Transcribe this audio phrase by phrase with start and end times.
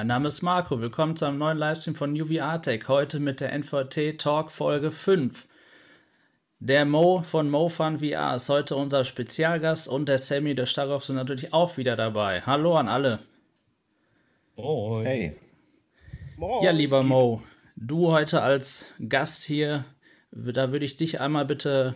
[0.00, 0.80] Mein Name ist Marco.
[0.80, 2.88] Willkommen zu einem neuen Livestream von UV Tech.
[2.88, 5.46] Heute mit der NVT Talk Folge 5.
[6.58, 11.16] Der Mo von MoFun VR ist heute unser Spezialgast und der Sammy, der Starov sind
[11.16, 12.40] natürlich auch wieder dabei.
[12.40, 13.18] Hallo an alle.
[14.56, 15.04] Moin.
[15.04, 15.36] Hey.
[16.38, 16.64] Moin.
[16.64, 17.42] Ja, lieber Mo,
[17.76, 19.84] du heute als Gast hier,
[20.30, 21.94] da würde ich dich einmal bitte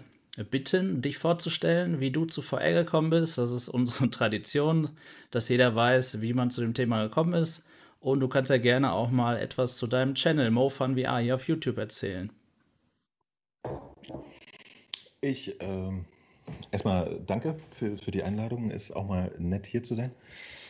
[0.51, 3.39] bitten, dich vorzustellen, wie du zu VR gekommen bist.
[3.39, 4.91] Das ist unsere Tradition,
[5.31, 7.65] dass jeder weiß, wie man zu dem Thema gekommen ist.
[8.05, 11.49] Und du kannst ja gerne auch mal etwas zu deinem Channel MoFun VR hier auf
[11.49, 12.31] YouTube erzählen.
[15.23, 16.05] Ich ähm,
[16.71, 18.71] erstmal danke für, für die Einladung.
[18.71, 20.11] Ist auch mal nett hier zu sein.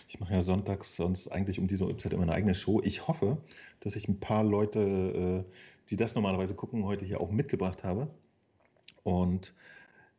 [0.06, 2.80] Ich mache ja sonntags sonst eigentlich um diese Uhrzeit immer eine eigene Show.
[2.84, 3.38] Ich hoffe,
[3.80, 5.52] dass ich ein paar Leute, äh,
[5.90, 8.06] die das normalerweise gucken, heute hier auch mitgebracht habe.
[9.02, 9.54] Und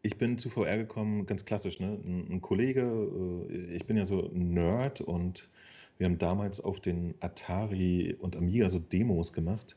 [0.02, 1.98] ich bin zu VR gekommen, ganz klassisch, ne?
[2.04, 5.48] Ein, ein Kollege, äh, ich bin ja so ein Nerd und
[5.98, 9.76] wir haben damals auf den Atari und Amiga so Demos gemacht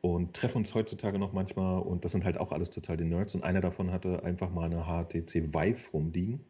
[0.00, 3.34] und treffen uns heutzutage noch manchmal und das sind halt auch alles total die Nerds
[3.34, 6.40] und einer davon hatte einfach mal eine HTC Vive rumliegen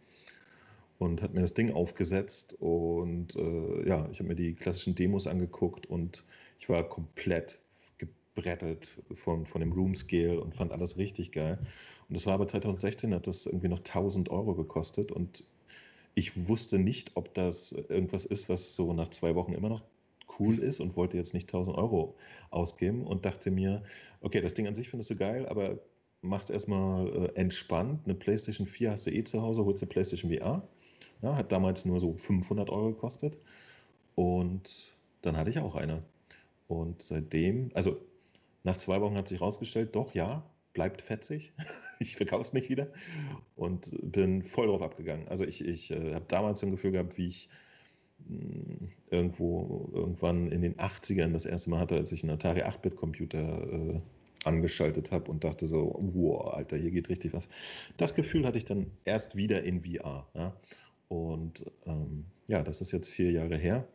[0.99, 5.27] und hat mir das Ding aufgesetzt und äh, ja, ich habe mir die klassischen Demos
[5.27, 6.25] angeguckt und
[6.59, 7.61] ich war komplett
[7.97, 11.59] gebrettet von, von dem Room Scale und fand alles richtig geil.
[12.09, 15.45] Und das war aber 2016, hat das irgendwie noch 1000 Euro gekostet und
[16.15, 19.83] ich wusste nicht, ob das irgendwas ist, was so nach zwei Wochen immer noch
[20.39, 22.17] cool ist und wollte jetzt nicht 1000 Euro
[22.51, 23.83] ausgeben und dachte mir,
[24.21, 25.79] okay, das Ding an sich findest du geil, aber
[26.23, 28.01] machst erstmal äh, entspannt.
[28.05, 30.69] Eine PlayStation 4 hast du eh zu Hause, holst eine PlayStation VR.
[31.23, 33.39] Ja, hat damals nur so 500 Euro gekostet.
[34.15, 36.03] Und dann hatte ich auch eine.
[36.69, 37.97] Und seitdem, also
[38.63, 41.53] nach zwei Wochen hat sich herausgestellt, doch, ja, bleibt fetzig.
[41.99, 42.89] ich verkaufe es nicht wieder
[43.57, 45.29] und bin voll drauf abgegangen.
[45.29, 47.49] Also ich, ich äh, habe damals ein Gefühl gehabt, wie ich
[48.29, 52.63] mh, hm, irgendwo irgendwann in den 80ern das erste Mal hatte, als ich einen Atari
[52.63, 54.01] 8-Bit-Computer äh,
[54.45, 57.49] angeschaltet habe und dachte so, wow, Alter, hier geht richtig was.
[57.97, 60.27] Das Gefühl hatte ich dann erst wieder in VR.
[60.35, 60.57] Ja?
[61.09, 63.87] Und ähm, ja, das ist jetzt vier Jahre her.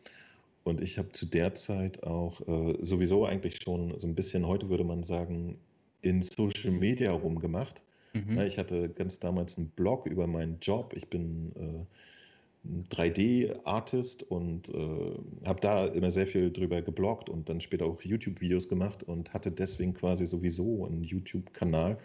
[0.63, 4.69] Und ich habe zu der Zeit auch äh, sowieso eigentlich schon so ein bisschen, heute
[4.69, 5.59] würde man sagen,
[6.05, 7.81] in Social Media rumgemacht.
[8.13, 8.39] Mhm.
[8.41, 10.93] Ich hatte ganz damals einen Blog über meinen Job.
[10.95, 17.59] Ich bin äh, 3D-Artist und äh, habe da immer sehr viel drüber gebloggt und dann
[17.59, 21.97] später auch YouTube-Videos gemacht und hatte deswegen quasi sowieso einen YouTube-Kanal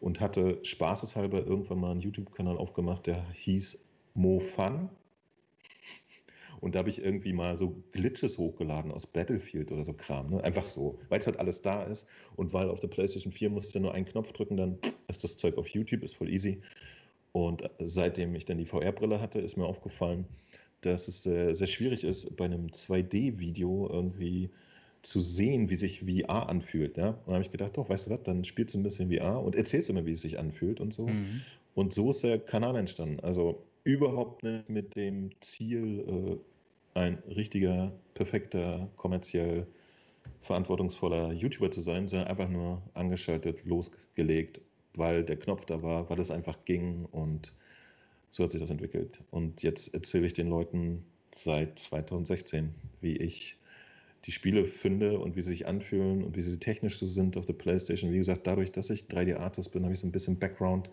[0.00, 4.88] und hatte spaßeshalber irgendwann mal einen YouTube-Kanal aufgemacht, der hieß MoFun.
[6.64, 10.30] Und da habe ich irgendwie mal so Glitches hochgeladen aus Battlefield oder so Kram.
[10.30, 10.42] Ne?
[10.42, 12.08] Einfach so, weil es halt alles da ist.
[12.36, 15.36] Und weil auf der PlayStation 4 musst du nur einen Knopf drücken, dann ist das
[15.36, 16.62] Zeug auf YouTube, ist voll easy.
[17.32, 20.24] Und seitdem ich dann die VR-Brille hatte, ist mir aufgefallen,
[20.80, 24.48] dass es sehr, sehr schwierig ist, bei einem 2D-Video irgendwie
[25.02, 26.96] zu sehen, wie sich VR anfühlt.
[26.96, 27.10] Ja?
[27.10, 29.42] Und dann habe ich gedacht, doch, weißt du was, dann spielst du ein bisschen VR
[29.42, 31.08] und erzählst immer, wie es sich anfühlt und so.
[31.08, 31.42] Mhm.
[31.74, 33.20] Und so ist der Kanal entstanden.
[33.20, 36.53] Also überhaupt nicht mit dem Ziel, äh,
[36.94, 39.66] ein richtiger, perfekter, kommerziell
[40.40, 44.60] verantwortungsvoller YouTuber zu sein, sondern einfach nur angeschaltet, losgelegt,
[44.94, 47.52] weil der Knopf da war, weil es einfach ging und
[48.30, 49.22] so hat sich das entwickelt.
[49.30, 53.56] Und jetzt erzähle ich den Leuten seit 2016, wie ich
[54.24, 57.44] die Spiele finde und wie sie sich anfühlen und wie sie technisch so sind auf
[57.44, 58.12] der Playstation.
[58.12, 60.88] Wie gesagt, dadurch, dass ich 3D-Artist bin, habe ich so ein bisschen Background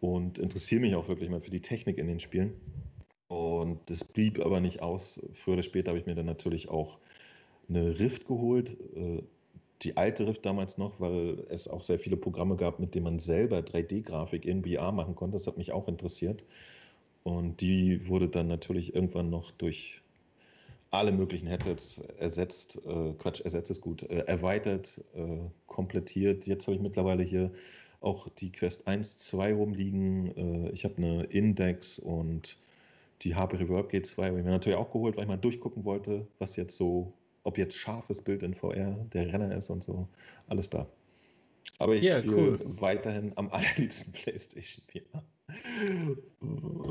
[0.00, 2.54] und interessiere mich auch wirklich mal für die Technik in den Spielen.
[3.28, 5.20] Und das blieb aber nicht aus.
[5.34, 6.98] Früher oder später habe ich mir dann natürlich auch
[7.68, 8.76] eine Rift geholt.
[8.94, 9.22] Äh,
[9.82, 13.18] die alte Rift damals noch, weil es auch sehr viele Programme gab, mit denen man
[13.18, 15.36] selber 3D-Grafik in VR machen konnte.
[15.36, 16.44] Das hat mich auch interessiert.
[17.22, 20.02] Und die wurde dann natürlich irgendwann noch durch
[20.90, 25.02] alle möglichen Headsets ersetzt, äh, Quatsch, ersetzt ist gut, äh, erweitert,
[25.66, 26.46] komplettiert.
[26.46, 27.50] Jetzt habe ich mittlerweile hier
[28.00, 30.70] auch die Quest 1, 2 rumliegen.
[30.72, 32.58] Ich habe eine Index und
[33.24, 36.26] die HP Reverb G2 habe ich mir natürlich auch geholt, weil ich mal durchgucken wollte,
[36.38, 40.08] was jetzt so, ob jetzt scharfes Bild in VR der Renner ist und so.
[40.46, 40.86] Alles da.
[41.78, 42.60] Aber ich ja, cool.
[42.64, 45.02] weiterhin am allerliebsten PlayStation 4.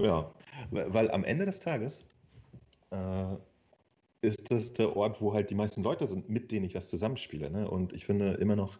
[0.01, 0.33] ja,
[0.71, 2.03] weil am Ende des Tages
[2.91, 3.35] äh,
[4.21, 7.51] ist das der Ort, wo halt die meisten Leute sind, mit denen ich was zusammenspiele.
[7.51, 7.69] Ne?
[7.69, 8.77] Und ich finde immer noch,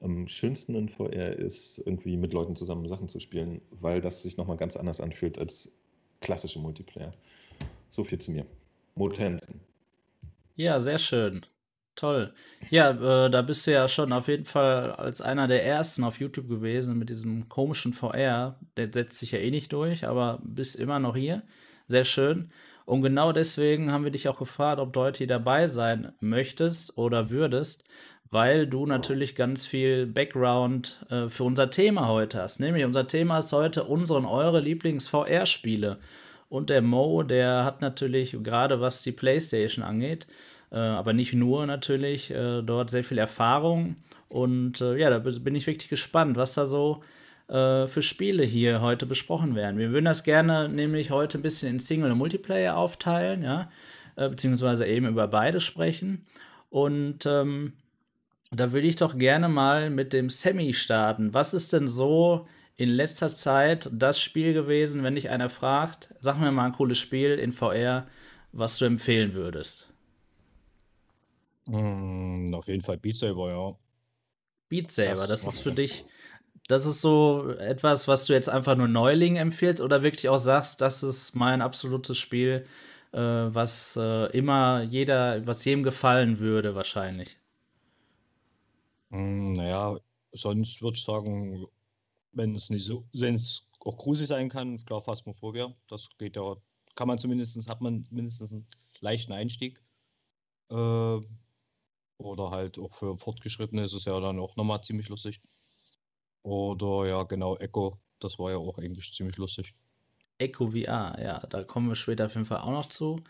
[0.00, 4.36] am schönsten in VR ist, irgendwie mit Leuten zusammen Sachen zu spielen, weil das sich
[4.36, 5.72] nochmal ganz anders anfühlt als
[6.22, 7.10] klassische Multiplayer.
[7.90, 8.46] So viel zu mir.
[8.94, 9.60] Motensen.
[10.56, 11.44] Ja, sehr schön.
[11.94, 12.32] Toll.
[12.70, 12.90] Ja,
[13.26, 16.48] äh, da bist du ja schon auf jeden Fall als einer der ersten auf YouTube
[16.48, 18.58] gewesen mit diesem komischen VR.
[18.78, 21.42] Der setzt sich ja eh nicht durch, aber bist immer noch hier.
[21.88, 22.50] Sehr schön.
[22.86, 26.96] Und genau deswegen haben wir dich auch gefragt, ob du heute hier dabei sein möchtest
[26.96, 27.84] oder würdest,
[28.32, 32.60] weil du natürlich ganz viel Background äh, für unser Thema heute hast.
[32.60, 35.98] Nämlich unser Thema ist heute unsere und eure Lieblings-VR-Spiele.
[36.48, 40.26] Und der Mo, der hat natürlich gerade was die PlayStation angeht,
[40.70, 43.96] äh, aber nicht nur natürlich, äh, dort sehr viel Erfahrung.
[44.30, 47.02] Und äh, ja, da bin ich wirklich gespannt, was da so
[47.48, 49.76] äh, für Spiele hier heute besprochen werden.
[49.76, 53.70] Wir würden das gerne nämlich heute ein bisschen in Single- und Multiplayer aufteilen, ja,
[54.16, 56.24] äh, beziehungsweise eben über beide sprechen.
[56.70, 57.74] Und ähm,
[58.54, 61.32] da würde ich doch gerne mal mit dem Semi starten.
[61.32, 62.46] Was ist denn so
[62.76, 66.98] in letzter Zeit das Spiel gewesen, wenn dich einer fragt, sag mir mal ein cooles
[66.98, 68.06] Spiel in VR,
[68.52, 69.88] was du empfehlen würdest?
[71.66, 73.76] Mm, auf jeden Fall Beat Saber, ja.
[74.68, 76.04] Beat Saber, das, das ist für dich,
[76.68, 80.80] das ist so etwas, was du jetzt einfach nur Neuling empfiehlst oder wirklich auch sagst,
[80.80, 82.66] das ist mein absolutes Spiel,
[83.12, 87.38] äh, was äh, immer jeder, was jedem gefallen würde, wahrscheinlich.
[89.12, 89.98] Hm, naja,
[90.32, 91.66] sonst würde ich sagen,
[92.32, 96.56] wenn es nicht so, wenn es auch gruselig sein kann, klar, Phasmophobia, das geht ja,
[96.96, 98.66] kann man zumindest, hat man mindestens einen
[99.00, 99.82] leichten Einstieg.
[100.70, 101.20] Äh,
[102.18, 105.42] oder halt auch für Fortgeschrittene ist es ja dann auch nochmal ziemlich lustig.
[106.42, 109.74] Oder ja, genau, Echo, das war ja auch eigentlich ziemlich lustig.
[110.38, 113.22] Echo VR, ja, da kommen wir später auf jeden Fall auch noch zu.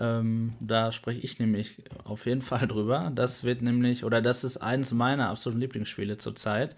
[0.00, 3.12] Ähm, da spreche ich nämlich auf jeden Fall drüber.
[3.14, 6.74] Das wird nämlich, oder das ist eines meiner absoluten Lieblingsspiele zurzeit.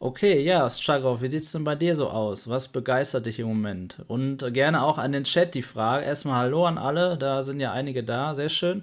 [0.00, 2.48] Okay, ja, Stragov, wie sieht es denn bei dir so aus?
[2.48, 4.02] Was begeistert dich im Moment?
[4.08, 6.04] Und gerne auch an den Chat die Frage.
[6.04, 8.82] Erstmal Hallo an alle, da sind ja einige da, sehr schön.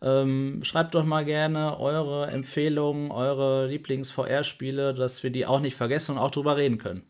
[0.00, 6.12] Ähm, schreibt doch mal gerne eure Empfehlungen, eure Lieblings-VR-Spiele, dass wir die auch nicht vergessen
[6.12, 7.02] und auch drüber reden können.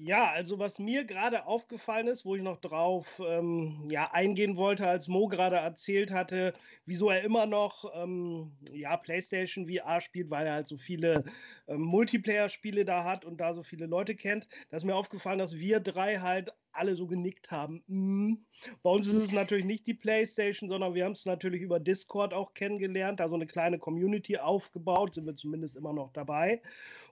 [0.00, 4.86] Ja, also was mir gerade aufgefallen ist, wo ich noch drauf ähm, ja, eingehen wollte,
[4.86, 6.54] als Mo gerade erzählt hatte,
[6.86, 11.24] wieso er immer noch ähm, ja, PlayStation VR spielt, weil er halt so viele
[11.66, 14.46] ähm, Multiplayer-Spiele da hat und da so viele Leute kennt.
[14.70, 17.82] Da ist mir aufgefallen, dass wir drei halt alle so genickt haben.
[17.86, 18.34] Mm.
[18.82, 22.32] Bei uns ist es natürlich nicht die PlayStation, sondern wir haben es natürlich über Discord
[22.32, 26.62] auch kennengelernt, da so eine kleine Community aufgebaut, sind wir zumindest immer noch dabei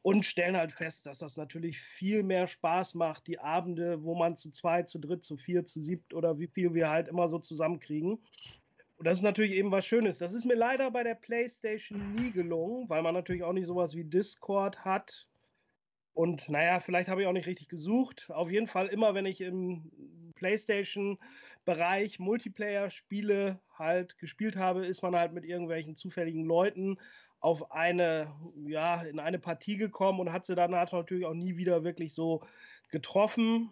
[0.03, 4.37] und stellen halt fest, dass das natürlich viel mehr Spaß macht, die Abende, wo man
[4.37, 7.39] zu zwei, zu dritt, zu vier, zu siebt oder wie viel wir halt immer so
[7.39, 8.19] zusammenkriegen.
[8.99, 10.19] Und das ist natürlich eben was Schönes.
[10.19, 13.95] Das ist mir leider bei der PlayStation nie gelungen, weil man natürlich auch nicht sowas
[13.95, 15.29] wie Discord hat
[16.17, 18.31] und naja, vielleicht habe ich auch nicht richtig gesucht.
[18.31, 25.35] Auf jeden Fall immer, wenn ich im PlayStation-Bereich Multiplayer-Spiele halt gespielt habe, ist man halt
[25.35, 26.99] mit irgendwelchen zufälligen Leuten
[27.41, 28.35] auf eine,
[28.67, 32.43] ja, in eine Partie gekommen und hat sie danach natürlich auch nie wieder wirklich so
[32.89, 33.71] getroffen.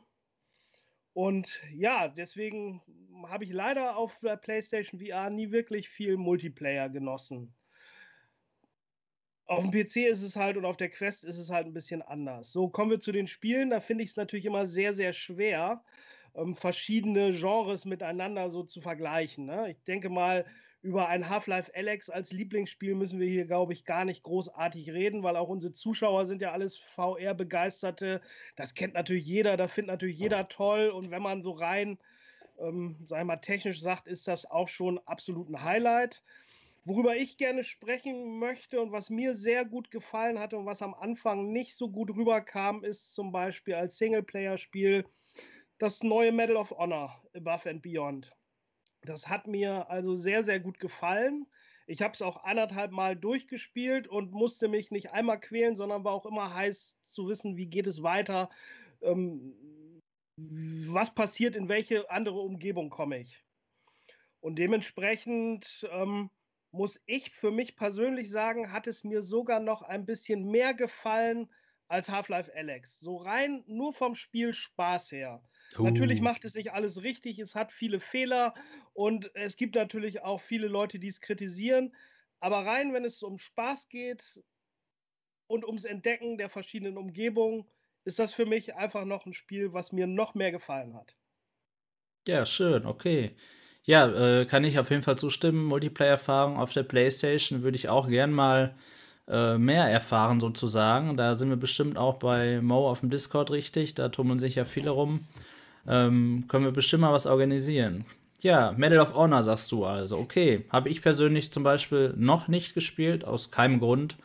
[1.15, 2.83] Und ja, deswegen
[3.27, 7.55] habe ich leider auf der PlayStation VR nie wirklich viel Multiplayer genossen.
[9.47, 12.01] Auf dem PC ist es halt und auf der Quest ist es halt ein bisschen
[12.01, 12.51] anders.
[12.51, 13.71] So, kommen wir zu den Spielen.
[13.71, 15.83] Da finde ich es natürlich immer sehr, sehr schwer,
[16.35, 19.45] ähm, verschiedene Genres miteinander so zu vergleichen.
[19.45, 19.71] Ne?
[19.71, 20.47] Ich denke mal,
[20.85, 25.23] über ein Half-Life Alex als Lieblingsspiel müssen wir hier, glaube ich, gar nicht großartig reden,
[25.23, 28.21] weil auch unsere Zuschauer sind ja alles VR-Begeisterte.
[28.57, 30.91] Das kennt natürlich jeder, das findet natürlich jeder toll.
[30.91, 31.99] Und wenn man so rein,
[32.59, 36.23] ähm, sagen wir mal, technisch sagt, ist das auch schon absolut ein Highlight.
[36.87, 40.93] Worüber ich gerne sprechen möchte und was mir sehr gut gefallen hatte und was am
[40.93, 45.07] Anfang nicht so gut rüberkam, ist zum Beispiel als Singleplayer-Spiel
[45.79, 48.37] das neue Medal of Honor Above and Beyond.
[49.01, 51.47] Das hat mir also sehr, sehr gut gefallen.
[51.87, 56.13] Ich habe es auch anderthalb Mal durchgespielt und musste mich nicht einmal quälen, sondern war
[56.13, 58.51] auch immer heiß zu wissen, wie geht es weiter,
[59.03, 59.55] ähm,
[60.37, 63.43] was passiert, in welche andere Umgebung komme ich.
[64.41, 66.31] Und dementsprechend ähm,
[66.75, 71.49] muss ich für mich persönlich sagen, hat es mir sogar noch ein bisschen mehr gefallen
[71.87, 72.99] als Half-Life Alex.
[72.99, 75.43] So rein nur vom Spiel Spaß her.
[75.79, 75.85] Uh.
[75.85, 78.55] Natürlich macht es nicht alles richtig, es hat viele Fehler
[78.93, 81.95] und es gibt natürlich auch viele Leute, die es kritisieren.
[82.41, 84.43] Aber rein, wenn es um Spaß geht
[85.47, 87.71] und ums Entdecken der verschiedenen Umgebungen,
[88.05, 91.17] ist das für mich einfach noch ein Spiel, was mir noch mehr gefallen hat.
[92.27, 93.37] Ja, schön, okay.
[93.85, 95.65] Ja, äh, kann ich auf jeden Fall zustimmen.
[95.67, 98.75] Multiplayer-Erfahrung auf der PlayStation würde ich auch gern mal
[99.29, 101.17] äh, mehr erfahren, sozusagen.
[101.17, 103.95] Da sind wir bestimmt auch bei Mo auf dem Discord richtig.
[103.95, 105.27] Da tummeln sich ja viele rum.
[105.87, 108.07] Ähm, können wir bestimmt mal was organisieren.
[108.41, 110.17] Ja, Medal of Honor sagst du also.
[110.19, 114.17] Okay, habe ich persönlich zum Beispiel noch nicht gespielt, aus keinem Grund.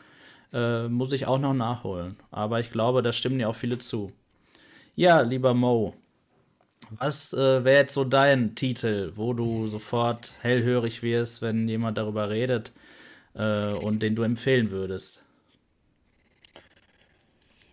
[0.52, 2.16] Äh, muss ich auch noch nachholen.
[2.30, 4.12] Aber ich glaube, da stimmen ja auch viele zu.
[4.96, 5.94] Ja, lieber Mo,
[6.90, 12.30] Was äh, wäre jetzt so dein Titel, wo du sofort hellhörig wirst, wenn jemand darüber
[12.30, 12.72] redet
[13.34, 15.22] äh, und den du empfehlen würdest?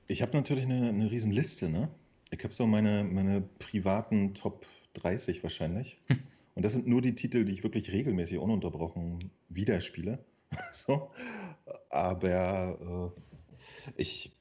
[0.08, 1.90] Ich habe natürlich eine, eine riesen Liste, ne?
[2.32, 5.98] Ich habe so meine, meine privaten Top 30 wahrscheinlich.
[6.56, 10.18] Und das sind nur die Titel, die ich wirklich regelmäßig ununterbrochen wieder spiele.
[10.72, 11.12] so.
[11.92, 14.32] Aber äh, ich,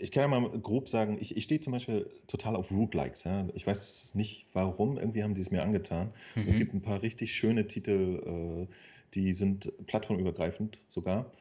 [0.00, 3.24] ich kann ja mal grob sagen, ich, ich stehe zum Beispiel total auf Root-Likes.
[3.24, 3.46] Ja?
[3.54, 6.12] Ich weiß nicht warum, irgendwie haben die es mir angetan.
[6.34, 6.48] Mhm.
[6.48, 8.74] Es gibt ein paar richtig schöne Titel, äh,
[9.14, 11.32] die sind plattformübergreifend sogar,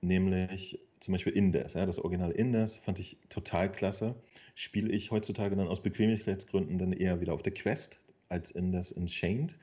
[0.00, 1.74] nämlich zum Beispiel Indes.
[1.74, 1.84] Ja?
[1.84, 4.14] Das Original Indes fand ich total klasse.
[4.54, 9.58] Spiele ich heutzutage dann aus Bequemlichkeitsgründen dann eher wieder auf der Quest als Indes Enchained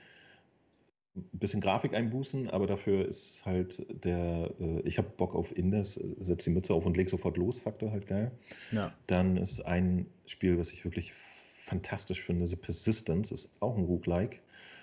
[1.18, 5.96] ein bisschen Grafik einbußen, aber dafür ist halt der, äh, ich habe Bock auf Indes,
[6.20, 8.32] setze die Mütze auf und leg sofort los, Faktor halt geil.
[8.72, 8.94] Ja.
[9.08, 14.38] Dann ist ein Spiel, was ich wirklich fantastisch finde, The Persistence, ist auch ein Roguelike.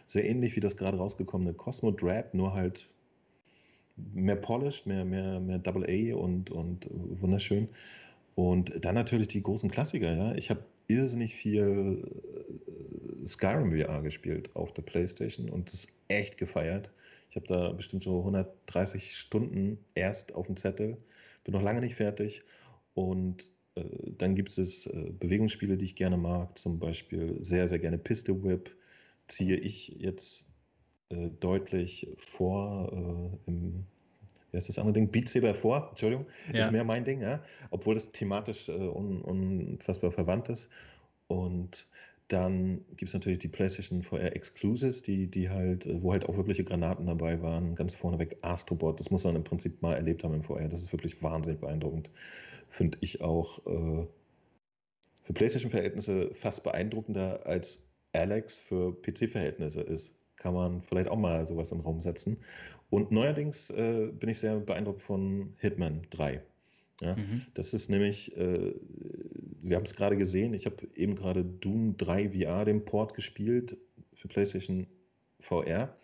[0.06, 2.88] Sehr ähnlich wie das gerade rausgekommene Cosmo Dread, nur halt
[3.96, 7.68] mehr polished, mehr, mehr, mehr Double A und, und wunderschön.
[8.34, 10.34] Und dann natürlich die großen Klassiker, ja.
[10.34, 12.04] Ich habe irrsinnig viel
[13.22, 16.90] äh, Skyrim VR gespielt auf der Playstation und das echt gefeiert.
[17.30, 20.98] Ich habe da bestimmt so 130 Stunden erst auf dem Zettel,
[21.42, 22.42] bin noch lange nicht fertig.
[22.94, 23.82] Und äh,
[24.18, 28.42] dann gibt es äh, Bewegungsspiele, die ich gerne mag, zum Beispiel sehr, sehr gerne Pistol
[28.44, 28.74] Whip.
[29.26, 30.46] Ziehe ich jetzt
[31.08, 33.86] äh, deutlich vor äh, im
[34.54, 35.10] wie heißt das andere Ding?
[35.10, 36.60] Beat Saber vor, Entschuldigung, ja.
[36.60, 37.42] ist mehr mein Ding, ja?
[37.70, 40.70] obwohl das thematisch äh, un, unfassbar verwandt ist.
[41.26, 41.88] Und
[42.28, 46.36] dann gibt es natürlich die PlayStation VR Exclusives, die, die halt, äh, wo halt auch
[46.36, 47.74] wirkliche Granaten dabei waren.
[47.74, 50.68] Ganz vorneweg Astrobot, das muss man im Prinzip mal erlebt haben im VR.
[50.68, 52.12] Das ist wirklich wahnsinnig beeindruckend.
[52.68, 54.06] Finde ich auch äh,
[55.24, 61.72] für PlayStation-Verhältnisse fast beeindruckender als Alex für PC-Verhältnisse ist kann man vielleicht auch mal sowas
[61.72, 62.36] im Raum setzen.
[62.94, 66.40] Und neuerdings äh, bin ich sehr beeindruckt von Hitman 3.
[67.00, 67.42] Ja, mhm.
[67.54, 68.72] Das ist nämlich, äh,
[69.62, 73.76] wir haben es gerade gesehen, ich habe eben gerade Doom 3 VR, den Port gespielt
[74.14, 74.86] für PlayStation
[75.40, 75.96] VR.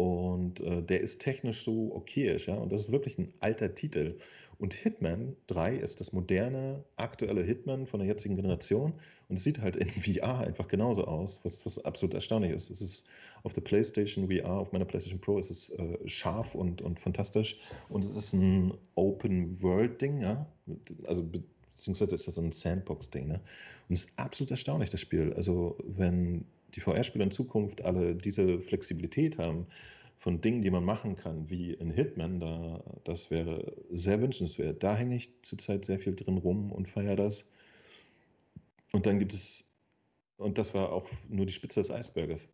[0.00, 2.54] Und äh, der ist technisch so okayisch, ja.
[2.54, 4.16] Und das ist wirklich ein alter Titel.
[4.58, 8.94] Und Hitman 3 ist das moderne, aktuelle Hitman von der jetzigen Generation.
[9.28, 12.70] Und es sieht halt in VR einfach genauso aus, was, was absolut erstaunlich ist.
[12.70, 13.08] Es ist
[13.42, 17.58] auf der PlayStation VR, auf meiner PlayStation Pro, ist es äh, scharf und, und fantastisch.
[17.90, 20.46] Und es ist ein Open-World-Ding, ja.
[21.04, 23.40] Also beziehungsweise ist das ein Sandbox-Ding, ne?
[23.90, 25.34] Und es ist absolut erstaunlich, das Spiel.
[25.34, 29.66] Also wenn die VR-Spieler in Zukunft alle diese Flexibilität haben
[30.20, 34.82] von Dingen, die man machen kann, wie in Hitman, da, das wäre sehr wünschenswert.
[34.82, 37.48] Da hänge ich zurzeit sehr viel drin rum und feiere das.
[38.92, 39.66] Und dann gibt es,
[40.36, 42.48] und das war auch nur die Spitze des Eisberges.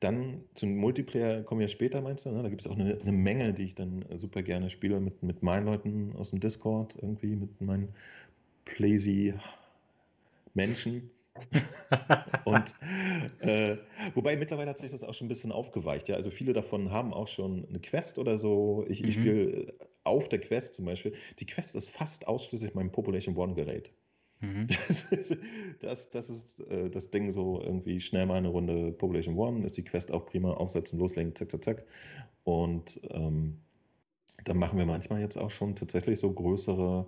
[0.00, 2.30] Dann zum Multiplayer kommen wir später, meinst du?
[2.30, 2.42] Ne?
[2.42, 5.42] Da gibt es auch eine, eine, Menge, die ich dann super gerne spiele mit, mit
[5.42, 7.94] meinen Leuten aus dem Discord, irgendwie, mit meinen
[8.66, 11.10] Playsy-Menschen.
[12.44, 12.74] und
[13.40, 13.76] äh,
[14.14, 16.08] wobei mittlerweile hat sich das auch schon ein bisschen aufgeweicht.
[16.08, 18.84] Ja, also viele davon haben auch schon eine Quest oder so.
[18.88, 19.08] Ich, mhm.
[19.08, 19.74] ich spiele
[20.04, 21.14] auf der Quest zum Beispiel.
[21.38, 23.92] Die Quest ist fast ausschließlich mein Population One Gerät.
[24.40, 24.66] Mhm.
[24.88, 25.36] Das ist,
[25.80, 29.76] das, das, ist äh, das Ding so irgendwie schnell mal eine Runde Population One, ist
[29.76, 31.84] die Quest auch prima aufsetzen, loslegen, zack, zack, zack.
[32.44, 33.60] Und ähm,
[34.44, 37.06] dann machen wir manchmal jetzt auch schon tatsächlich so größere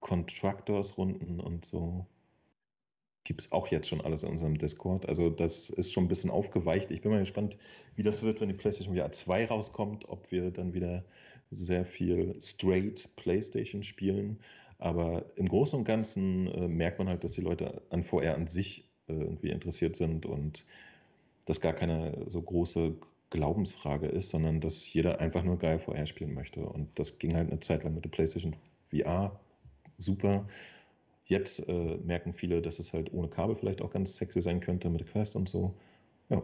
[0.00, 2.06] Contractors-Runden und so
[3.26, 5.06] gibt es auch jetzt schon alles in unserem Discord.
[5.06, 6.90] Also das ist schon ein bisschen aufgeweicht.
[6.90, 7.58] Ich bin mal gespannt,
[7.96, 11.04] wie das wird, wenn die PlayStation VR 2 rauskommt, ob wir dann wieder
[11.50, 14.38] sehr viel straight PlayStation spielen.
[14.78, 18.46] Aber im Großen und Ganzen äh, merkt man halt, dass die Leute an VR an
[18.46, 20.64] sich äh, irgendwie interessiert sind und
[21.46, 22.94] das gar keine so große
[23.30, 26.60] Glaubensfrage ist, sondern dass jeder einfach nur geil VR spielen möchte.
[26.60, 28.54] Und das ging halt eine Zeit lang mit der PlayStation
[28.90, 29.38] VR
[29.98, 30.46] super.
[31.26, 34.88] Jetzt äh, merken viele, dass es halt ohne Kabel vielleicht auch ganz sexy sein könnte
[34.88, 35.74] mit Quest und so.
[36.28, 36.42] Ja.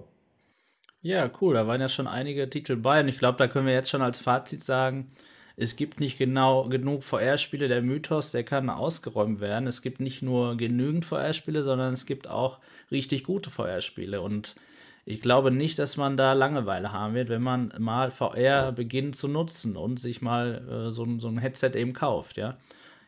[1.03, 1.55] Ja, cool.
[1.55, 4.03] Da waren ja schon einige Titel bei und ich glaube, da können wir jetzt schon
[4.03, 5.11] als Fazit sagen,
[5.57, 7.69] es gibt nicht genau genug VR-Spiele.
[7.69, 9.67] Der Mythos, der kann ausgeräumt werden.
[9.67, 12.59] Es gibt nicht nur genügend VR-Spiele, sondern es gibt auch
[12.91, 14.21] richtig gute VR-Spiele.
[14.21, 14.57] Und
[15.05, 19.29] ich glaube nicht, dass man da Langeweile haben wird, wenn man mal VR beginnt zu
[19.29, 22.37] nutzen und sich mal äh, so, so ein Headset eben kauft.
[22.37, 22.57] Ja,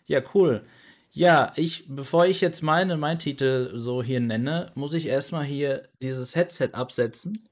[0.06, 0.64] ja cool.
[1.16, 5.88] Ja, ich, bevor ich jetzt meine, mein Titel so hier nenne, muss ich erstmal hier
[6.02, 7.48] dieses Headset absetzen.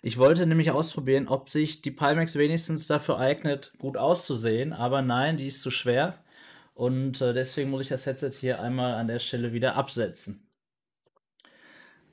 [0.00, 5.36] Ich wollte nämlich ausprobieren, ob sich die Pimax wenigstens dafür eignet, gut auszusehen, aber nein,
[5.38, 6.22] die ist zu schwer.
[6.74, 10.46] Und äh, deswegen muss ich das Headset hier einmal an der Stelle wieder absetzen.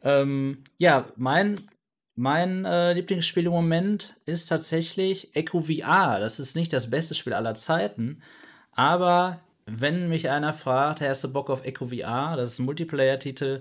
[0.02, 1.70] Ähm, ja, mein,
[2.16, 6.20] mein äh, Lieblingsspiel im Moment ist tatsächlich Echo VR.
[6.20, 8.24] Das ist nicht das beste Spiel aller Zeiten,
[8.72, 13.60] aber wenn mich einer fragt, hast du Bock auf Echo VR, das ist ein Multiplayer-Titel,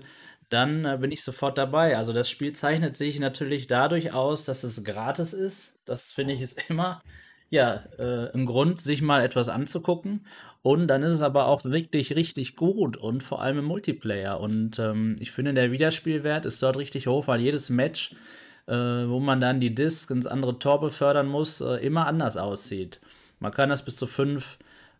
[0.49, 1.97] dann äh, bin ich sofort dabei.
[1.97, 5.79] Also das Spiel zeichnet sich natürlich dadurch aus, dass es gratis ist.
[5.85, 7.01] Das finde ich ist immer
[7.49, 10.25] ja äh, ein Grund, sich mal etwas anzugucken.
[10.61, 14.39] Und dann ist es aber auch wirklich richtig gut und vor allem im Multiplayer.
[14.39, 18.13] Und ähm, ich finde, der Wiederspielwert ist dort richtig hoch, weil jedes Match,
[18.67, 22.99] äh, wo man dann die Disc ins andere Tor befördern muss, äh, immer anders aussieht.
[23.39, 24.57] Man kann das bis zu fünf,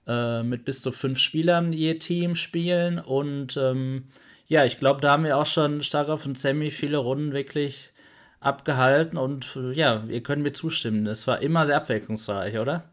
[0.07, 4.05] äh, mit bis zu fünf Spielern je Team spielen und ähm,
[4.47, 7.91] ja, ich glaube, da haben wir auch schon stark auf und Sammy viele Runden wirklich
[8.39, 11.05] abgehalten und ja, ihr könnt mir zustimmen.
[11.07, 12.89] Es war immer sehr abwechslungsreich, oder?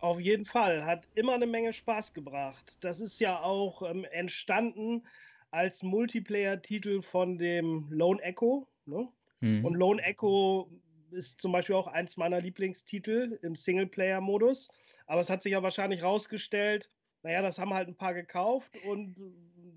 [0.00, 2.76] Auf jeden Fall, hat immer eine Menge Spaß gebracht.
[2.80, 5.02] Das ist ja auch ähm, entstanden
[5.50, 8.66] als Multiplayer-Titel von dem Lone Echo.
[8.86, 9.08] Ne?
[9.40, 9.64] Mhm.
[9.64, 10.68] Und Lone Echo
[11.10, 14.68] ist zum Beispiel auch eins meiner Lieblingstitel im Singleplayer-Modus.
[15.06, 16.90] Aber es hat sich ja wahrscheinlich rausgestellt,
[17.22, 19.16] naja, das haben halt ein paar gekauft und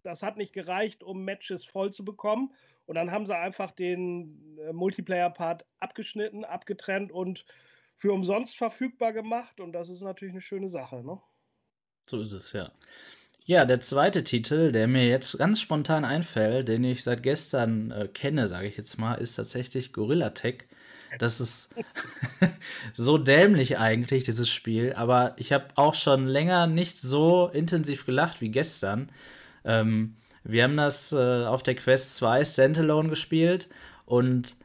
[0.04, 2.54] das hat nicht gereicht, um Matches voll zu bekommen.
[2.86, 7.46] Und dann haben sie einfach den äh, Multiplayer-Part abgeschnitten, abgetrennt und
[7.96, 9.60] für umsonst verfügbar gemacht.
[9.60, 11.04] Und das ist natürlich eine schöne Sache.
[11.04, 11.22] Ne?
[12.04, 12.72] So ist es, ja.
[13.50, 18.10] Ja, der zweite Titel, der mir jetzt ganz spontan einfällt, den ich seit gestern äh,
[18.10, 20.66] kenne, sage ich jetzt mal, ist tatsächlich Gorilla Tech.
[21.18, 21.74] Das ist
[22.94, 24.92] so dämlich eigentlich, dieses Spiel.
[24.98, 29.10] Aber ich habe auch schon länger nicht so intensiv gelacht wie gestern.
[29.64, 33.70] Ähm, wir haben das äh, auf der Quest 2 Standalone gespielt
[34.06, 34.58] und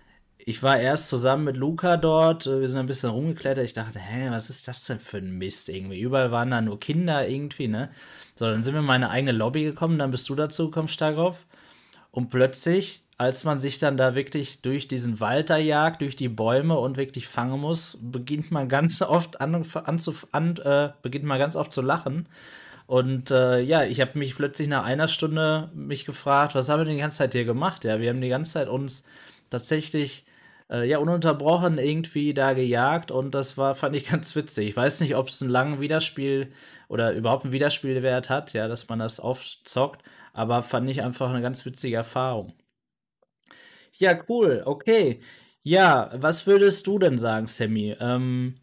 [0.45, 3.65] ich war erst zusammen mit Luca dort, äh, wir sind ein bisschen rumgeklettert.
[3.65, 6.01] Ich dachte, hä, was ist das denn für ein Mist irgendwie?
[6.01, 7.91] Überall waren da nur Kinder irgendwie, ne?
[8.35, 11.47] So, dann sind wir in meine eigene Lobby gekommen, dann bist du dazu gekommen, Starkov.
[12.11, 16.29] Und plötzlich, als man sich dann da wirklich durch diesen Wald da jagt, durch die
[16.29, 20.01] Bäume und wirklich fangen muss, beginnt man ganz oft an, an,
[20.33, 22.27] an äh, beginnt man ganz oft zu lachen.
[22.87, 26.85] Und äh, ja, ich habe mich plötzlich nach einer Stunde mich gefragt, was haben wir
[26.85, 27.85] denn die ganze Zeit hier gemacht?
[27.85, 29.05] Ja, wir haben die ganze Zeit uns
[29.49, 30.25] tatsächlich
[30.73, 34.69] äh, ja ununterbrochen irgendwie da gejagt und das war fand ich ganz witzig.
[34.71, 36.53] Ich weiß nicht, ob es einen langen Wiederspiel
[36.89, 41.31] oder überhaupt einen Wiederspielwert hat, ja, dass man das oft zockt, aber fand ich einfach
[41.31, 42.55] eine ganz witzige Erfahrung.
[43.93, 44.63] Ja, cool.
[44.65, 45.21] Okay.
[45.63, 47.97] Ja, was würdest du denn sagen, Sammy?
[48.01, 48.57] Ähm,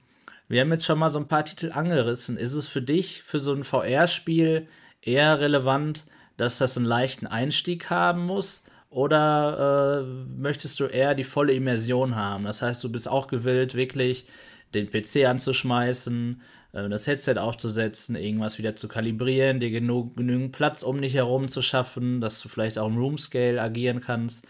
[0.47, 2.35] wir haben jetzt schon mal so ein paar Titel angerissen.
[2.37, 4.67] Ist es für dich, für so ein VR-Spiel,
[5.01, 6.05] eher relevant,
[6.37, 8.63] dass das einen leichten Einstieg haben muss?
[8.89, 12.45] Oder äh, möchtest du eher die volle Immersion haben?
[12.45, 14.25] Das heißt, du bist auch gewillt, wirklich
[14.73, 16.41] den PC anzuschmeißen,
[16.73, 21.49] äh, das Headset aufzusetzen, irgendwas wieder zu kalibrieren, dir genug, genügend Platz um dich herum
[21.49, 24.47] zu schaffen, dass du vielleicht auch im Room Scale agieren kannst.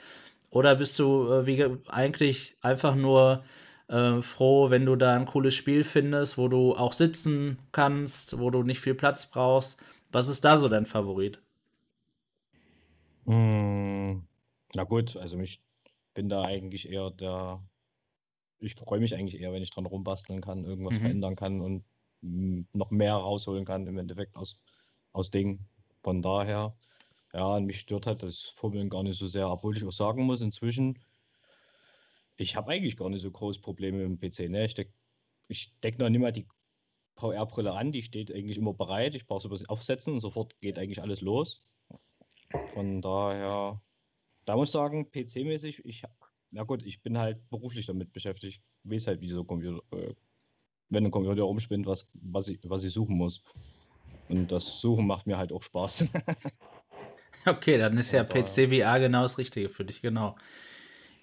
[0.51, 3.43] Oder bist du äh, wie, eigentlich einfach nur
[3.89, 8.49] äh, froh, wenn du da ein cooles Spiel findest, wo du auch sitzen kannst, wo
[8.51, 9.79] du nicht viel Platz brauchst.
[10.11, 11.41] Was ist da so dein Favorit?
[13.25, 14.21] Mm,
[14.73, 15.61] na gut, also ich
[16.13, 17.63] bin da eigentlich eher der.
[18.59, 21.03] Ich freue mich eigentlich eher, wenn ich dran rumbasteln kann, irgendwas mhm.
[21.03, 21.85] verändern kann und
[22.21, 24.59] noch mehr rausholen kann im Endeffekt aus,
[25.13, 25.65] aus Dingen.
[26.03, 26.75] Von daher,
[27.33, 30.41] ja, mich stört halt das Fummeln gar nicht so sehr, obwohl ich auch sagen muss,
[30.41, 30.99] inzwischen
[32.39, 34.49] ich habe eigentlich gar nicht so große Probleme mit dem PC.
[34.49, 34.65] Ne?
[34.65, 34.93] Ich decke
[35.47, 36.47] ich deck noch nicht mal die
[37.15, 39.15] VR-Brille an, die steht eigentlich immer bereit.
[39.15, 41.63] Ich brauche es aufsetzen und sofort geht eigentlich alles los.
[42.73, 43.81] Von daher,
[44.49, 46.01] da muss ich sagen, PC-mäßig, ich,
[46.49, 48.63] na gut, ich bin halt beruflich damit beschäftigt.
[48.83, 50.15] Ich weiß halt, wie so Computer, äh,
[50.89, 53.43] wenn ein Computer rumspinnt, was, was, ich, was ich suchen muss.
[54.27, 56.05] Und das Suchen macht mir halt auch Spaß.
[57.45, 60.35] okay, dann ist ja PC VR genau das Richtige für dich, genau.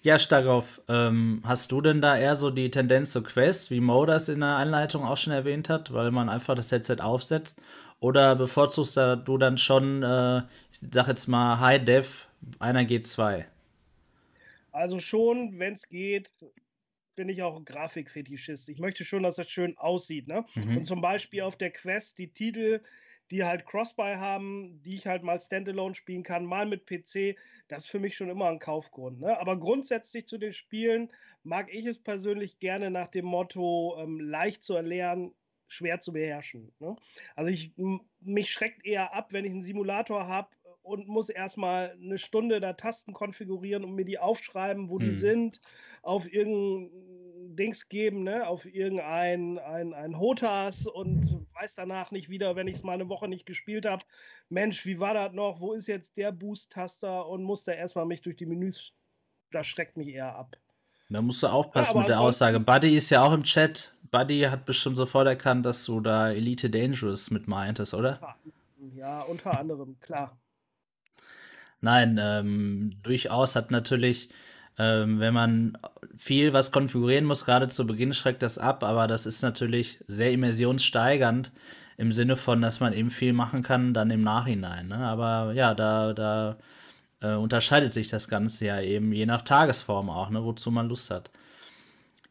[0.03, 4.05] Ja, Stagoff, ähm, hast du denn da eher so die Tendenz zur Quest, wie Mo
[4.05, 7.61] das in der Anleitung auch schon erwähnt hat, weil man einfach das Headset aufsetzt?
[7.99, 12.26] Oder bevorzugst du dann schon, äh, ich sag jetzt mal, High Def,
[12.59, 13.45] einer G2?
[14.71, 16.31] Also schon, wenn es geht,
[17.15, 18.69] bin ich auch Grafikfetischist.
[18.69, 20.27] Ich möchte schon, dass das schön aussieht.
[20.27, 20.45] Ne?
[20.55, 20.77] Mhm.
[20.77, 22.81] Und zum Beispiel auf der Quest die Titel,
[23.31, 27.35] die halt Crossbuy haben, die ich halt mal Standalone spielen kann, mal mit PC,
[27.67, 29.19] das ist für mich schon immer ein Kaufgrund.
[29.19, 29.37] Ne?
[29.39, 31.09] Aber grundsätzlich zu den Spielen
[31.43, 35.33] mag ich es persönlich gerne nach dem Motto ähm, leicht zu erlernen,
[35.67, 36.71] schwer zu beherrschen.
[36.79, 36.95] Ne?
[37.35, 37.71] Also ich,
[38.21, 40.49] mich schreckt eher ab, wenn ich einen Simulator habe
[40.87, 45.09] und muss erstmal eine Stunde da Tasten konfigurieren und mir die aufschreiben, wo hm.
[45.09, 45.61] die sind,
[46.01, 46.89] auf irgendein
[47.55, 52.77] Dings geben, ne, auf irgendein ein, ein Hotas und weiß danach nicht wieder, wenn ich
[52.77, 54.03] es mal eine Woche nicht gespielt habe,
[54.49, 55.59] Mensch, wie war das noch?
[55.59, 57.27] Wo ist jetzt der Boost-Taster?
[57.27, 58.93] Und muss da erstmal mich durch die Menüs,
[59.51, 60.55] das schreckt mich eher ab.
[61.09, 62.59] Da musst du aufpassen ja, mit der Aussage.
[62.59, 63.95] Buddy ist ja auch im Chat.
[64.11, 68.35] Buddy hat bestimmt sofort erkannt, dass du da Elite Dangerous mit meintest, oder?
[68.95, 70.37] Ja, unter anderem, klar.
[71.81, 74.29] Nein, ähm, durchaus hat natürlich,
[74.77, 75.77] ähm, wenn man
[76.15, 80.31] viel was konfigurieren muss, gerade zu Beginn schreckt das ab, aber das ist natürlich sehr
[80.31, 81.51] immersionssteigernd
[81.97, 84.87] im Sinne von, dass man eben viel machen kann dann im Nachhinein.
[84.87, 84.97] Ne?
[84.97, 86.57] Aber ja, da, da
[87.21, 90.43] äh, unterscheidet sich das Ganze ja eben je nach Tagesform auch, ne?
[90.43, 91.31] wozu man Lust hat.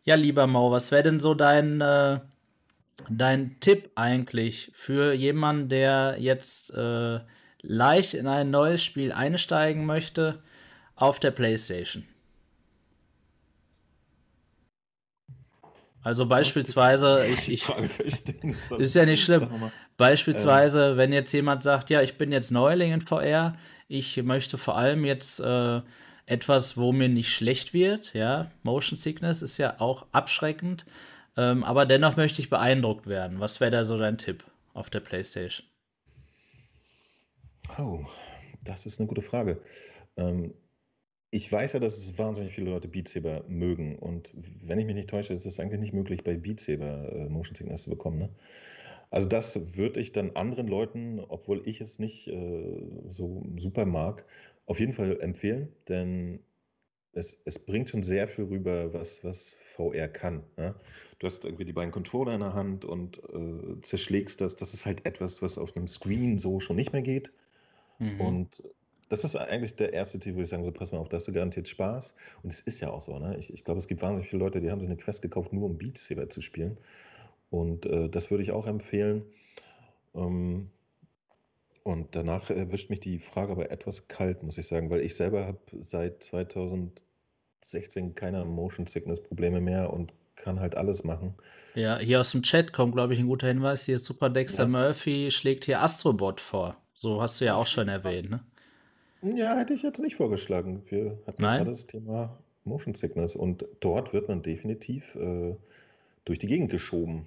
[0.05, 2.21] Ja, lieber Mo, was wäre denn so dein, äh,
[3.11, 7.21] dein Tipp eigentlich für jemanden, der jetzt äh,
[7.63, 10.43] leicht in ein neues Spiel einsteigen möchte
[10.95, 12.05] auf der PlayStation?
[16.07, 17.65] Also beispielsweise, ich, ich
[18.79, 19.73] ist ja nicht schlimm.
[19.97, 20.97] Beispielsweise, ähm.
[20.99, 23.57] wenn jetzt jemand sagt, ja, ich bin jetzt Neuling in VR,
[23.89, 25.81] ich möchte vor allem jetzt äh,
[26.27, 30.87] etwas, wo mir nicht schlecht wird, ja, Motion Sickness ist ja auch abschreckend,
[31.37, 33.41] ähm, aber dennoch möchte ich beeindruckt werden.
[33.41, 35.67] Was wäre da so dein Tipp auf der PlayStation?
[37.79, 38.01] Oh,
[38.65, 39.61] das ist eine gute Frage.
[40.17, 40.55] Ähm,
[41.31, 43.99] ich weiß ja, dass es wahnsinnig viele Leute Beat Saber mögen.
[43.99, 47.29] Und wenn ich mich nicht täusche, ist es eigentlich nicht möglich, bei Beat Saber äh,
[47.29, 48.19] Motion Sickness zu bekommen.
[48.19, 48.31] Ne?
[49.11, 54.25] Also das würde ich dann anderen Leuten, obwohl ich es nicht äh, so super mag,
[54.67, 56.41] auf jeden Fall empfehlen, denn
[57.13, 60.43] es, es bringt schon sehr viel rüber, was, was VR kann.
[60.57, 60.75] Ja?
[61.19, 64.57] Du hast irgendwie die beiden Controller in der Hand und äh, zerschlägst das.
[64.57, 67.33] Das ist halt etwas, was auf einem Screen so schon nicht mehr geht.
[67.99, 68.21] Mhm.
[68.21, 68.63] Und
[69.09, 71.29] das ist eigentlich der erste Tipp, wo ich sagen würde, pass mal auf, da hast
[71.29, 72.15] du garantiert Spaß.
[72.43, 73.37] Und es ist ja auch so, ne?
[73.39, 75.65] Ich, ich glaube, es gibt wahnsinnig viele Leute, die haben sich eine Quest gekauft, nur
[75.65, 76.77] um Beat Saber zu spielen.
[77.51, 79.25] Und äh, das würde ich auch empfehlen.
[80.15, 80.71] Ähm,
[81.85, 85.47] und danach erwischt mich die Frage aber etwas kalt, muss ich sagen, weil ich selber
[85.47, 91.35] habe seit 2016 keine Motion Sickness Probleme mehr und kann halt alles machen.
[91.77, 93.85] Ja, hier aus dem Chat kommt, glaube ich, ein guter Hinweis.
[93.85, 94.69] Hier Super Dexter ja.
[94.69, 96.77] Murphy schlägt hier Astrobot vor.
[96.97, 98.41] So hast du ja auch schon erwähnt, ne?
[99.23, 100.83] Ja, hätte ich jetzt nicht vorgeschlagen.
[100.89, 101.59] Wir hatten Nein?
[101.59, 105.55] gerade das Thema Motion Sickness und dort wird man definitiv äh,
[106.25, 107.27] durch die Gegend geschoben.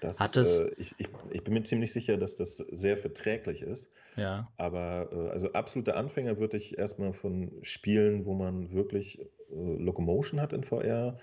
[0.00, 3.62] Das, Hat es, äh, ich, ich, ich bin mir ziemlich sicher, dass das sehr verträglich
[3.62, 3.90] ist.
[4.16, 4.48] ja.
[4.56, 10.40] Aber äh, also absolute Anfänger würde ich erstmal von Spielen, wo man wirklich äh, Locomotion
[10.40, 11.18] hat in VR,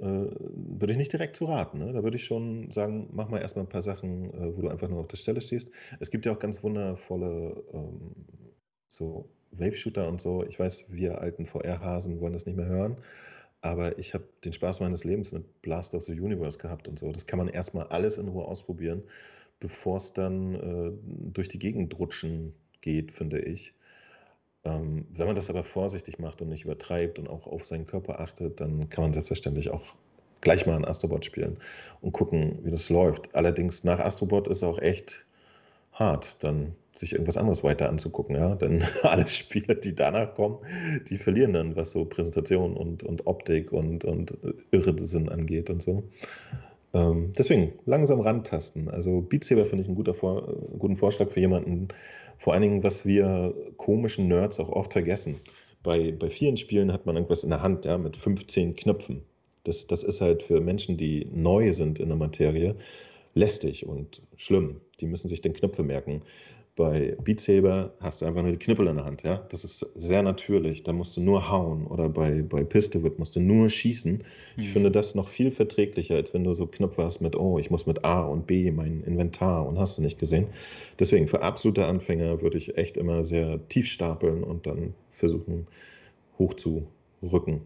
[0.00, 1.78] würde ich nicht direkt zu raten.
[1.78, 1.92] Ne?
[1.92, 4.88] Da würde ich schon sagen, mach mal erstmal ein paar Sachen, äh, wo du einfach
[4.88, 5.70] nur auf der Stelle stehst.
[6.00, 8.14] Es gibt ja auch ganz wundervolle ähm,
[8.88, 10.44] so Wave-Shooter und so.
[10.44, 12.96] Ich weiß, wir alten VR-Hasen wollen das nicht mehr hören.
[13.60, 17.10] Aber ich habe den Spaß meines Lebens mit Blast of the Universe gehabt und so.
[17.10, 19.02] Das kann man erstmal alles in Ruhe ausprobieren,
[19.58, 20.92] bevor es dann äh,
[21.32, 23.74] durch die Gegend rutschen geht, finde ich.
[24.64, 28.20] Ähm, wenn man das aber vorsichtig macht und nicht übertreibt und auch auf seinen Körper
[28.20, 29.94] achtet, dann kann man selbstverständlich auch
[30.40, 31.58] gleich mal ein Astrobot spielen
[32.00, 33.34] und gucken, wie das läuft.
[33.34, 35.26] Allerdings nach Astrobot ist auch echt
[35.92, 38.54] hart, dann sich irgendwas anderes weiter anzugucken, ja.
[38.56, 40.58] Denn alle Spieler, die danach kommen,
[41.08, 44.36] die verlieren dann, was so Präsentation und, und Optik und, und
[44.70, 46.04] Irrsinn angeht und so.
[46.94, 48.88] Ähm, deswegen langsam rantasten.
[48.88, 51.88] Also Beat Saber finde ich einen guter Vor guten Vorschlag für jemanden,
[52.38, 55.36] vor allen Dingen, was wir komischen Nerds auch oft vergessen.
[55.82, 59.22] Bei, bei vielen Spielen hat man irgendwas in der Hand, ja, mit 15 Knöpfen.
[59.64, 62.76] Das, das ist halt für Menschen, die neu sind in der Materie,
[63.34, 64.80] lästig und schlimm.
[65.00, 66.22] Die müssen sich den Knöpfe merken.
[66.78, 69.44] Bei Beat Saber hast du einfach nur die Knippel in der Hand, ja.
[69.50, 70.84] Das ist sehr natürlich.
[70.84, 71.88] Da musst du nur hauen.
[71.88, 74.22] Oder bei, bei Pistol musst du nur schießen.
[74.56, 74.72] Ich mhm.
[74.72, 77.86] finde das noch viel verträglicher, als wenn du so Knöpfe hast mit, oh, ich muss
[77.86, 80.46] mit A und B mein Inventar und hast du nicht gesehen.
[81.00, 85.66] Deswegen, für absolute Anfänger würde ich echt immer sehr tief stapeln und dann versuchen,
[86.38, 87.62] hochzurücken.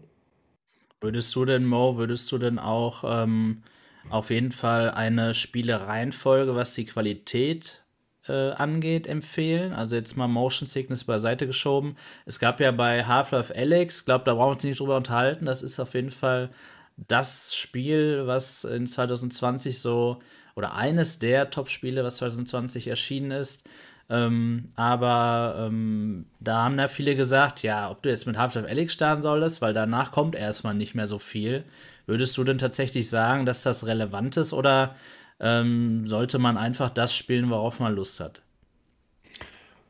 [1.01, 3.61] Würdest du denn, Mo, würdest du denn auch ähm,
[4.09, 7.82] auf jeden Fall eine Spielereihenfolge, was die Qualität
[8.27, 9.73] äh, angeht, empfehlen.
[9.73, 11.97] Also jetzt mal Motion Sickness beiseite geschoben.
[12.25, 15.45] Es gab ja bei Half-Life Alex, glaube, da brauchen wir uns nicht drüber unterhalten.
[15.45, 16.49] Das ist auf jeden Fall
[16.95, 20.19] das Spiel, was in 2020 so,
[20.55, 23.67] oder eines der Top-Spiele, was 2020 erschienen ist.
[24.09, 28.93] Ähm, aber ähm, da haben da viele gesagt, ja, ob du jetzt mit Half-Life Alex
[28.93, 31.63] starten solltest, weil danach kommt erstmal nicht mehr so viel.
[32.05, 34.95] Würdest du denn tatsächlich sagen, dass das relevant ist oder
[35.39, 38.41] ähm, sollte man einfach das spielen, worauf man Lust hat.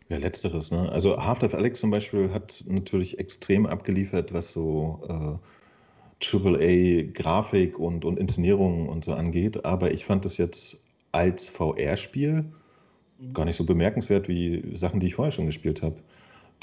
[0.09, 0.71] Ja, letzteres.
[0.71, 0.91] Ne?
[0.91, 8.19] Also Half-Life Alex zum Beispiel hat natürlich extrem abgeliefert, was so äh, AAA-Grafik und, und
[8.19, 9.65] Inszenierung und so angeht.
[9.65, 12.45] Aber ich fand es jetzt als VR-Spiel
[13.19, 13.33] mhm.
[13.33, 15.95] gar nicht so bemerkenswert wie Sachen, die ich vorher schon gespielt habe,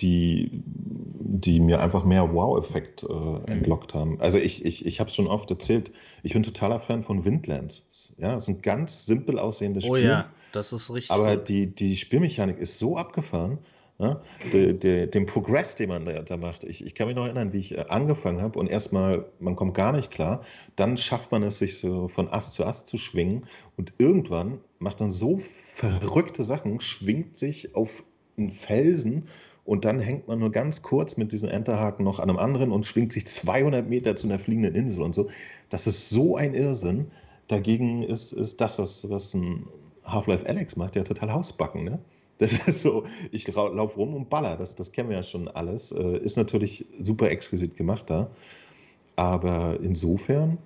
[0.00, 3.44] die, die mir einfach mehr Wow-Effekt äh, mhm.
[3.46, 4.20] entlockt haben.
[4.20, 7.84] Also ich, ich, ich habe es schon oft erzählt, ich bin totaler Fan von Windlands.
[8.18, 10.06] Ja, es ist ein ganz simpel aussehendes oh Spiel.
[10.06, 11.10] Oh ja, das ist richtig.
[11.10, 13.58] Aber die, die Spielmechanik ist so abgefahren.
[13.98, 16.64] Ja, de, de, den Progress, den man da, da macht.
[16.64, 19.74] Ich, ich, kann mich noch erinnern, wie ich äh, angefangen habe und erstmal, man kommt
[19.74, 20.40] gar nicht klar.
[20.74, 23.44] Dann schafft man es, sich so von Ast zu Ast zu schwingen
[23.76, 28.02] und irgendwann macht man so verrückte Sachen, schwingt sich auf
[28.38, 29.28] einen Felsen
[29.70, 32.86] und dann hängt man nur ganz kurz mit diesem Enterhaken noch an einem anderen und
[32.86, 35.30] schwingt sich 200 Meter zu einer fliegenden Insel und so.
[35.68, 37.12] Das ist so ein Irrsinn.
[37.46, 39.68] Dagegen ist, ist das, was, was ein
[40.02, 41.84] Half-Life Alex macht, ja total Hausbacken.
[41.84, 42.00] Ne?
[42.38, 45.92] Das ist so, ich laufe rum und baller, das, das kennen wir ja schon alles.
[45.92, 48.28] Äh, ist natürlich super exquisit gemacht da.
[49.14, 50.58] Aber insofern.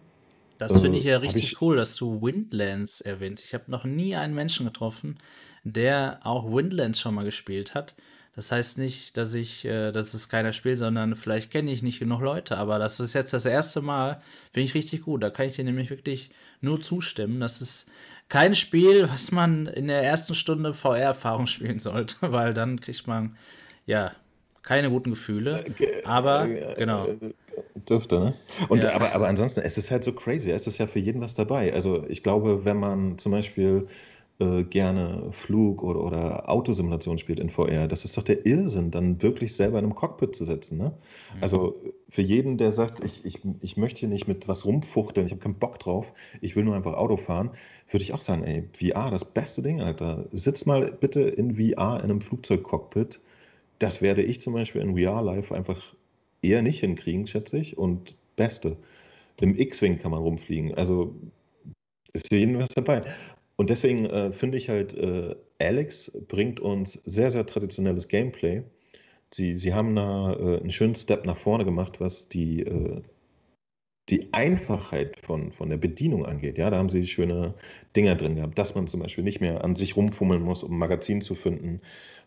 [0.57, 3.45] Das finde ich ja äh, richtig ich, cool, dass du Windlands erwähnst.
[3.45, 5.19] Ich habe noch nie einen Menschen getroffen,
[5.63, 7.95] der auch Windlands schon mal gespielt hat.
[8.37, 12.01] Das heißt nicht, dass ich, äh, dass es keiner spielt, sondern vielleicht kenne ich nicht
[12.01, 12.57] genug Leute.
[12.57, 14.21] Aber das ist jetzt das erste Mal,
[14.53, 15.23] finde ich richtig gut.
[15.23, 17.41] Da kann ich dir nämlich wirklich nur zustimmen.
[17.41, 17.89] Das ist
[18.29, 23.37] kein Spiel, was man in der ersten Stunde VR-Erfahrung spielen sollte, weil dann kriegt man
[23.87, 24.13] ja
[24.63, 25.65] keine guten Gefühle.
[25.79, 27.07] Äh, aber äh, genau.
[27.89, 28.35] Dürfte, ne?
[28.69, 28.95] Und ja.
[28.95, 30.51] aber, aber ansonsten, es ist halt so crazy.
[30.51, 31.73] Es ist ja für jeden was dabei.
[31.73, 33.87] Also ich glaube, wenn man zum Beispiel
[34.41, 37.87] äh, gerne Flug- oder, oder Autosimulation spielt in VR.
[37.87, 40.79] Das ist doch der Irrsinn, dann wirklich selber in einem Cockpit zu sitzen.
[40.79, 40.93] Ne?
[41.37, 41.43] Mhm.
[41.43, 45.33] Also für jeden, der sagt, ich, ich, ich möchte hier nicht mit was rumfuchteln, ich
[45.33, 47.51] habe keinen Bock drauf, ich will nur einfach Auto fahren,
[47.91, 50.25] würde ich auch sagen, ey, VR, das beste Ding, Alter.
[50.33, 53.21] Sitz mal bitte in VR in einem Flugzeugcockpit.
[53.79, 55.95] Das werde ich zum Beispiel in VR Live einfach
[56.43, 57.79] eher nicht hinkriegen, schätze ich.
[57.79, 58.77] Und beste.
[59.41, 60.75] Im X-Wing kann man rumfliegen.
[60.75, 61.15] Also
[62.13, 63.03] ist für jeden was dabei.
[63.57, 68.65] Und deswegen äh, finde ich halt, äh, Alex bringt uns sehr, sehr traditionelles Gameplay.
[69.33, 73.03] Sie, sie haben da äh, einen schönen Step nach vorne gemacht, was die, äh,
[74.11, 76.59] die Einfachheit von, von der Bedienung angeht.
[76.59, 77.55] Ja, da haben sie schöne
[77.97, 80.79] Dinger drin gehabt, dass man zum Beispiel nicht mehr an sich rumfummeln muss, um ein
[80.79, 81.81] Magazin zu finden,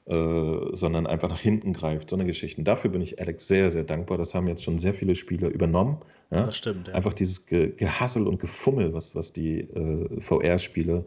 [0.06, 2.10] äh, sondern einfach nach hinten greift.
[2.10, 2.64] So eine Geschichte.
[2.64, 4.18] Dafür bin ich Alex sehr, sehr dankbar.
[4.18, 5.98] Das haben jetzt schon sehr viele Spieler übernommen.
[6.32, 6.46] Ja?
[6.46, 6.88] Das stimmt.
[6.88, 6.96] Ja.
[6.96, 11.06] Einfach dieses Ge Gehassel und Gefummel, was, was die äh, VR-Spiele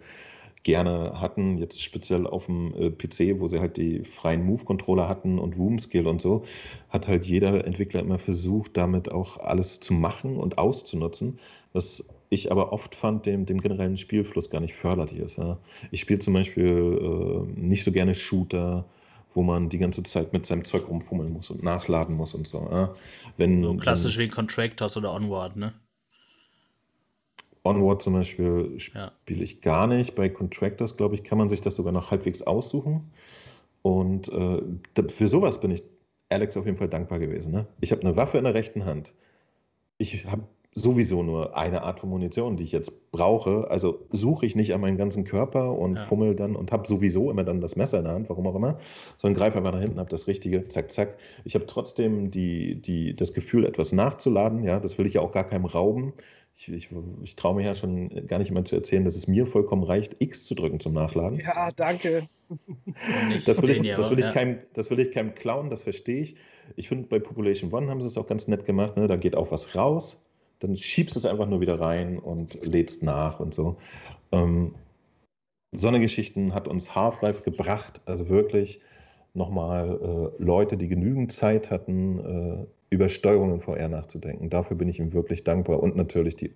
[0.62, 5.38] gerne hatten, jetzt speziell auf dem äh, PC, wo sie halt die freien Move-Controller hatten
[5.38, 6.44] und Room-Skill und so,
[6.90, 11.38] hat halt jeder Entwickler immer versucht, damit auch alles zu machen und auszunutzen,
[11.72, 15.38] was ich aber oft fand, dem, dem generellen Spielfluss gar nicht förderlich ist.
[15.38, 15.58] Ja.
[15.90, 18.84] Ich spiele zum Beispiel äh, nicht so gerne Shooter,
[19.34, 22.68] wo man die ganze Zeit mit seinem Zeug rumfummeln muss und nachladen muss und so.
[22.70, 22.92] Ja.
[23.36, 25.72] Wenn, so klassisch wenn, wie Contractors oder Onward, ne?
[27.62, 29.42] Onward zum Beispiel spiele ja.
[29.42, 30.14] ich gar nicht.
[30.14, 33.10] Bei Contractors, glaube ich, kann man sich das sogar noch halbwegs aussuchen.
[33.82, 34.62] Und äh,
[35.08, 35.82] für sowas bin ich
[36.30, 37.52] Alex auf jeden Fall dankbar gewesen.
[37.52, 37.66] Ne?
[37.80, 39.12] Ich habe eine Waffe in der rechten Hand.
[39.98, 40.44] Ich habe
[40.74, 43.68] sowieso nur eine Art von Munition, die ich jetzt brauche.
[43.70, 46.04] Also suche ich nicht an meinen ganzen Körper und ja.
[46.04, 48.78] fummel dann und habe sowieso immer dann das Messer in der Hand, warum auch immer,
[49.16, 51.18] sondern greife einfach nach hinten, habe das Richtige, zack, zack.
[51.44, 54.62] Ich habe trotzdem die, die, das Gefühl, etwas nachzuladen.
[54.62, 56.12] Ja, das will ich ja auch gar keinem rauben.
[56.54, 56.88] Ich, ich,
[57.22, 60.20] ich traue mir ja schon gar nicht immer zu erzählen, dass es mir vollkommen reicht,
[60.20, 61.38] X zu drücken zum Nachladen.
[61.40, 62.22] Ja, danke.
[63.46, 66.36] das, will ich, das, will ich keinem, das will ich keinem klauen, das verstehe ich.
[66.76, 68.96] Ich finde, bei Population One haben sie es auch ganz nett gemacht.
[68.96, 69.06] Ne?
[69.06, 70.24] Da geht auch was raus
[70.60, 73.76] dann schiebst du es einfach nur wieder rein und lädst nach und so.
[74.30, 74.74] Ähm,
[75.72, 78.80] so eine Geschichten hat uns Half-Life gebracht, also wirklich
[79.34, 84.50] nochmal äh, Leute, die genügend Zeit hatten, äh, über Steuerung in VR nachzudenken.
[84.50, 85.82] Dafür bin ich ihm wirklich dankbar.
[85.82, 86.52] Und natürlich die,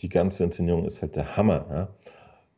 [0.00, 1.88] die ganze Inszenierung ist halt der Hammer.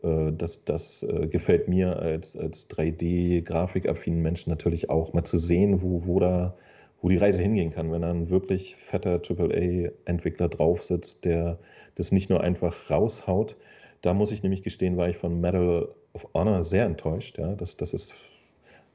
[0.02, 0.08] Ja?
[0.28, 5.82] Äh, das das äh, gefällt mir als, als 3D-grafikaffinen Menschen natürlich auch, mal zu sehen,
[5.82, 6.56] wo, wo da
[7.02, 11.58] wo die Reise hingehen kann, wenn ein wirklich fetter AAA-Entwickler drauf sitzt, der
[11.94, 13.56] das nicht nur einfach raushaut.
[14.02, 17.38] Da muss ich nämlich gestehen, war ich von Medal of Honor sehr enttäuscht.
[17.38, 17.54] Ja.
[17.54, 18.14] Das, das ist,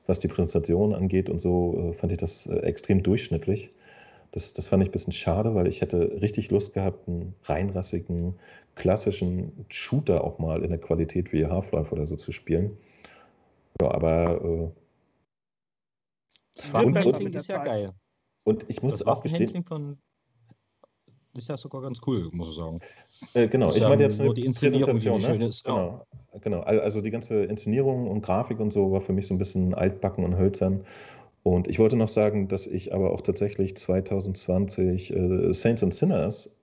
[0.08, 3.72] was die Präsentation angeht und so, äh, fand ich das äh, extrem durchschnittlich.
[4.32, 8.36] Das, das fand ich ein bisschen schade, weil ich hätte richtig Lust gehabt, einen reinrassigen,
[8.76, 12.78] klassischen Shooter auch mal in der Qualität wie Half-Life oder so zu spielen.
[13.80, 14.72] Ja, aber äh,
[16.74, 17.94] und, und, ist ja geil.
[18.44, 19.64] Und ich muss auch gestehen.
[19.64, 19.98] Von,
[21.36, 22.80] ist ja sogar ganz cool, muss ich sagen.
[23.34, 25.48] Äh, genau, ich meine jetzt nur die Inszenierung, die ne?
[25.48, 25.64] ist.
[25.64, 26.06] Genau,
[26.42, 29.74] genau, also die ganze Inszenierung und Grafik und so war für mich so ein bisschen
[29.74, 30.84] altbacken und hölzern.
[31.44, 36.56] Und ich wollte noch sagen, dass ich aber auch tatsächlich 2020 äh, Saints and Sinners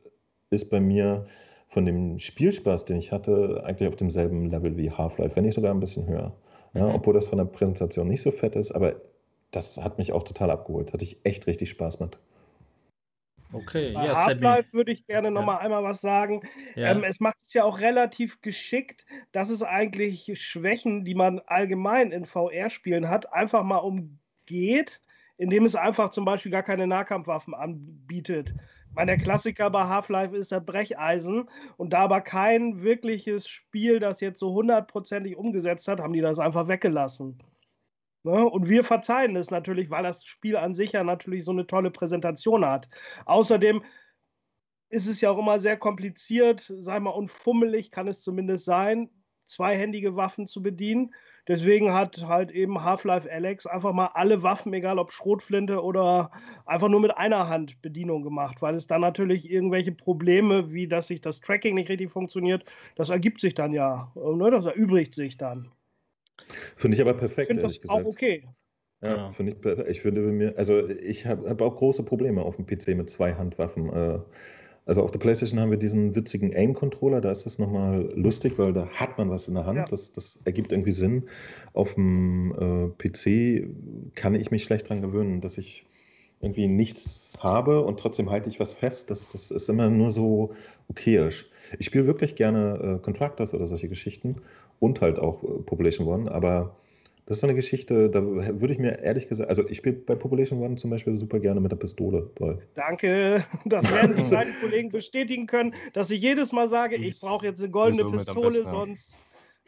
[0.50, 1.26] ist bei mir
[1.68, 5.74] von dem Spielspaß, den ich hatte, eigentlich auf demselben Level wie Half-Life, wenn nicht sogar
[5.74, 6.32] ein bisschen höher.
[6.74, 6.94] Ja, mhm.
[6.94, 8.94] Obwohl das von der Präsentation nicht so fett ist, aber
[9.50, 10.92] das hat mich auch total abgeholt.
[10.92, 12.18] Hatte ich echt richtig Spaß mit.
[13.52, 15.46] Okay, Bei ja, Half-Life würde ich gerne noch ja.
[15.46, 16.42] mal einmal was sagen.
[16.74, 16.90] Ja.
[16.90, 22.12] Ähm, es macht es ja auch relativ geschickt, dass es eigentlich Schwächen, die man allgemein
[22.12, 25.00] in VR-Spielen hat, einfach mal umgeht,
[25.38, 28.54] indem es einfach zum Beispiel gar keine Nahkampfwaffen anbietet.
[28.94, 34.20] Meine, der Klassiker bei Half-Life ist der Brecheisen und da aber kein wirkliches Spiel das
[34.20, 37.38] jetzt so hundertprozentig umgesetzt hat, haben die das einfach weggelassen.
[38.28, 38.44] Ne?
[38.44, 41.90] Und wir verzeihen es natürlich, weil das Spiel an sich ja natürlich so eine tolle
[41.90, 42.86] Präsentation hat.
[43.24, 43.82] Außerdem
[44.90, 49.08] ist es ja auch immer sehr kompliziert, sag mal, und fummelig kann es zumindest sein,
[49.46, 51.14] zweihändige Waffen zu bedienen.
[51.46, 56.30] Deswegen hat halt eben Half-Life Alex einfach mal alle Waffen, egal ob Schrotflinte oder
[56.66, 61.06] einfach nur mit einer Hand Bedienung gemacht, weil es dann natürlich irgendwelche Probleme, wie dass
[61.06, 62.64] sich das Tracking nicht richtig funktioniert,
[62.94, 64.12] das ergibt sich dann ja.
[64.14, 64.50] Ne?
[64.50, 65.72] Das erübrigt sich dann.
[66.76, 68.04] Finde ich aber perfekt, ich ehrlich das gesagt.
[68.04, 68.48] Auch okay.
[69.00, 69.32] Ja, ja.
[69.32, 69.88] finde ich.
[69.88, 73.34] Ich finde mir, also ich habe hab auch große Probleme auf dem PC mit zwei
[73.34, 73.92] Handwaffen.
[73.92, 74.18] Äh,
[74.88, 78.72] also auf der PlayStation haben wir diesen witzigen Aim-Controller, da ist das nochmal lustig, weil
[78.72, 79.84] da hat man was in der Hand, ja.
[79.84, 81.24] das, das ergibt irgendwie Sinn.
[81.74, 83.68] Auf dem äh, PC
[84.14, 85.84] kann ich mich schlecht daran gewöhnen, dass ich
[86.40, 89.10] irgendwie nichts habe und trotzdem halte ich was fest.
[89.10, 90.54] Das, das ist immer nur so
[90.88, 91.50] okayisch.
[91.78, 94.36] Ich spiele wirklich gerne äh, Contractors oder solche Geschichten
[94.80, 96.76] und halt auch äh, Population One, aber
[97.28, 100.14] das ist so eine Geschichte, da würde ich mir ehrlich gesagt, also ich spiele bei
[100.14, 102.30] Population One zum Beispiel super gerne mit der Pistole.
[102.74, 107.44] Danke, das werden die beiden Kollegen bestätigen können, dass ich jedes Mal sage, ich brauche
[107.44, 109.18] jetzt eine goldene Pistole, sonst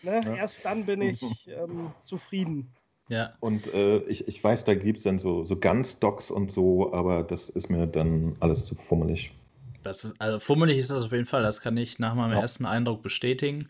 [0.03, 0.37] ne, ja.
[0.37, 2.73] erst dann bin ich ähm, zufrieden.
[3.11, 3.35] Ja.
[3.40, 7.25] Und äh, ich, ich weiß, da gibt es dann so, so Gun-Stocks und so, aber
[7.25, 9.35] das ist mir dann alles zu fummelig.
[9.83, 12.40] Das ist, also fummelig ist das auf jeden Fall, das kann ich nach meinem ja.
[12.40, 13.68] ersten Eindruck bestätigen.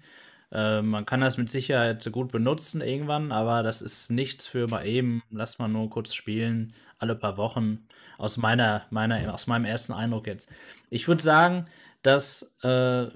[0.53, 4.87] Äh, man kann das mit Sicherheit gut benutzen irgendwann, aber das ist nichts für mal
[4.87, 7.87] eben, lass mal nur kurz spielen, alle paar Wochen,
[8.19, 10.49] aus meiner, meiner, aus meinem ersten Eindruck jetzt.
[10.91, 11.65] Ich würde sagen,
[12.03, 13.07] dass äh,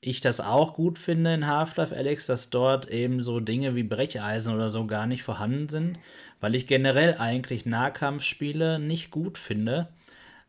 [0.00, 4.54] ich das auch gut finde in Half-Life Alex, dass dort eben so Dinge wie Brecheisen
[4.54, 5.98] oder so gar nicht vorhanden sind,
[6.40, 9.88] weil ich generell eigentlich Nahkampfspiele nicht gut finde.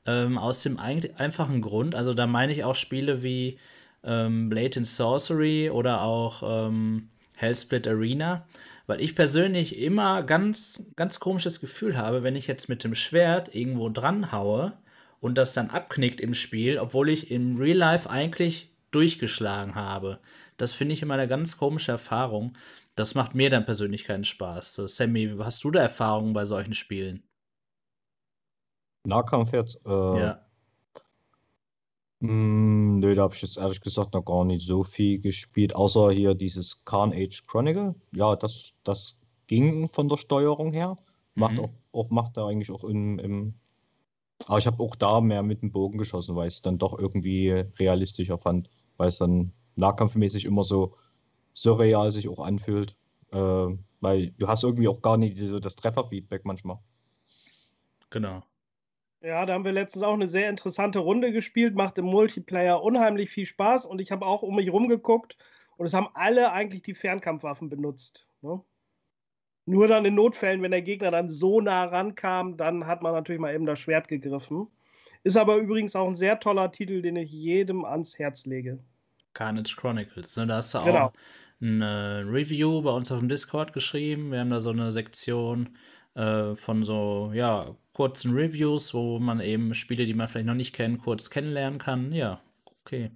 [0.06, 3.58] Ähm, aus dem ein einfachen Grund, also da meine ich auch Spiele wie
[4.06, 8.48] ähm, Blatant Sorcery oder auch ähm, Hellsplit Arena,
[8.88, 13.54] weil ich persönlich immer ganz, ganz komisches Gefühl habe, wenn ich jetzt mit dem Schwert
[13.54, 14.74] irgendwo dran haue
[15.20, 20.20] und das dann abknickt im Spiel, obwohl ich im Real Life eigentlich durchgeschlagen habe.
[20.58, 22.54] Das finde ich immer eine ganz komische Erfahrung.
[22.96, 24.76] Das macht mir dann persönlich keinen Spaß.
[24.76, 27.24] So, Sammy, hast du da Erfahrungen bei solchen Spielen?
[29.06, 29.80] Nahkampf jetzt?
[29.86, 30.45] Äh, ja.
[32.20, 35.76] Mh, hm, nö, da habe ich jetzt ehrlich gesagt noch gar nicht so viel gespielt,
[35.76, 37.96] außer hier dieses Carnage Chronicle.
[38.12, 40.98] Ja, das, das ging von der Steuerung her.
[41.36, 41.66] Macht mhm.
[41.66, 43.54] auch, auch, macht er eigentlich auch im, im
[44.48, 46.98] aber ich habe auch da mehr mit dem Bogen geschossen, weil ich es dann doch
[47.00, 50.96] irgendwie realistischer fand weil es dann nahkampfmäßig immer so
[51.54, 52.96] surreal sich auch anfühlt.
[53.32, 53.68] Äh,
[54.02, 56.80] weil du hast irgendwie auch gar nicht so das Trefferfeedback manchmal.
[58.10, 58.44] Genau.
[59.26, 63.32] Ja, da haben wir letztens auch eine sehr interessante Runde gespielt, macht im Multiplayer unheimlich
[63.32, 65.36] viel Spaß und ich habe auch um mich rumgeguckt
[65.78, 68.30] und es haben alle eigentlich die Fernkampfwaffen benutzt.
[68.44, 68.62] Ne?
[69.66, 73.42] Nur dann in Notfällen, wenn der Gegner dann so nah rankam, dann hat man natürlich
[73.42, 74.68] mal eben das Schwert gegriffen.
[75.24, 78.78] Ist aber übrigens auch ein sehr toller Titel, den ich jedem ans Herz lege.
[79.34, 80.46] Carnage Chronicles, ne?
[80.46, 81.08] Da hast du genau.
[81.08, 81.14] auch
[81.62, 84.32] ein äh, Review bei uns auf dem Discord geschrieben.
[84.32, 85.80] Wir haben da so eine Sektion
[86.14, 90.76] äh, von so, ja, kurzen Reviews, wo man eben Spiele, die man vielleicht noch nicht
[90.76, 92.12] kennt, kurz kennenlernen kann.
[92.12, 92.42] Ja,
[92.82, 93.10] okay.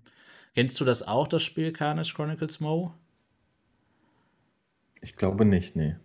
[0.55, 2.93] Kennst du das auch, das Spiel Carnage Chronicles Mo?
[5.01, 5.95] Ich glaube nicht, nee.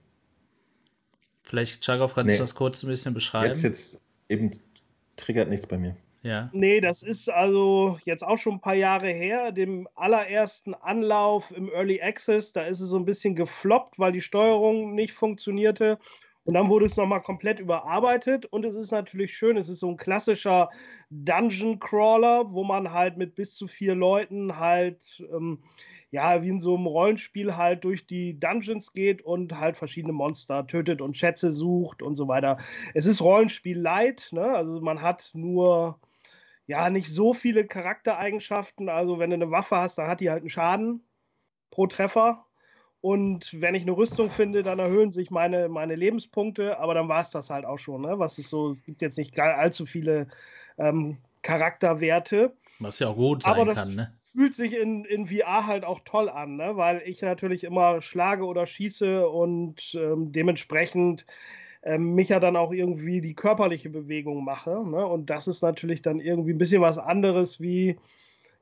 [1.42, 2.36] Vielleicht, Chagov, kannst nee.
[2.36, 3.46] du das kurz ein bisschen beschreiben?
[3.46, 4.50] Jetzt, jetzt eben
[5.16, 5.96] triggert nichts bei mir.
[6.22, 6.50] Ja.
[6.52, 11.68] Nee, das ist also jetzt auch schon ein paar Jahre her, dem allerersten Anlauf im
[11.68, 12.52] Early Access.
[12.52, 15.98] Da ist es so ein bisschen gefloppt, weil die Steuerung nicht funktionierte.
[16.44, 18.46] Und dann wurde es nochmal komplett überarbeitet.
[18.46, 20.70] Und es ist natürlich schön, es ist so ein klassischer
[21.10, 25.62] Dungeon Crawler, wo man halt mit bis zu vier Leuten halt ähm,
[26.14, 30.64] ja, wie in so einem Rollenspiel halt durch die Dungeons geht und halt verschiedene Monster
[30.64, 32.58] tötet und Schätze sucht und so weiter.
[32.94, 34.44] Es ist Rollenspiel light, ne?
[34.44, 35.98] Also man hat nur
[36.66, 38.88] ja nicht so viele Charaktereigenschaften.
[38.88, 41.02] Also wenn du eine Waffe hast, dann hat die halt einen Schaden
[41.70, 42.46] pro Treffer.
[43.04, 47.20] Und wenn ich eine Rüstung finde, dann erhöhen sich meine, meine Lebenspunkte, aber dann war
[47.20, 48.00] es das halt auch schon.
[48.00, 48.18] Ne?
[48.18, 50.28] Was ist so, es gibt jetzt nicht allzu viele
[50.78, 52.54] ähm, Charakterwerte.
[52.78, 54.10] Was ja auch gut sein aber das kann, ne?
[54.32, 56.78] Fühlt sich in, in VR halt auch toll an, ne?
[56.78, 61.26] weil ich natürlich immer schlage oder schieße und ähm, dementsprechend
[61.82, 64.70] ähm, mich ja dann auch irgendwie die körperliche Bewegung mache.
[64.70, 65.04] Ne?
[65.06, 67.98] Und das ist natürlich dann irgendwie ein bisschen was anderes wie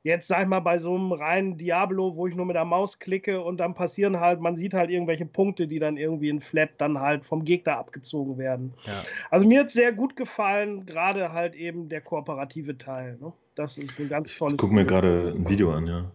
[0.03, 2.99] jetzt, sag ich mal, bei so einem reinen Diablo, wo ich nur mit der Maus
[2.99, 6.71] klicke und dann passieren halt, man sieht halt irgendwelche Punkte, die dann irgendwie in Flat
[6.79, 8.75] dann halt vom Gegner abgezogen werden.
[8.85, 8.93] Ja.
[9.31, 13.17] Also mir hat sehr gut gefallen, gerade halt eben der kooperative Teil.
[13.21, 13.33] Ne?
[13.55, 14.55] Das ist ein ganz tolles.
[14.55, 16.11] Ich gucke mir gerade ein Video an, ja.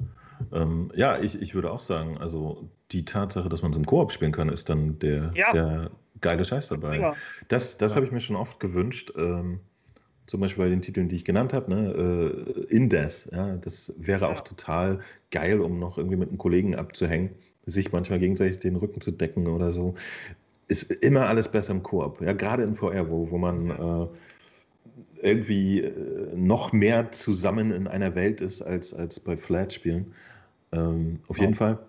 [0.53, 4.11] Ähm, ja, ich, ich würde auch sagen, also die Tatsache, dass man es im Koop
[4.11, 5.51] spielen kann, ist dann der, ja.
[5.51, 6.99] der geile Scheiß dabei.
[6.99, 7.15] Ja.
[7.47, 7.95] Das, das ja.
[7.97, 9.13] habe ich mir schon oft gewünscht.
[9.17, 9.59] Ähm,
[10.27, 14.25] zum Beispiel bei den Titeln, die ich genannt habe, ne, äh, Indes, ja, das wäre
[14.25, 14.31] ja.
[14.31, 14.99] auch total
[15.31, 17.31] geil, um noch irgendwie mit einem Kollegen abzuhängen,
[17.65, 19.95] sich manchmal gegenseitig den Rücken zu decken oder so.
[20.67, 24.07] Ist immer alles besser im Koop, ja, gerade in VR, wo, wo man äh,
[25.21, 30.13] irgendwie äh, noch mehr zusammen in einer Welt ist als, als bei Flat-Spielen.
[30.73, 31.79] Ähm, auf jeden Fall.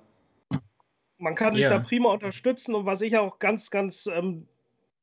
[1.18, 1.70] Man kann sich ja.
[1.70, 4.46] da prima unterstützen und was ich auch ganz, ganz ähm,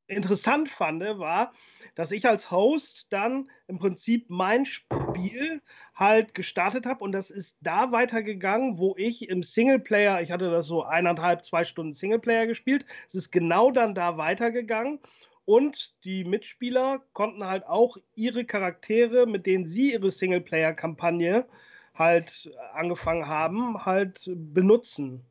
[0.08, 1.52] interessant fand, war,
[1.94, 5.62] dass ich als Host dann im Prinzip mein Spiel
[5.94, 10.66] halt gestartet habe und das ist da weitergegangen, wo ich im Singleplayer, ich hatte das
[10.66, 15.00] so eineinhalb, zwei Stunden Singleplayer gespielt, es ist genau dann da weitergegangen
[15.44, 21.46] und die Mitspieler konnten halt auch ihre Charaktere, mit denen sie ihre Singleplayer-Kampagne
[21.94, 25.24] halt angefangen haben, halt benutzen.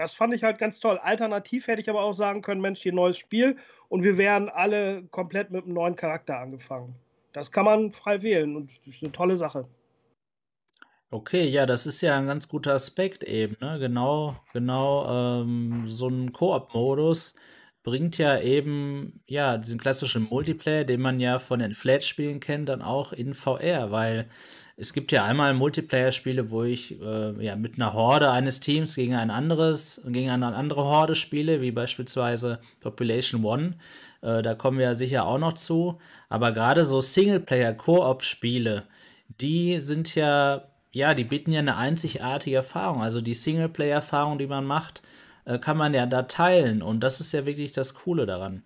[0.00, 0.96] Das fand ich halt ganz toll.
[0.96, 3.56] Alternativ hätte ich aber auch sagen können, Mensch, hier neues Spiel
[3.90, 6.94] und wir wären alle komplett mit einem neuen Charakter angefangen.
[7.34, 9.68] Das kann man frei wählen und das ist eine tolle Sache.
[11.10, 13.78] Okay, ja, das ist ja ein ganz guter Aspekt eben, ne?
[13.78, 17.34] Genau, genau, ähm, so ein Koop-Modus
[17.82, 22.80] bringt ja eben, ja, diesen klassischen Multiplayer, den man ja von den Flat-Spielen kennt, dann
[22.80, 24.30] auch in VR, weil
[24.80, 29.14] es gibt ja einmal Multiplayer-Spiele, wo ich äh, ja, mit einer Horde eines Teams gegen
[29.14, 33.74] ein anderes, gegen eine andere Horde spiele, wie beispielsweise Population One.
[34.22, 35.98] Äh, da kommen wir ja sicher auch noch zu.
[36.30, 38.84] Aber gerade so Singleplayer-Koop-Spiele,
[39.40, 43.02] die sind ja, ja, die bieten ja eine einzigartige Erfahrung.
[43.02, 45.02] Also die Singleplayer-Erfahrung, die man macht,
[45.44, 46.80] äh, kann man ja da teilen.
[46.80, 48.62] Und das ist ja wirklich das Coole daran.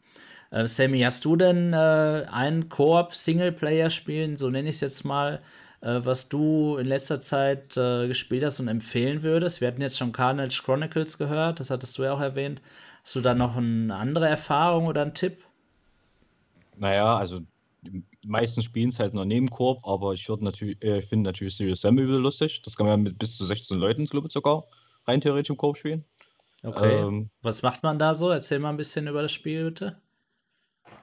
[0.52, 5.40] Äh, Sammy, hast du denn äh, ein Koop-Singleplayer-Spiel, so nenne ich es jetzt mal,
[5.84, 9.60] äh, was du in letzter Zeit äh, gespielt hast und empfehlen würdest.
[9.60, 12.62] Wir hatten jetzt schon Carnage Chronicles gehört, das hattest du ja auch erwähnt.
[13.02, 15.44] Hast du da noch eine andere Erfahrung oder einen Tipp?
[16.78, 17.40] Naja, also
[17.82, 21.82] die meisten spielen es halt noch neben Korb, aber ich natürlich, äh, finde natürlich Serious
[21.82, 22.62] Sam übel lustig.
[22.62, 24.64] Das kann man mit bis zu 16 Leuten, glaube ich, sogar
[25.06, 26.02] rein theoretisch im Korb spielen.
[26.62, 26.94] Okay.
[26.94, 28.30] Ähm, Was macht man da so?
[28.30, 30.00] Erzähl mal ein bisschen über das Spiel, bitte.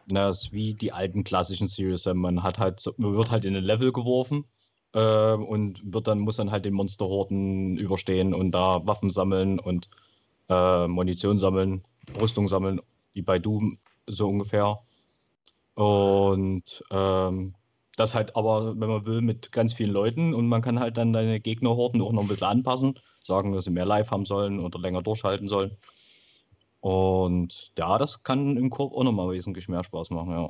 [0.08, 2.18] Na, es ist wie die alten klassischen Serious Sam.
[2.18, 4.46] Man hat halt, man wird halt in ein Level geworfen
[4.94, 9.90] äh, und wird dann, muss dann halt den Monsterhorden überstehen und da Waffen sammeln und
[10.50, 11.84] äh, Munition sammeln,
[12.20, 12.82] Rüstung sammeln,
[13.14, 13.78] wie bei Doom
[14.08, 14.80] so ungefähr.
[15.76, 17.56] Und ähm,
[17.96, 21.14] das halt aber, wenn man will, mit ganz vielen Leuten und man kann halt dann
[21.14, 24.80] deine Gegnerhorden auch noch ein bisschen anpassen, sagen, dass sie mehr Live haben sollen oder
[24.80, 25.78] länger durchhalten sollen.
[26.80, 30.50] Und ja, das kann im Korb auch nochmal wesentlich mehr Spaß machen, ja.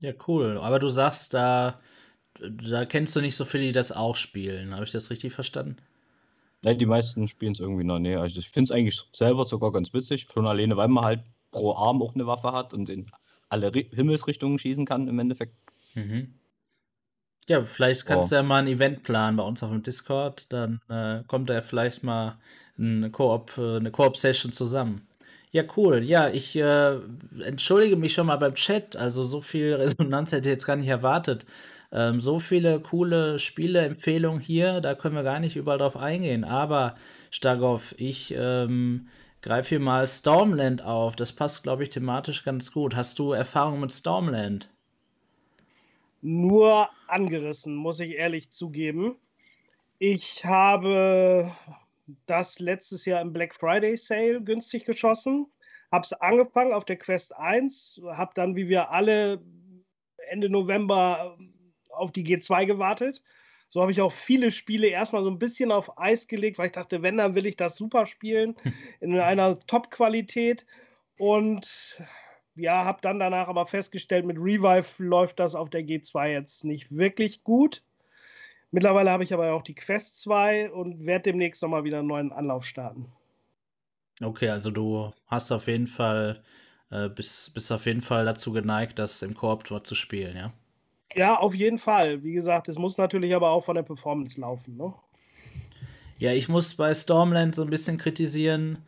[0.00, 0.58] Ja, cool.
[0.58, 1.80] Aber du sagst, da
[2.40, 4.74] da kennst du nicht so viele, die das auch spielen.
[4.74, 5.76] Habe ich das richtig verstanden?
[6.62, 8.20] Nein, die meisten spielen es irgendwie noch näher.
[8.20, 11.20] Also ich finde es eigentlich selber sogar ganz witzig, schon alleine, weil man halt
[11.50, 13.10] pro Arm auch eine Waffe hat und in
[13.48, 15.54] alle Himmelsrichtungen schießen kann im Endeffekt.
[15.94, 16.34] Mhm.
[17.48, 18.30] Ja, vielleicht kannst oh.
[18.30, 20.46] du ja mal ein Event planen bei uns auf dem Discord.
[20.50, 22.38] Dann äh, kommt da ja vielleicht mal
[23.12, 25.06] Koop, äh, eine Koop-Session zusammen.
[25.50, 26.02] Ja, cool.
[26.02, 26.98] Ja, ich äh,
[27.42, 28.96] entschuldige mich schon mal beim Chat.
[28.96, 31.46] Also so viel Resonanz hätte ich jetzt gar nicht erwartet.
[31.90, 36.44] Ähm, so viele coole Spieleempfehlungen hier, da können wir gar nicht überall drauf eingehen.
[36.44, 36.96] Aber
[37.30, 39.08] Stagov, ich ähm,
[39.40, 41.16] greife hier mal Stormland auf.
[41.16, 42.94] Das passt, glaube ich, thematisch ganz gut.
[42.94, 44.68] Hast du Erfahrung mit Stormland?
[46.20, 49.16] Nur angerissen, muss ich ehrlich zugeben.
[49.98, 51.50] Ich habe
[52.26, 55.46] das letztes Jahr im Black Friday Sale günstig geschossen.
[55.90, 59.40] Habe es angefangen auf der Quest 1, habe dann, wie wir alle,
[60.30, 61.38] Ende November
[61.98, 63.22] auf die G2 gewartet.
[63.68, 66.72] So habe ich auch viele Spiele erstmal so ein bisschen auf Eis gelegt, weil ich
[66.72, 68.56] dachte, wenn, dann will ich das super spielen,
[69.00, 70.64] in einer Top-Qualität.
[71.18, 72.00] Und
[72.54, 76.90] ja, habe dann danach aber festgestellt, mit Revive läuft das auf der G2 jetzt nicht
[76.96, 77.82] wirklich gut.
[78.70, 82.32] Mittlerweile habe ich aber auch die Quest 2 und werde demnächst nochmal wieder einen neuen
[82.32, 83.10] Anlauf starten.
[84.22, 86.42] Okay, also du hast auf jeden Fall,
[86.90, 90.52] äh, bist, bist auf jeden Fall dazu geneigt, das im Koop dort zu spielen, ja?
[91.14, 92.22] Ja, auf jeden Fall.
[92.22, 94.92] Wie gesagt, es muss natürlich aber auch von der Performance laufen, ne?
[96.18, 98.78] Ja, ich muss bei Stormland so ein bisschen kritisieren.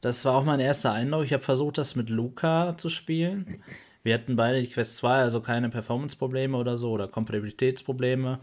[0.00, 1.24] Das war auch mein erster Eindruck.
[1.24, 3.62] Ich habe versucht, das mit Luca zu spielen.
[4.02, 8.40] Wir hatten beide die Quest 2, also keine Performance-Probleme oder so oder Kompatibilitätsprobleme.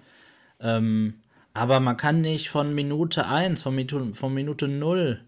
[0.59, 1.21] Ähm,
[1.53, 5.21] aber man kann nicht von Minute 1, von Minute, von Minute 0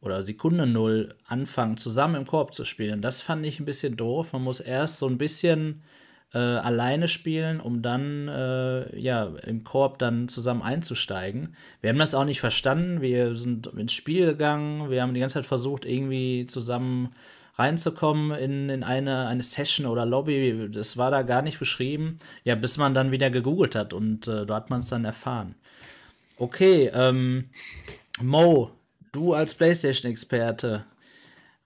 [0.00, 3.02] oder Sekunde 0 anfangen, zusammen im Korb zu spielen.
[3.02, 4.32] Das fand ich ein bisschen doof.
[4.32, 5.82] Man muss erst so ein bisschen
[6.34, 11.56] äh, alleine spielen, um dann äh, ja im Korb dann zusammen einzusteigen.
[11.80, 13.00] Wir haben das auch nicht verstanden.
[13.00, 14.90] Wir sind ins Spiel gegangen.
[14.90, 17.10] Wir haben die ganze Zeit versucht, irgendwie zusammen
[17.58, 20.70] reinzukommen in, in eine, eine Session oder Lobby.
[20.72, 22.18] Das war da gar nicht beschrieben.
[22.44, 25.54] Ja, bis man dann wieder gegoogelt hat und äh, da hat man es dann erfahren.
[26.38, 27.50] Okay, ähm,
[28.20, 28.70] Mo,
[29.12, 30.84] du als PlayStation-Experte,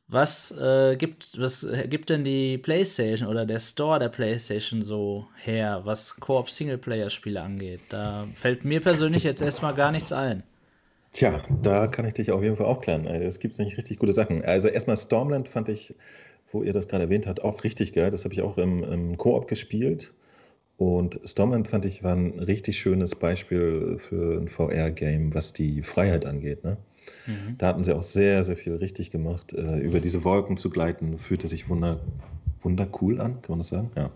[0.08, 5.80] was, äh, gibt, was gibt denn die PlayStation oder der Store der PlayStation so her,
[5.84, 7.80] was Koop-Singleplayer-Spiele angeht?
[7.88, 10.42] Da fällt mir persönlich jetzt erstmal gar nichts ein.
[11.12, 13.06] Tja, da kann ich dich auf jeden Fall aufklären.
[13.06, 14.44] Äh, es gibt nämlich richtig gute Sachen.
[14.44, 15.94] Also erstmal Stormland fand ich,
[16.52, 18.10] wo ihr das gerade erwähnt habt, auch richtig geil.
[18.10, 20.12] Das habe ich auch im, im Koop gespielt.
[20.78, 26.26] Und Stormland fand ich war ein richtig schönes Beispiel für ein VR-Game, was die Freiheit
[26.26, 26.64] angeht.
[26.64, 26.76] Ne?
[27.26, 27.56] Mhm.
[27.56, 29.54] Da hatten sie auch sehr, sehr viel richtig gemacht.
[29.54, 32.00] Äh, über diese Wolken zu gleiten, fühlte sich wunder,
[32.60, 33.90] wundercool an, kann man das sagen?
[33.96, 34.10] Ja.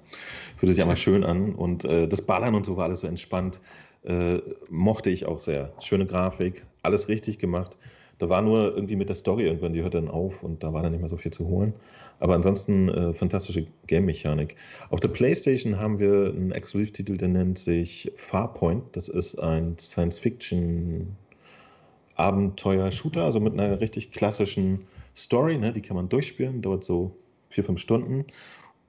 [0.56, 1.54] Fühlte sich einmal schön an.
[1.54, 3.60] Und äh, das Ballern und so war alles so entspannt.
[4.04, 4.38] Äh,
[4.68, 5.72] mochte ich auch sehr.
[5.80, 7.78] Schöne Grafik, alles richtig gemacht.
[8.20, 10.82] Da war nur irgendwie mit der Story irgendwann, die hört dann auf und da war
[10.82, 11.72] dann nicht mehr so viel zu holen.
[12.18, 14.56] Aber ansonsten äh, fantastische Game-Mechanik.
[14.90, 18.84] Auf der PlayStation haben wir einen Exklusivtitel, der nennt sich Farpoint.
[18.92, 21.16] Das ist ein Science-Fiction
[22.16, 25.56] Abenteuer-Shooter, also mit einer richtig klassischen Story.
[25.56, 25.72] Ne?
[25.72, 27.16] Die kann man durchspielen, dauert so
[27.48, 28.26] vier, fünf Stunden.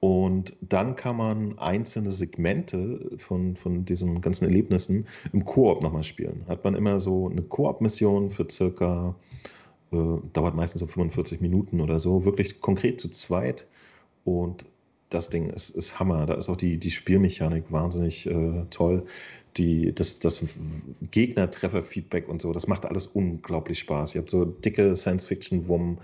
[0.04, 6.44] Und dann kann man einzelne Segmente von, von diesen ganzen Erlebnissen im Koop nochmal spielen.
[6.48, 9.14] Hat man immer so eine Koop-Mission für circa,
[9.92, 9.96] äh,
[10.32, 13.68] dauert meistens so 45 Minuten oder so, wirklich konkret zu zweit.
[14.24, 14.64] Und
[15.08, 16.26] das Ding ist, ist Hammer.
[16.26, 19.04] Da ist auch die, die Spielmechanik wahnsinnig äh, toll.
[19.56, 20.44] Die, das, das
[21.12, 24.16] Gegner-Treffer-Feedback und so, das macht alles unglaublich Spaß.
[24.16, 25.98] Ihr habt so dicke Science-Fiction-Wummen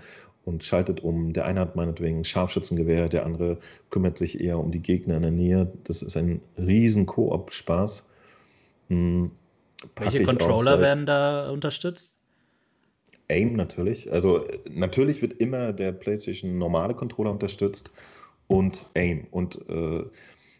[0.45, 1.33] und schaltet um.
[1.33, 3.57] Der eine hat meinetwegen ein Scharfschützengewehr, der andere
[3.89, 5.71] kümmert sich eher um die Gegner in der Nähe.
[5.83, 8.07] Das ist ein riesen Koop-Spaß.
[8.89, 9.31] Hm,
[9.95, 12.17] Welche Controller werden da unterstützt?
[13.29, 14.11] AIM natürlich.
[14.11, 17.91] Also natürlich wird immer der PlayStation normale Controller unterstützt
[18.47, 19.27] und AIM.
[19.29, 20.03] Und äh,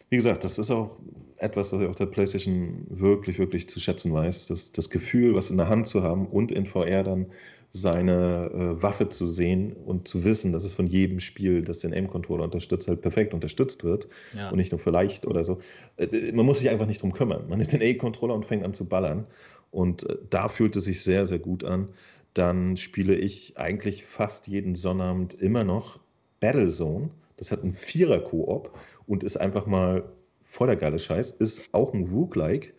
[0.08, 0.96] wie gesagt, das ist auch
[1.40, 4.48] etwas, was ich auf der PlayStation wirklich, wirklich zu schätzen weiß.
[4.48, 7.26] Das, das Gefühl, was in der Hand zu haben und in VR dann
[7.70, 11.94] seine äh, Waffe zu sehen und zu wissen, dass es von jedem Spiel, das den
[11.94, 14.50] Aim-Controller unterstützt, halt perfekt unterstützt wird ja.
[14.50, 15.58] und nicht nur vielleicht oder so.
[15.96, 17.48] Äh, man muss sich einfach nicht drum kümmern.
[17.48, 19.26] Man nimmt den A-Controller und fängt an zu ballern
[19.70, 21.88] und äh, da fühlt es sich sehr, sehr gut an.
[22.34, 26.00] Dann spiele ich eigentlich fast jeden Sonnabend immer noch
[26.40, 27.10] Battlezone.
[27.36, 28.76] Das hat einen Vierer-Koop
[29.06, 30.04] und ist einfach mal
[30.50, 31.30] voll der geile Scheiß.
[31.32, 32.74] Ist auch ein Rook-like.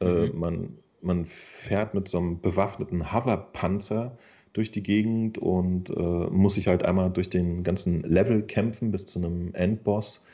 [0.00, 0.24] Äh, mhm.
[0.24, 4.16] Äh, man man fährt mit so einem bewaffneten Hoverpanzer
[4.52, 9.06] durch die Gegend und äh, muss sich halt einmal durch den ganzen Level kämpfen bis
[9.06, 10.24] zu einem Endboss.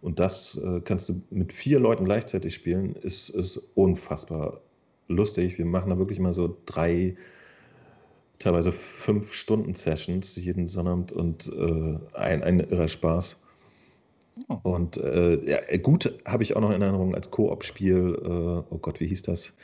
[0.00, 4.60] Und das äh, kannst du mit vier Leuten gleichzeitig spielen, ist, ist unfassbar
[5.08, 5.58] lustig.
[5.58, 7.16] Wir machen da wirklich mal so drei,
[8.38, 13.45] teilweise fünf Stunden Sessions jeden Sonnabend und äh, ein, ein irrer Spaß.
[14.48, 14.58] Oh.
[14.62, 18.28] Und äh, ja, gut habe ich auch noch in Erinnerung als Koop-Spiel, äh,
[18.74, 19.54] oh Gott, wie hieß das?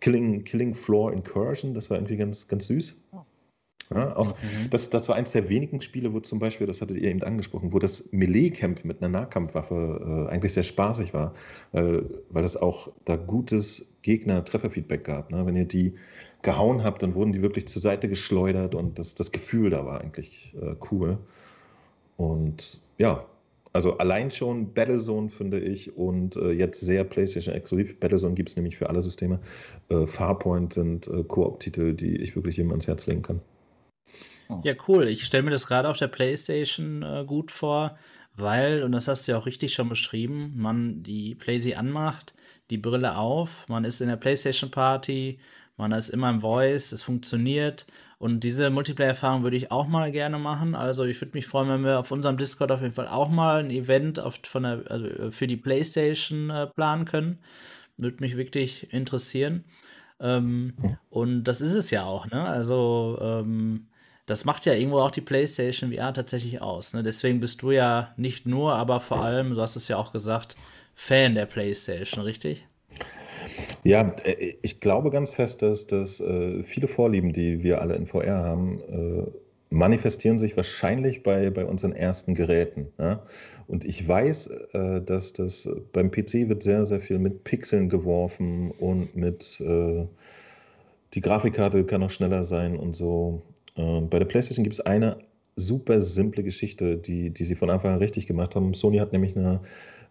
[0.00, 3.02] Killing, Killing Floor Incursion, das war irgendwie ganz, ganz süß.
[3.12, 3.20] Oh.
[3.94, 4.70] Ja, auch mhm.
[4.70, 7.72] das, das war eins der wenigen Spiele, wo zum Beispiel, das hattet ihr eben angesprochen,
[7.72, 11.34] wo das Melee-Kämpfen mit einer Nahkampfwaffe äh, eigentlich sehr spaßig war,
[11.72, 15.30] äh, weil das auch da gutes Gegner-Trefferfeedback gab.
[15.30, 15.46] Ne?
[15.46, 15.94] Wenn ihr die
[16.42, 20.00] gehauen habt, dann wurden die wirklich zur Seite geschleudert und das, das Gefühl da war
[20.00, 21.18] eigentlich äh, cool.
[22.16, 23.24] Und ja,
[23.76, 28.00] also allein schon Battlezone finde ich und äh, jetzt sehr PlayStation exklusiv.
[28.00, 29.38] Battlezone gibt es nämlich für alle Systeme.
[29.90, 33.40] Äh, Farpoint sind äh, Koop-Titel, die ich wirklich jedem ans Herz legen kann.
[34.48, 34.60] Oh.
[34.64, 35.08] Ja, cool.
[35.08, 37.98] Ich stelle mir das gerade auf der PlayStation äh, gut vor,
[38.34, 42.34] weil, und das hast du ja auch richtig schon beschrieben, man die PlayStation anmacht,
[42.70, 45.38] die Brille auf, man ist in der PlayStation Party,
[45.76, 47.86] man ist immer im Voice, es funktioniert
[48.18, 50.74] und diese Multiplayer-Erfahrung würde ich auch mal gerne machen.
[50.74, 53.62] Also ich würde mich freuen, wenn wir auf unserem Discord auf jeden Fall auch mal
[53.62, 57.38] ein Event auf, von der, also äh, für die PlayStation äh, planen können.
[57.98, 59.64] Würde mich wirklich interessieren.
[60.18, 60.74] Ähm,
[61.10, 62.42] und das ist es ja auch, ne?
[62.42, 63.88] Also ähm,
[64.26, 66.92] das macht ja irgendwo auch die PlayStation VR tatsächlich aus.
[66.92, 67.02] Ne?
[67.02, 70.56] Deswegen bist du ja nicht nur, aber vor allem, du hast es ja auch gesagt,
[70.94, 72.66] Fan der PlayStation, richtig?
[73.84, 78.06] Ja, äh, ich glaube ganz fest, dass, dass äh, viele Vorlieben, die wir alle in
[78.06, 79.30] VR haben, äh,
[79.70, 82.88] manifestieren sich wahrscheinlich bei, bei unseren ersten Geräten.
[82.98, 83.22] Ja?
[83.66, 88.70] Und ich weiß, äh, dass das beim PC wird sehr, sehr viel mit Pixeln geworfen
[88.70, 90.06] und mit äh,
[91.14, 93.42] die Grafikkarte kann noch schneller sein und so.
[93.76, 95.18] Äh, bei der PlayStation gibt es eine
[95.56, 98.74] super simple Geschichte, die, die sie von Anfang an richtig gemacht haben.
[98.74, 99.60] Sony hat nämlich eine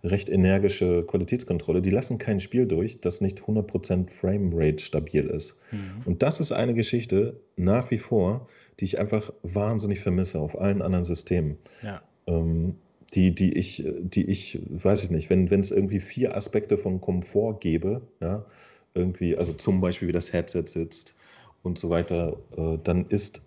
[0.05, 1.81] recht energische Qualitätskontrolle.
[1.81, 5.57] Die lassen kein Spiel durch, das nicht 100% Framerate stabil ist.
[5.71, 6.03] Mhm.
[6.05, 8.47] Und das ist eine Geschichte nach wie vor,
[8.79, 11.57] die ich einfach wahnsinnig vermisse auf allen anderen Systemen.
[11.81, 12.01] Ja.
[12.27, 12.75] Ähm,
[13.13, 17.59] die, die ich, die ich, weiß ich nicht, wenn es irgendwie vier Aspekte von Komfort
[17.59, 18.45] gäbe, ja,
[18.93, 21.15] irgendwie, also zum Beispiel wie das Headset sitzt
[21.63, 23.41] und so weiter, äh, dann ist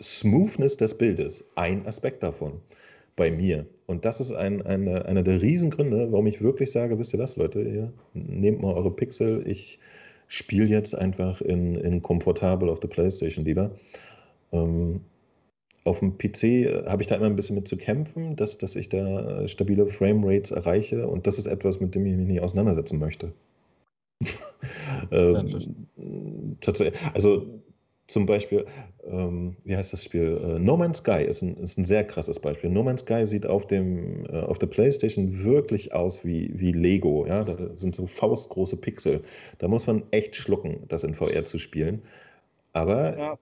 [0.00, 2.60] Smoothness des Bildes ein Aspekt davon
[3.16, 3.66] bei mir.
[3.86, 7.36] Und das ist ein, eine, einer der Riesengründe, warum ich wirklich sage, wisst ihr das,
[7.36, 9.78] Leute, ihr nehmt mal eure Pixel, ich
[10.26, 13.72] spiele jetzt einfach in, in komfortabel auf der Playstation lieber.
[14.52, 15.00] Ähm,
[15.84, 18.74] auf dem PC äh, habe ich da immer ein bisschen mit zu kämpfen, dass, dass
[18.74, 22.98] ich da stabile Framerates erreiche und das ist etwas, mit dem ich mich nicht auseinandersetzen
[22.98, 23.32] möchte.
[25.10, 25.60] ähm,
[27.12, 27.60] also
[28.06, 28.66] zum Beispiel,
[29.06, 30.38] ähm, wie heißt das Spiel?
[30.42, 32.68] Äh, no Man's Sky ist ein, ist ein sehr krasses Beispiel.
[32.68, 37.26] No Man's Sky sieht auf, dem, äh, auf der PlayStation wirklich aus wie, wie Lego.
[37.26, 37.44] Ja?
[37.44, 39.22] Da sind so faustgroße Pixel.
[39.58, 42.02] Da muss man echt schlucken, das in VR zu spielen.
[42.74, 43.38] Aber ja.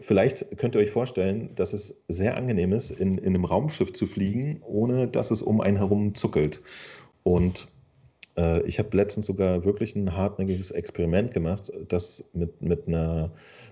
[0.00, 4.06] vielleicht könnt ihr euch vorstellen, dass es sehr angenehm ist, in, in einem Raumschiff zu
[4.06, 6.60] fliegen, ohne dass es um einen herum zuckelt.
[7.22, 7.68] Und
[8.66, 13.30] ich habe letztens sogar wirklich ein hartnäckiges Experiment gemacht, das mit, mit, einer,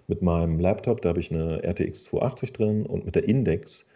[0.09, 3.91] mit meinem Laptop, da habe ich eine RTX 280 drin und mit der Index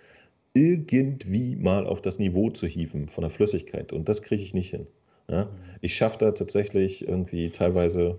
[0.54, 3.92] irgendwie mal auf das Niveau zu hieven von der Flüssigkeit.
[3.92, 4.86] Und das kriege ich nicht hin.
[5.28, 5.44] Ja?
[5.44, 5.48] Mhm.
[5.80, 8.18] Ich schaffe da tatsächlich irgendwie teilweise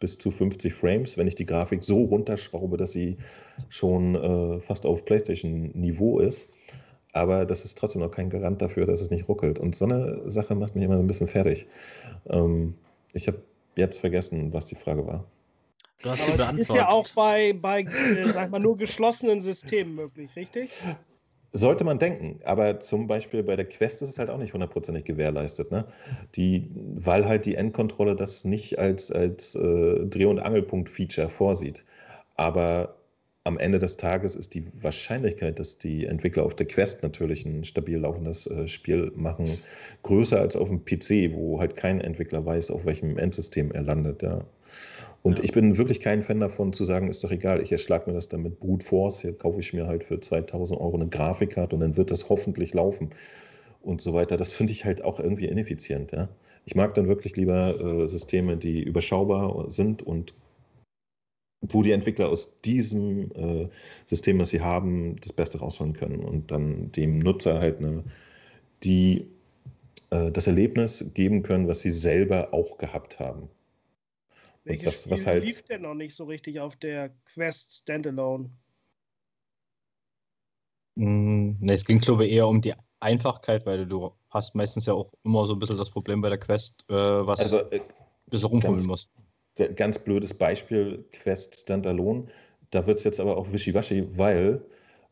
[0.00, 3.16] bis zu 50 Frames, wenn ich die Grafik so runterschraube, dass sie
[3.70, 6.48] schon äh, fast auf PlayStation-Niveau ist
[7.16, 9.58] aber das ist trotzdem noch kein Garant dafür, dass es nicht ruckelt.
[9.58, 11.66] Und so eine Sache macht mich immer ein bisschen fertig.
[12.28, 12.74] Ähm,
[13.12, 13.38] ich habe
[13.74, 15.24] jetzt vergessen, was die Frage war.
[16.02, 19.94] Du hast aber das ist ja auch bei, bei äh, sag mal, nur geschlossenen Systemen
[19.94, 20.70] möglich, richtig?
[21.52, 25.06] Sollte man denken, aber zum Beispiel bei der Quest ist es halt auch nicht hundertprozentig
[25.06, 25.86] gewährleistet, ne?
[26.34, 31.84] Die, weil halt die Endkontrolle das nicht als, als äh, Dreh- und Angelpunkt-Feature vorsieht.
[32.34, 32.96] Aber
[33.46, 37.62] am Ende des Tages ist die Wahrscheinlichkeit, dass die Entwickler auf der Quest natürlich ein
[37.62, 39.58] stabil laufendes äh, Spiel machen,
[40.02, 44.22] größer als auf dem PC, wo halt kein Entwickler weiß, auf welchem Endsystem er landet.
[44.22, 44.44] Ja.
[45.22, 45.44] Und ja.
[45.44, 48.28] ich bin wirklich kein Fan davon zu sagen, ist doch egal, ich erschlag mir das
[48.28, 51.80] dann mit Brute Force, hier kaufe ich mir halt für 2000 Euro eine Grafikkarte und
[51.80, 53.10] dann wird das hoffentlich laufen
[53.80, 54.36] und so weiter.
[54.36, 56.10] Das finde ich halt auch irgendwie ineffizient.
[56.10, 56.28] Ja.
[56.64, 60.34] Ich mag dann wirklich lieber äh, Systeme, die überschaubar sind und
[61.60, 63.68] wo die Entwickler aus diesem äh,
[64.04, 68.04] System, was sie haben, das Beste rausholen können und dann dem Nutzer halt eine,
[68.82, 69.26] die
[70.10, 73.48] äh, das Erlebnis geben können, was sie selber auch gehabt haben.
[74.64, 78.50] Welches das, Spiel was halt, lief denn noch nicht so richtig auf der Quest Standalone?
[80.96, 84.94] Mm, ne, es ging, glaube ich, eher um die Einfachkeit, weil du hast meistens ja
[84.94, 87.82] auch immer so ein bisschen das Problem bei der Quest, äh, was also, äh, ein
[88.30, 89.10] bisschen rumfummeln musst
[89.76, 92.26] ganz blödes Beispiel, Quest Standalone.
[92.70, 94.60] Da wird es jetzt aber auch wischiwaschi, weil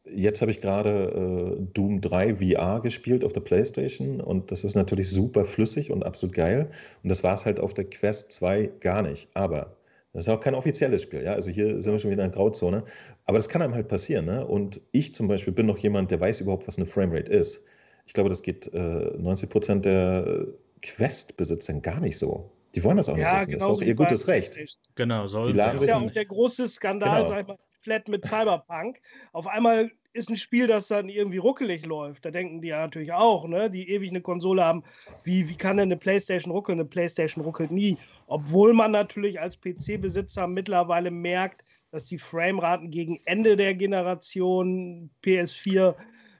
[0.04, 4.74] jetzt habe ich gerade äh, Doom 3 VR gespielt auf der PlayStation und das ist
[4.74, 6.70] natürlich super flüssig und absolut geil.
[7.02, 9.28] Und das war es halt auf der Quest 2 gar nicht.
[9.34, 9.76] Aber
[10.12, 11.34] das ist auch kein offizielles Spiel, ja.
[11.34, 12.84] Also hier sind wir schon wieder in der Grauzone.
[13.24, 14.46] Aber das kann einem halt passieren, ne?
[14.46, 17.64] Und ich zum Beispiel bin noch jemand, der weiß überhaupt, was eine Framerate ist.
[18.06, 20.46] Ich glaube, das geht äh, 90 Prozent der
[20.82, 22.50] Quest-Besitzern gar nicht so.
[22.74, 23.52] Die wollen das auch ja, nicht wissen.
[23.52, 24.58] Genau das ist auch ihr gutes Recht.
[24.94, 27.28] Genau, soll Das ist ja auch der große Skandal, genau.
[27.28, 29.00] sag ich mal, Flat mit Cyberpunk.
[29.32, 32.24] Auf einmal ist ein Spiel, das dann irgendwie ruckelig läuft.
[32.24, 33.68] Da denken die ja natürlich auch, ne?
[33.68, 34.84] die ewig eine Konsole haben.
[35.22, 36.78] Wie, wie kann denn eine PlayStation ruckeln?
[36.78, 37.98] Eine PlayStation ruckelt nie.
[38.26, 45.94] Obwohl man natürlich als PC-Besitzer mittlerweile merkt, dass die Frameraten gegen Ende der Generation PS4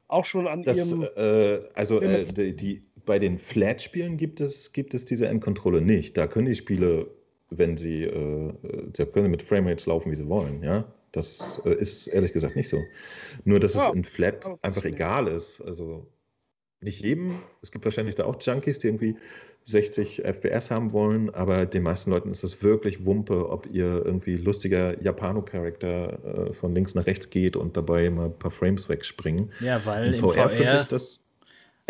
[0.08, 1.08] auch schon an das, ihrem.
[1.16, 6.16] Äh, also äh, die, die bei den Flat-Spielen gibt es, gibt es diese Endkontrolle nicht.
[6.16, 7.08] Da können die Spiele,
[7.50, 8.52] wenn sie, äh,
[8.96, 10.84] da können mit Framerates laufen, wie sie wollen, ja.
[11.12, 12.82] Das äh, ist ehrlich gesagt nicht so.
[13.44, 15.60] Nur, dass ja, es in Flat einfach egal ist.
[15.60, 16.08] Also,
[16.80, 17.38] nicht jedem.
[17.62, 19.16] Es gibt wahrscheinlich da auch Junkies, die irgendwie
[19.64, 24.36] 60 FPS haben wollen, aber den meisten Leuten ist es wirklich Wumpe, ob ihr irgendwie
[24.36, 29.50] lustiger Japano-Charakter äh, von links nach rechts geht und dabei mal ein paar Frames wegspringen.
[29.60, 31.24] Ja, weil In VR, VR ich das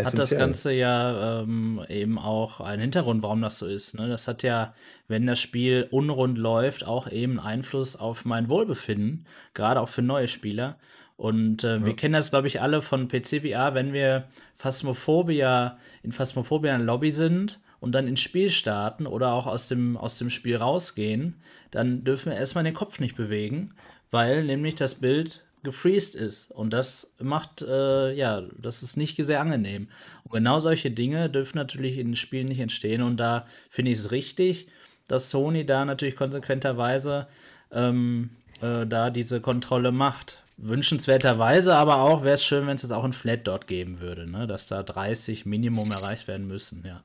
[0.03, 3.95] hat das Ganze ja ähm, eben auch einen Hintergrund, warum das so ist.
[3.95, 4.09] Ne?
[4.09, 4.75] Das hat ja,
[5.07, 10.27] wenn das Spiel unrund läuft, auch eben Einfluss auf mein Wohlbefinden, gerade auch für neue
[10.27, 10.79] Spieler.
[11.17, 11.87] Und äh, ja.
[11.87, 14.25] wir kennen das, glaube ich, alle von PC-VR, wenn wir
[14.57, 19.97] Phasmophobia, in Phasmophobia in Lobby sind und dann ins Spiel starten oder auch aus dem,
[19.97, 21.37] aus dem Spiel rausgehen,
[21.71, 23.73] dann dürfen wir erstmal den Kopf nicht bewegen,
[24.11, 26.51] weil nämlich das Bild gefreezed ist.
[26.53, 29.89] Und das macht, äh, ja, das ist nicht sehr angenehm.
[30.23, 33.03] Und genau solche Dinge dürfen natürlich in Spielen nicht entstehen.
[33.03, 34.69] Und da finde ich es richtig,
[35.09, 37.27] dass Sony da natürlich konsequenterweise
[37.73, 40.43] ähm, äh, da diese Kontrolle macht.
[40.57, 44.31] Wünschenswerterweise aber auch wäre es schön, wenn es jetzt auch ein Flat dort geben würde,
[44.31, 44.47] ne?
[44.47, 47.03] dass da 30 Minimum erreicht werden müssen, ja.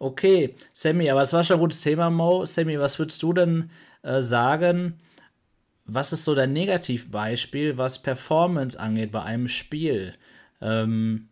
[0.00, 2.46] Okay, Sammy, aber es war schon ein gutes Thema, Mo.
[2.46, 3.70] Sammy, was würdest du denn
[4.02, 4.94] äh, sagen?
[5.88, 10.14] Was ist so dein Negativbeispiel, was Performance angeht bei einem Spiel?
[10.60, 11.28] Ähm,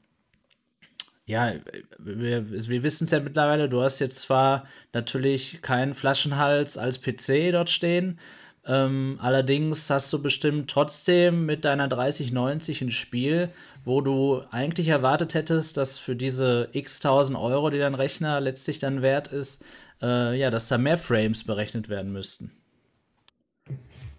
[1.27, 1.53] ja,
[1.99, 7.53] wir, wir wissen es ja mittlerweile, du hast jetzt zwar natürlich keinen Flaschenhals als PC
[7.53, 8.19] dort stehen,
[8.67, 13.51] ähm, allerdings hast du bestimmt trotzdem mit deiner 3090 ein Spiel,
[13.85, 18.81] wo du eigentlich erwartet hättest, dass für diese x tausend Euro, die dein Rechner letztlich
[18.81, 19.65] dann wert ist,
[20.03, 22.51] äh, ja, dass da mehr Frames berechnet werden müssten.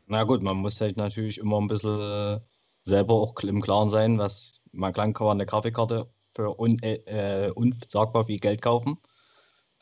[0.07, 2.39] Na gut, man muss halt natürlich immer ein bisschen äh,
[2.83, 7.47] selber auch im Klaren sein, was man klang kann man eine Grafikkarte für un, äh,
[7.47, 8.97] äh, unsagbar viel Geld kaufen.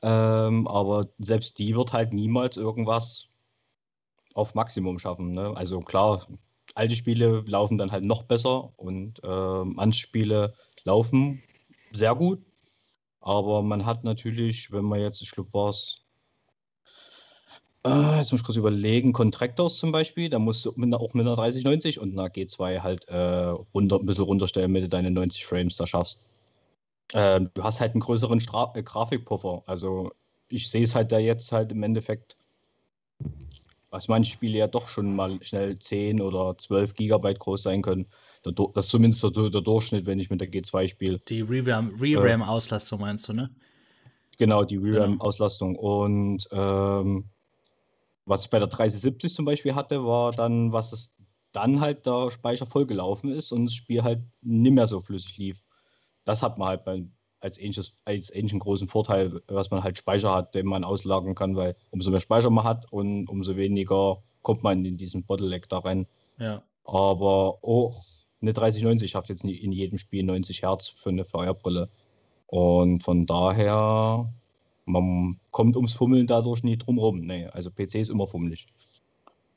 [0.01, 3.28] Ähm, aber selbst die wird halt niemals irgendwas
[4.34, 5.34] auf Maximum schaffen.
[5.34, 5.55] Ne?
[5.55, 6.28] Also klar,
[6.76, 11.41] alte Spiele laufen dann halt noch besser und äh, manche Spiele laufen
[11.93, 12.43] sehr gut.
[13.21, 16.05] Aber man hat natürlich, wenn man jetzt, ich glaube, war es,
[17.86, 21.25] äh, jetzt muss ich kurz überlegen, Contractors zum Beispiel, da musst du mit, auch mit
[21.25, 25.45] einer 3090 und einer G2 halt äh, runter, ein bisschen runterstellen, damit du deine 90
[25.45, 26.25] Frames da schaffst.
[27.13, 29.63] Ähm, du hast halt einen größeren Stra äh, Grafikpuffer.
[29.67, 30.11] Also
[30.49, 32.38] ich sehe es halt da jetzt halt im Endeffekt
[33.95, 38.07] was manche Spiele ja doch schon mal schnell 10 oder 12 Gigabyte groß sein können.
[38.43, 41.19] Das ist zumindest der, der Durchschnitt, wenn ich mit der G2 spiele.
[41.29, 43.49] Die ReRAM-Auslastung äh, meinst du, ne?
[44.38, 45.75] Genau, die ReRAM-Auslastung.
[45.75, 46.03] Genau.
[46.03, 47.29] Und ähm,
[48.26, 51.13] was ich bei der 3070 zum Beispiel hatte, war dann, was es
[51.51, 55.63] dann halt der Speicher vollgelaufen ist und das Spiel halt nicht mehr so flüssig lief.
[56.26, 57.05] Das hat man halt bei,
[57.39, 61.55] als ähnliches, als ähnlichen großen Vorteil, was man halt Speicher hat, den man auslagern kann,
[61.55, 65.80] weil umso mehr Speicher man hat und umso weniger kommt man in diesen Bottleneck da
[65.80, 66.07] rein.
[66.39, 66.63] Ja.
[66.84, 68.03] Aber auch
[68.41, 71.89] eine 3090 schafft jetzt in jedem Spiel 90 Hertz für eine VR-Brille.
[72.47, 74.32] Und von daher,
[74.86, 77.21] man kommt ums Fummeln dadurch nie drum rum.
[77.21, 78.67] Nee, also PC ist immer fummelig.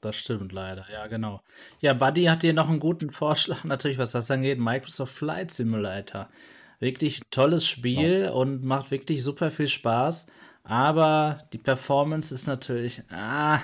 [0.00, 1.42] Das stimmt leider, ja, genau.
[1.80, 6.28] Ja, Buddy hat hier noch einen guten Vorschlag, natürlich, was das angeht: Microsoft Flight Simulator.
[6.80, 8.30] Wirklich tolles Spiel ja.
[8.30, 10.28] und macht wirklich super viel Spaß.
[10.62, 13.58] Aber die Performance ist natürlich ah,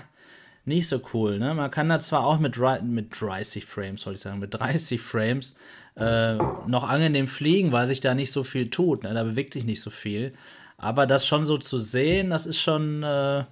[0.65, 1.39] nicht so cool.
[1.39, 1.55] Ne?
[1.55, 5.55] Man kann da zwar auch mit, mit 30 Frames, soll ich sagen, mit 30 Frames
[5.97, 6.35] äh,
[6.67, 9.05] noch angenehm fliegen, weil sich da nicht so viel tut.
[9.05, 9.15] Ne?
[9.15, 10.33] Da bewegt sich nicht so viel.
[10.77, 13.03] Aber das schon so zu sehen, das ist schon.
[13.03, 13.45] Äh,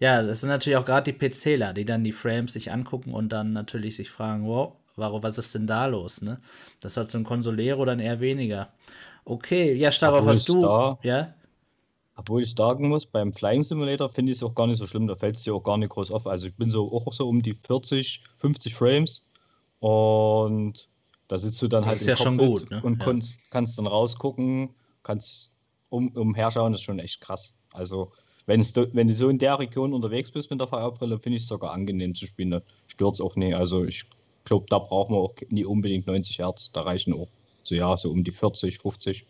[0.00, 3.30] ja, das sind natürlich auch gerade die PCler, die dann die Frames sich angucken und
[3.30, 6.40] dann natürlich sich fragen, wow, warum, was ist denn da los, ne?
[6.80, 8.68] Das hat so ein Consolero dann eher weniger.
[9.24, 10.62] Okay, ja, Starov, was du.
[10.62, 11.34] Da, ja?
[12.16, 15.06] Obwohl ich sagen muss, beim Flying Simulator finde ich es auch gar nicht so schlimm,
[15.06, 16.26] da fällt es dir auch gar nicht groß auf.
[16.26, 19.28] Also ich bin so auch so um die 40, 50 Frames
[19.80, 20.88] und
[21.28, 22.80] da sitzt du dann das halt ist ja schon gut, ne?
[22.82, 23.04] und ja.
[23.04, 24.70] kannst, kannst dann rausgucken,
[25.02, 25.52] kannst
[25.90, 27.58] um, umherschauen, ist schon echt krass.
[27.72, 28.12] Also
[28.46, 31.72] wenn du so in der Region unterwegs bist mit der VR-Brille, finde ich es sogar
[31.72, 32.50] angenehm zu spielen.
[32.50, 33.54] Da stört es auch nicht.
[33.54, 34.06] Also ich
[34.44, 36.72] glaube, da braucht man auch nie unbedingt 90 Hertz.
[36.72, 37.28] Da reichen auch
[37.62, 39.26] so, ja, so um die 40, 50.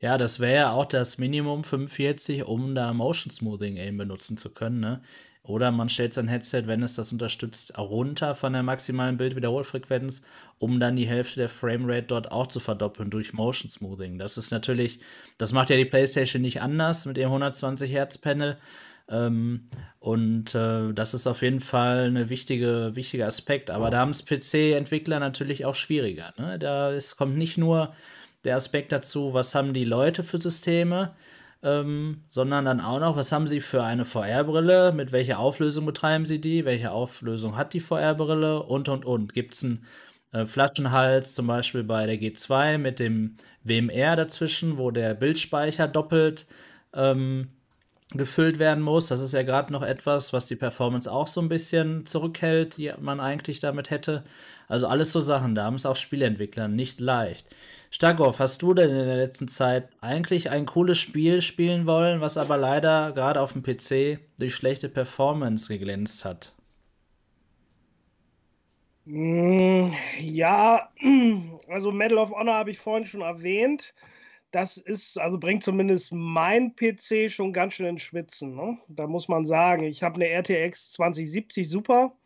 [0.00, 4.52] Ja, das wäre ja auch das Minimum 45, um da Motion Smoothing eben benutzen zu
[4.52, 4.80] können.
[4.80, 5.00] Ne?
[5.44, 10.22] Oder man stellt sein Headset, wenn es das unterstützt, runter von der maximalen Bildwiederholfrequenz,
[10.58, 14.18] um dann die Hälfte der Framerate dort auch zu verdoppeln durch Motion Smoothing.
[14.18, 15.00] Das ist natürlich,
[15.38, 18.56] das macht ja die PlayStation nicht anders mit ihrem 120 Hertz Panel.
[19.08, 19.68] Ähm,
[19.98, 23.70] und äh, das ist auf jeden Fall ein wichtige, wichtiger Aspekt.
[23.70, 26.32] Aber da haben es PC-Entwickler natürlich auch schwieriger.
[26.38, 26.60] Ne?
[26.60, 27.92] Da ist, kommt nicht nur
[28.44, 31.14] der Aspekt dazu, was haben die Leute für Systeme,
[31.62, 36.26] ähm, sondern dann auch noch, was haben sie für eine VR-Brille, mit welcher Auflösung betreiben
[36.26, 39.32] sie die, welche Auflösung hat die VR-Brille und und und.
[39.34, 39.84] Gibt es ein
[40.32, 46.46] äh, Flaschenhals zum Beispiel bei der G2 mit dem WMR dazwischen, wo der Bildspeicher doppelt
[46.94, 47.48] ähm,
[48.14, 49.06] gefüllt werden muss.
[49.08, 52.92] Das ist ja gerade noch etwas, was die Performance auch so ein bisschen zurückhält, die
[53.00, 54.24] man eigentlich damit hätte.
[54.68, 57.46] Also alles so Sachen, da haben es auch Spieleentwickler nicht leicht.
[57.94, 62.38] Starkov, hast du denn in der letzten Zeit eigentlich ein cooles Spiel spielen wollen, was
[62.38, 66.54] aber leider gerade auf dem PC durch schlechte Performance geglänzt hat?
[69.04, 70.88] Hm, ja,
[71.68, 73.92] also Medal of Honor habe ich vorhin schon erwähnt.
[74.52, 78.54] Das ist, also bringt zumindest mein PC schon ganz schön ins Schwitzen.
[78.54, 78.78] Ne?
[78.88, 82.16] Da muss man sagen, ich habe eine RTX 2070 Super.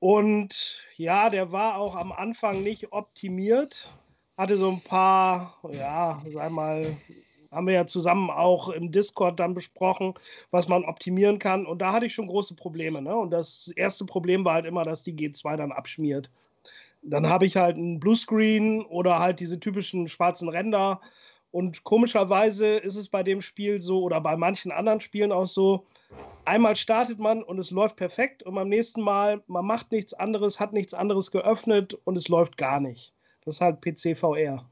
[0.00, 3.94] Und ja, der war auch am Anfang nicht optimiert
[4.36, 6.96] hatte so ein paar, ja, sag mal,
[7.50, 10.14] haben wir ja zusammen auch im Discord dann besprochen,
[10.50, 11.66] was man optimieren kann.
[11.66, 13.02] Und da hatte ich schon große Probleme.
[13.02, 13.14] Ne?
[13.14, 16.30] Und das erste Problem war halt immer, dass die G2 dann abschmiert.
[17.02, 21.00] Dann habe ich halt einen Bluescreen oder halt diese typischen schwarzen Ränder.
[21.50, 25.84] Und komischerweise ist es bei dem Spiel so oder bei manchen anderen Spielen auch so,
[26.44, 30.60] einmal startet man und es läuft perfekt und beim nächsten Mal, man macht nichts anderes,
[30.60, 33.12] hat nichts anderes geöffnet und es läuft gar nicht.
[33.44, 34.64] Das ist halt PC-VR.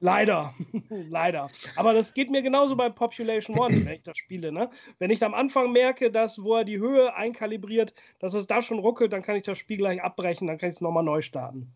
[0.00, 0.52] Leider,
[1.08, 1.48] leider.
[1.76, 4.50] Aber das geht mir genauso bei Population One, wenn ich das spiele.
[4.50, 4.68] Ne?
[4.98, 8.80] Wenn ich am Anfang merke, dass, wo er die Höhe einkalibriert, dass es da schon
[8.80, 11.72] ruckelt, dann kann ich das Spiel gleich abbrechen, dann kann ich es nochmal neu starten.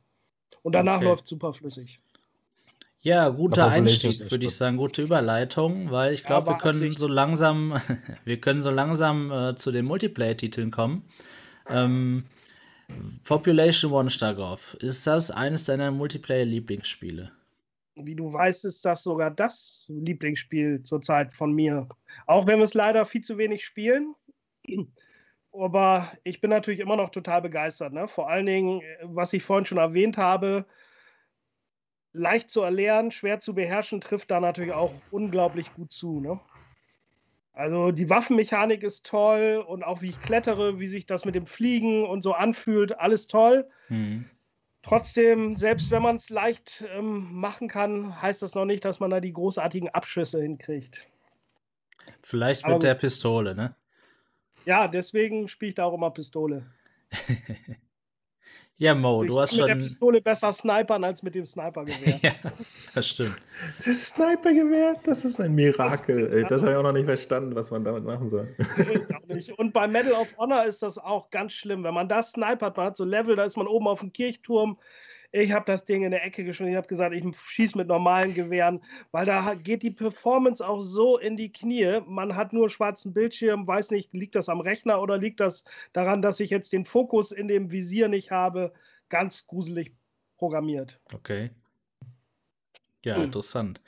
[0.63, 1.05] Und danach okay.
[1.05, 2.01] läuft super flüssig.
[3.01, 7.81] Ja, guter Einstieg, würde ich sagen, gute Überleitung, weil ich glaube, wir können so langsam,
[8.25, 11.05] wir können so langsam äh, zu den Multiplayer-Titeln kommen.
[11.71, 12.25] Ähm,
[13.25, 14.75] Population One Starkov.
[14.81, 17.33] Ist das eines deiner Multiplayer-Lieblingsspiele?
[17.97, 21.89] Wie du weißt, ist das sogar das Lieblingsspiel zurzeit von mir.
[22.27, 24.15] Auch wenn wir es leider viel zu wenig spielen.
[25.53, 27.93] Aber ich bin natürlich immer noch total begeistert.
[27.93, 28.07] Ne?
[28.07, 30.67] Vor allen Dingen, was ich vorhin schon erwähnt habe,
[32.13, 36.21] leicht zu erlernen, schwer zu beherrschen, trifft da natürlich auch unglaublich gut zu.
[36.21, 36.39] Ne?
[37.57, 41.47] Also die Waffenmechanik ist toll und auch wie ich klettere, wie sich das mit dem
[41.47, 43.67] Fliegen und so anfühlt, alles toll.
[43.89, 44.27] Mhm.
[44.83, 49.09] Trotzdem, selbst wenn man es leicht ähm, machen kann, heißt das noch nicht, dass man
[49.09, 51.09] da die großartigen Abschüsse hinkriegt.
[52.23, 53.75] Vielleicht mit Aber, der Pistole, ne?
[54.67, 56.67] Ja, deswegen spiele ich da auch immer Pistole.
[58.79, 59.61] Ja, Mo, ich du hast schon.
[59.61, 62.21] mit der Pistole besser snipern als mit dem Snipergewehr.
[62.23, 62.33] ja,
[62.95, 63.41] das stimmt.
[63.79, 66.43] Das Snipergewehr, das ist ein Mirakel.
[66.43, 68.55] Das, das habe ich auch noch nicht verstanden, was man damit machen soll.
[69.57, 71.85] Und bei Medal of Honor ist das auch ganz schlimm.
[71.85, 74.79] Wenn man das snipert, man hat so Level, da ist man oben auf dem Kirchturm,
[75.33, 76.73] ich habe das Ding in der Ecke geschmissen.
[76.73, 81.19] Ich habe gesagt, ich schieße mit normalen Gewehren, weil da geht die Performance auch so
[81.19, 82.01] in die Knie.
[82.07, 86.23] Man hat nur schwarzen Bildschirm, weiß nicht, liegt das am Rechner oder liegt das daran,
[86.23, 88.73] dass ich jetzt den Fokus in dem Visier nicht habe?
[89.09, 89.95] Ganz gruselig
[90.37, 91.01] programmiert.
[91.13, 91.51] Okay.
[93.05, 93.81] Ja, interessant.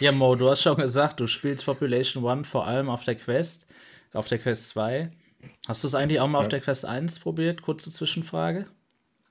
[0.00, 3.66] Ja, Mo, du hast schon gesagt, du spielst Population One vor allem auf der Quest,
[4.12, 5.10] auf der Quest 2.
[5.68, 6.42] Hast du es eigentlich auch mal ja.
[6.42, 7.62] auf der Quest 1 probiert?
[7.62, 8.66] Kurze Zwischenfrage.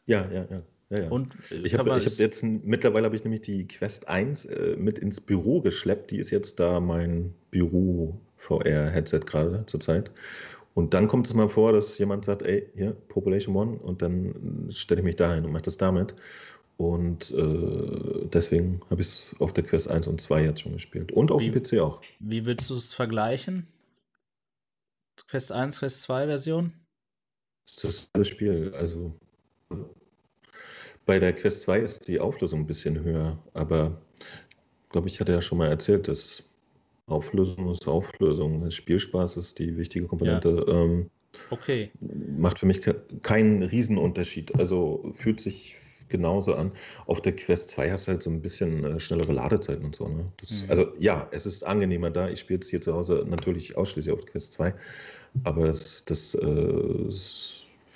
[0.06, 0.62] Ja, ja, ja.
[0.96, 1.10] Ja, ja.
[1.10, 5.00] Und äh, ich habe hab jetzt mittlerweile habe ich nämlich die Quest 1 äh, mit
[5.00, 6.12] ins Büro geschleppt.
[6.12, 10.12] Die ist jetzt da mein Büro VR Headset gerade zurzeit.
[10.74, 14.68] Und dann kommt es mal vor, dass jemand sagt, ey, hier Population One und dann
[14.70, 16.16] stelle ich mich da hin und mache das damit.
[16.78, 21.14] Und äh, deswegen habe ich es auf der Quest 1 und 2 jetzt schon gespielt.
[21.14, 22.02] Und auf wie, dem PC auch.
[22.20, 23.68] Wie würdest du es vergleichen?
[25.28, 26.74] Quest 1, Quest 2 Version?
[27.76, 28.74] Das ist das Spiel.
[28.76, 29.18] Also
[31.06, 35.34] bei der Quest 2 ist die Auflösung ein bisschen höher, aber ich glaube, ich hatte
[35.34, 36.50] ja schon mal erzählt, dass
[37.08, 38.70] Auflösung ist Auflösung.
[38.70, 40.66] Spielspaß ist die wichtige Komponente.
[40.68, 40.74] Ja.
[40.74, 41.10] Ähm,
[41.52, 41.92] okay.
[42.38, 42.82] Macht für mich
[43.22, 44.56] keinen Riesenunterschied.
[44.58, 45.76] Also fühlt sich
[46.10, 46.72] genauso an.
[47.06, 50.08] Auf der Quest 2 hast du halt so ein bisschen äh, schnellere Ladezeiten und so.
[50.08, 50.32] Ne?
[50.38, 50.70] Das, mhm.
[50.70, 52.30] Also ja, es ist angenehmer da.
[52.30, 54.74] Ich spiele es hier zu Hause natürlich ausschließlich auf Quest 2.
[55.44, 57.10] Aber es, das, äh,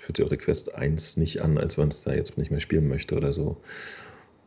[0.10, 2.60] fühlt sich auch der Quest 1 nicht an, als wenn es da jetzt nicht mehr
[2.60, 3.58] spielen möchte oder so.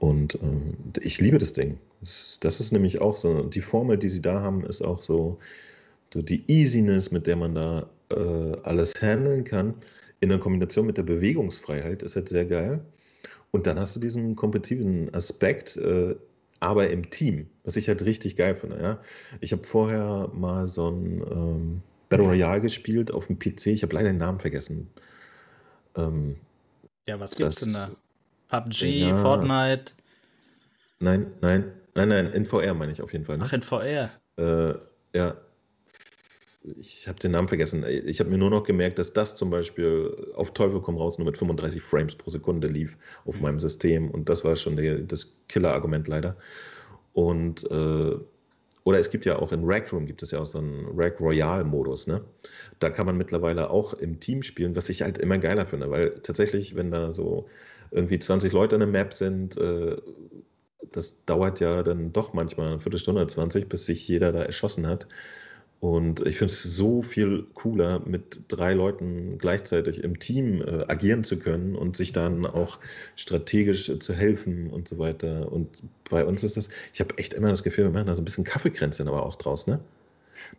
[0.01, 1.79] Und ähm, ich liebe das Ding.
[2.01, 5.39] Das, ist nämlich auch so, die Formel, die sie da haben, ist auch so,
[6.13, 9.75] so die Easiness, mit der man da äh, alles handeln kann,
[10.19, 12.81] in der Kombination mit der Bewegungsfreiheit, ist halt sehr geil.
[13.53, 16.17] Und dann hast du diesen kompetitiven Aspekt, äh,
[16.59, 18.83] aber im Team, was ich halt richtig geil finde.
[18.83, 19.01] Ja?
[19.41, 23.95] Ich habe vorher mal so ein ähm, Battle Royale gespielt auf dem PC, ich habe
[23.95, 24.89] leider den Namen vergessen.
[25.97, 26.37] Ähm,
[27.07, 27.89] ja, was gibt's denn da?
[28.49, 29.93] PUBG, ja, Fortnite?
[31.01, 33.39] Nein, nein, nein, nein, in VR meine ich auf jeden Fall.
[33.39, 33.45] Ne?
[33.47, 34.11] Ach, in VR.
[34.37, 34.75] Äh,
[35.15, 35.37] ja.
[36.79, 37.85] ich habe den Namen vergessen.
[37.87, 41.27] Ich habe mir nur noch gemerkt, dass das zum Beispiel auf Teufel komm raus nur
[41.27, 43.43] mit 35 Frames pro Sekunde lief auf mhm.
[43.43, 44.11] meinem System.
[44.11, 46.37] Und das war schon der, das Killer-Argument leider.
[47.15, 48.17] Und äh,
[48.85, 51.21] oder es gibt ja auch in Rack Room gibt es ja auch so einen Rack
[51.21, 52.25] Royale Modus, ne?
[52.81, 56.21] Da kann man mittlerweile auch im Team spielen, was ich halt immer geiler finde, weil
[56.23, 57.49] tatsächlich, wenn da so
[57.91, 59.97] irgendwie 20 Leute in der Map sind, äh,
[60.93, 65.07] das dauert ja dann doch manchmal eine Viertelstunde, 20, bis sich jeder da erschossen hat.
[65.83, 71.25] Und ich finde es so viel cooler, mit drei Leuten gleichzeitig im Team äh, agieren
[71.25, 72.79] zu können und sich dann auch
[73.17, 75.51] strategisch äh, zu helfen und so weiter.
[75.51, 75.67] Und
[76.09, 78.25] bei uns ist das, ich habe echt immer das Gefühl, wir machen da so ein
[78.25, 79.81] bisschen Kaffeekränzchen aber auch draus, ne?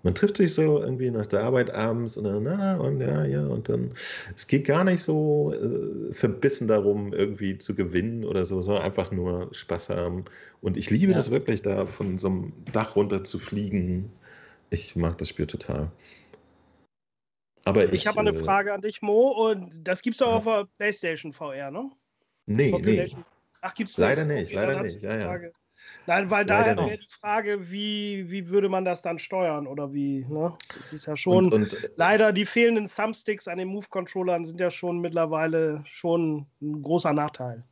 [0.02, 3.48] Man trifft sich so irgendwie nach der Arbeit abends und dann, na, und ja, ja,
[3.48, 3.92] und dann,
[4.36, 9.12] es geht gar nicht so äh, verbissen darum, irgendwie zu gewinnen oder so, sondern einfach
[9.12, 10.26] nur Spaß haben.
[10.60, 11.18] Und ich liebe ja.
[11.18, 14.10] das wirklich, da von so einem Dach runter zu fliegen
[14.74, 15.92] ich mag das Spiel total.
[17.66, 20.32] Aber ich, ich habe eine äh, Frage an dich, Mo, und das gibt es auch
[20.32, 20.38] ja.
[20.38, 21.90] auf der PlayStation VR, ne?
[22.46, 23.16] Nee, nee.
[23.62, 25.02] Ach, gibt's Leider nicht, okay, leider nicht.
[25.02, 25.40] Ja, ja.
[26.06, 30.26] Nein, weil da wäre die Frage, wie, wie würde man das dann steuern oder wie,
[30.26, 30.58] ne?
[30.78, 34.72] Das ist ja schon, und, und, leider die fehlenden Thumbsticks an den Move-Controllern sind ja
[34.72, 37.64] schon mittlerweile schon ein großer Nachteil.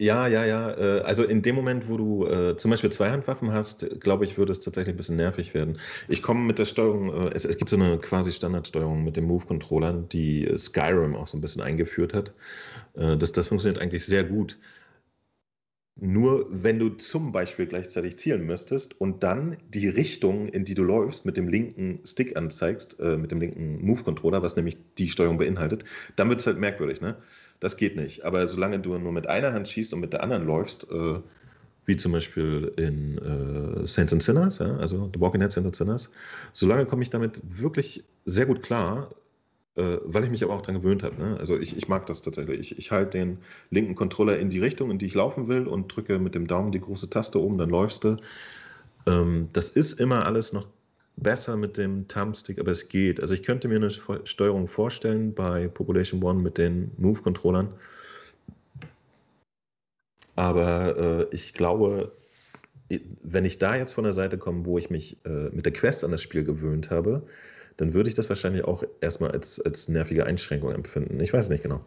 [0.00, 0.70] Ja, ja, ja.
[0.78, 4.52] Äh, also in dem Moment, wo du äh, zum Beispiel Zweihandwaffen hast, glaube ich, würde
[4.52, 5.78] es tatsächlich ein bisschen nervig werden.
[6.06, 9.24] Ich komme mit der Steuerung, äh, es, es gibt so eine quasi Standardsteuerung mit den
[9.24, 12.32] Move-Controllern, die Skyrim auch so ein bisschen eingeführt hat.
[12.94, 14.58] Das, das funktioniert eigentlich sehr gut.
[16.00, 20.84] Nur wenn du zum Beispiel gleichzeitig zielen müsstest und dann die Richtung, in die du
[20.84, 25.84] läufst, mit dem linken Stick anzeigst, mit dem linken Move-Controller, was nämlich die Steuerung beinhaltet,
[26.14, 27.16] dann wird es halt merkwürdig, ne?
[27.60, 28.24] Das geht nicht.
[28.24, 31.20] Aber solange du nur mit einer Hand schießt und mit der anderen läufst, äh,
[31.86, 35.76] wie zum Beispiel in äh, Saints and Sinners, ja, also The Walking Dead Saints and
[35.76, 36.12] Sinners,
[36.52, 39.10] solange komme ich damit wirklich sehr gut klar,
[39.76, 41.16] äh, weil ich mich aber auch daran gewöhnt habe.
[41.16, 41.36] Ne?
[41.38, 42.60] Also ich, ich mag das tatsächlich.
[42.60, 43.38] Ich, ich halte den
[43.70, 46.72] linken Controller in die Richtung, in die ich laufen will und drücke mit dem Daumen
[46.72, 48.18] die große Taste oben, dann läufst du.
[49.06, 50.66] Ähm, das ist immer alles noch
[51.22, 53.20] besser mit dem Thumbstick, aber es geht.
[53.20, 57.72] Also ich könnte mir eine Steuerung vorstellen bei Population One mit den Move-Controllern.
[60.36, 62.12] Aber äh, ich glaube,
[63.22, 66.04] wenn ich da jetzt von der Seite komme, wo ich mich äh, mit der Quest
[66.04, 67.22] an das Spiel gewöhnt habe,
[67.76, 71.20] dann würde ich das wahrscheinlich auch erstmal als, als nervige Einschränkung empfinden.
[71.20, 71.84] Ich weiß nicht genau.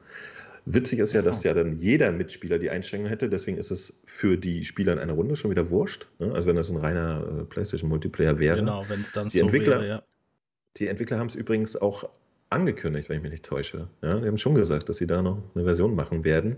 [0.66, 3.30] Witzig ist ja, dass ja dann jeder Mitspieler die Einschränkung hätte.
[3.30, 6.08] Deswegen ist es für die Spieler in einer Runde schon wieder wurscht.
[6.20, 6.32] Ne?
[6.34, 8.58] Also wenn das ein reiner äh, PlayStation-Multiplayer wäre.
[8.58, 10.04] Genau, wenn es dann die so Entwickler, wäre, ja.
[10.78, 12.08] Die Entwickler haben es übrigens auch
[12.52, 13.88] angekündigt, wenn ich mich nicht täusche.
[14.02, 16.58] Ja, die haben schon gesagt, dass sie da noch eine Version machen werden.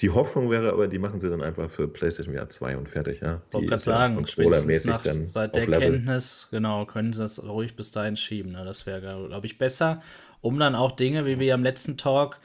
[0.00, 3.20] Die Hoffnung wäre aber, die machen sie dann einfach für PlayStation VR 2 und fertig.
[3.20, 3.42] Ja.
[3.48, 7.92] Ich wollte gerade sagen, spätestens nach, seit der Kenntnis, genau, können sie das ruhig bis
[7.92, 8.52] dahin schieben.
[8.52, 8.64] Ne?
[8.64, 10.00] Das wäre, glaube ich, besser,
[10.40, 12.40] um dann auch Dinge, wie wir am letzten Talk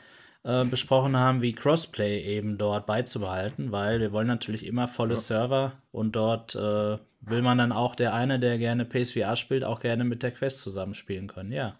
[0.45, 5.19] äh, besprochen haben, wie Crossplay eben dort beizubehalten, weil wir wollen natürlich immer volle ja.
[5.19, 9.79] Server und dort äh, will man dann auch der eine, der gerne PSVR spielt, auch
[9.79, 11.51] gerne mit der Quest zusammenspielen können.
[11.51, 11.79] Ja,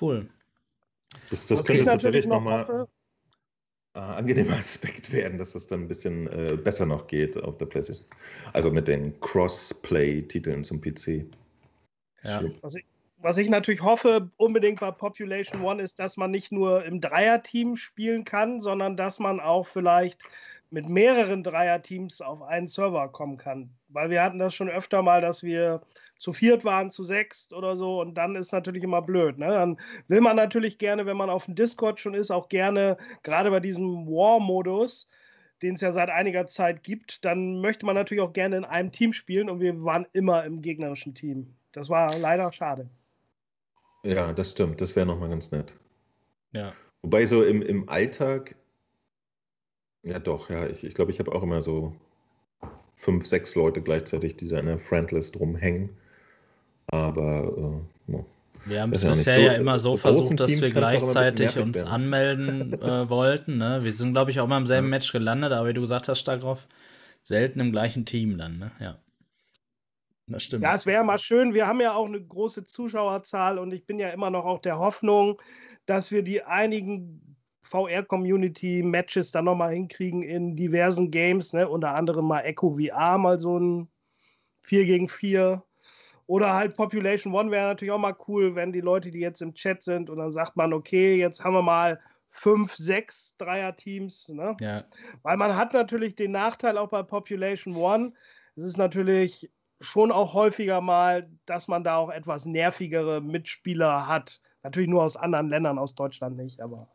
[0.00, 0.30] cool.
[1.28, 2.88] Das, das könnte tatsächlich nochmal noch
[3.94, 7.66] äh, angenehmer Aspekt werden, dass das dann ein bisschen äh, besser noch geht auf der
[7.66, 8.06] PlayStation.
[8.54, 11.26] Also mit den Crossplay-Titeln zum PC.
[12.24, 12.42] Ja.
[12.62, 12.84] Was ich,
[13.22, 17.76] was ich natürlich hoffe, unbedingt bei Population One, ist, dass man nicht nur im Dreierteam
[17.76, 20.20] spielen kann, sondern dass man auch vielleicht
[20.70, 23.70] mit mehreren Dreierteams auf einen Server kommen kann.
[23.88, 25.82] Weil wir hatten das schon öfter mal, dass wir
[26.18, 28.00] zu viert waren, zu sechst oder so.
[28.00, 29.38] Und dann ist natürlich immer blöd.
[29.38, 29.48] Ne?
[29.48, 33.50] Dann will man natürlich gerne, wenn man auf dem Discord schon ist, auch gerne, gerade
[33.50, 35.08] bei diesem War-Modus,
[35.62, 38.92] den es ja seit einiger Zeit gibt, dann möchte man natürlich auch gerne in einem
[38.92, 41.54] Team spielen und wir waren immer im gegnerischen Team.
[41.72, 42.88] Das war leider schade.
[44.02, 44.80] Ja, das stimmt.
[44.80, 45.74] Das wäre nochmal ganz nett.
[46.52, 46.72] Ja.
[47.02, 48.56] Wobei so im, im Alltag,
[50.02, 51.94] ja doch, ja, ich, ich glaube, ich habe auch immer so
[52.96, 55.90] fünf, sechs Leute gleichzeitig, die da in der Friendlist rumhängen.
[56.86, 58.26] Aber äh, no.
[58.66, 61.88] Wir haben es bisher so, ja immer so versucht, dass Teams wir gleichzeitig uns werden.
[61.88, 63.56] anmelden äh, wollten.
[63.56, 63.80] Ne?
[63.82, 64.90] Wir sind, glaube ich, auch mal im selben ja.
[64.90, 66.66] Match gelandet, aber wie du gesagt hast, Stagroff,
[67.22, 68.58] selten im gleichen Team dann.
[68.58, 68.70] Ne?
[68.80, 68.98] Ja.
[70.30, 70.62] Das stimmt.
[70.62, 71.54] Ja, es wäre mal schön.
[71.54, 74.78] Wir haben ja auch eine große Zuschauerzahl und ich bin ja immer noch auch der
[74.78, 75.40] Hoffnung,
[75.86, 81.68] dass wir die einigen VR-Community-Matches dann nochmal hinkriegen in diversen Games, ne?
[81.68, 83.88] unter anderem mal Echo VR, mal so ein
[84.62, 85.62] 4 gegen 4.
[86.26, 89.54] Oder halt Population One wäre natürlich auch mal cool, wenn die Leute, die jetzt im
[89.54, 92.00] Chat sind, und dann sagt man, okay, jetzt haben wir mal
[92.30, 94.28] fünf, sechs Dreier-Teams.
[94.28, 94.56] Ne?
[94.60, 94.84] Ja.
[95.22, 98.12] Weil man hat natürlich den Nachteil auch bei Population One,
[98.54, 99.50] es ist natürlich
[99.80, 104.40] schon auch häufiger mal, dass man da auch etwas nervigere Mitspieler hat.
[104.62, 106.88] Natürlich nur aus anderen Ländern, aus Deutschland nicht, aber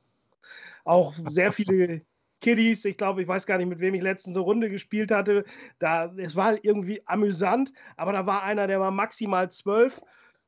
[0.83, 2.01] auch sehr viele
[2.41, 2.85] Kiddies.
[2.85, 5.45] Ich glaube, ich weiß gar nicht, mit wem ich letztens eine Runde gespielt hatte.
[5.79, 10.01] Da, es war irgendwie amüsant, aber da war einer, der war maximal zwölf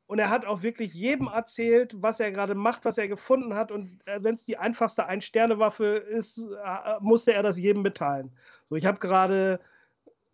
[0.06, 3.72] und er hat auch wirklich jedem erzählt, was er gerade macht, was er gefunden hat.
[3.72, 8.32] Und äh, wenn es die einfachste Ein-Sterne-Waffe ist, äh, musste er das jedem mitteilen.
[8.70, 9.60] So, ich habe gerade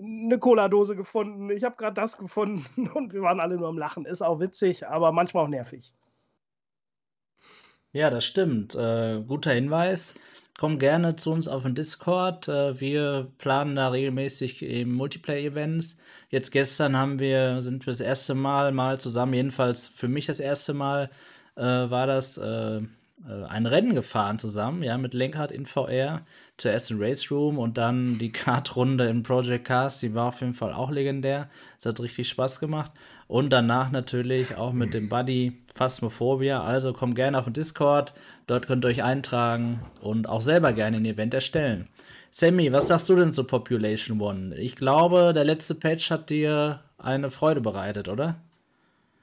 [0.03, 4.05] eine Cola-Dose gefunden, ich habe gerade das gefunden und wir waren alle nur am Lachen.
[4.05, 5.93] Ist auch witzig, aber manchmal auch nervig.
[7.91, 8.75] Ja, das stimmt.
[8.75, 10.15] Äh, guter Hinweis.
[10.57, 12.47] Komm gerne zu uns auf den Discord.
[12.47, 15.99] Äh, wir planen da regelmäßig eben Multiplayer-Events.
[16.29, 20.39] Jetzt gestern haben wir, sind wir das erste Mal mal zusammen, jedenfalls für mich das
[20.39, 21.11] erste Mal,
[21.55, 22.81] äh, war das äh,
[23.27, 26.21] äh, ein Rennen gefahren zusammen, ja, mit Lenkrad in VR.
[26.57, 30.53] Zuerst in Race Room und dann die Kartrunde in Project Cars, die war auf jeden
[30.53, 31.49] Fall auch legendär.
[31.79, 32.91] Es hat richtig Spaß gemacht.
[33.27, 36.63] Und danach natürlich auch mit dem Buddy Phasmophobia.
[36.63, 38.13] Also kommt gerne auf den Discord,
[38.47, 41.87] dort könnt ihr euch eintragen und auch selber gerne ein Event erstellen.
[42.29, 44.55] Sammy, was sagst du denn zu Population One?
[44.55, 48.37] Ich glaube, der letzte Patch hat dir eine Freude bereitet, oder?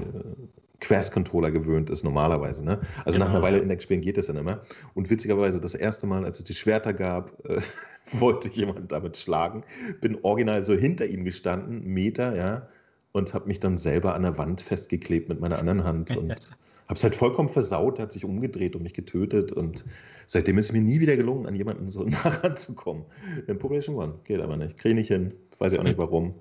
[0.80, 2.64] Quest-Controller gewöhnt ist, normalerweise.
[2.64, 2.80] Ne?
[3.04, 3.26] Also genau.
[3.26, 4.62] nach einer Weile Index-Spielen geht das dann immer.
[4.94, 7.62] Und witzigerweise, das erste Mal, als es die Schwerter gab, äh,
[8.12, 9.64] wollte ich jemanden damit schlagen.
[10.02, 12.68] Bin original so hinter ihm gestanden, Meter, ja,
[13.12, 16.16] und habe mich dann selber an der Wand festgeklebt mit meiner anderen Hand.
[16.16, 16.36] Und
[16.88, 19.52] habe es halt vollkommen versaut, hat sich umgedreht und mich getötet.
[19.52, 19.86] Und
[20.26, 23.06] seitdem ist es mir nie wieder gelungen, an jemanden so nah ranzukommen.
[23.48, 24.78] In Population One geht aber nicht.
[24.78, 25.34] Kriege nicht hin.
[25.60, 26.36] Weiß ich auch nicht warum.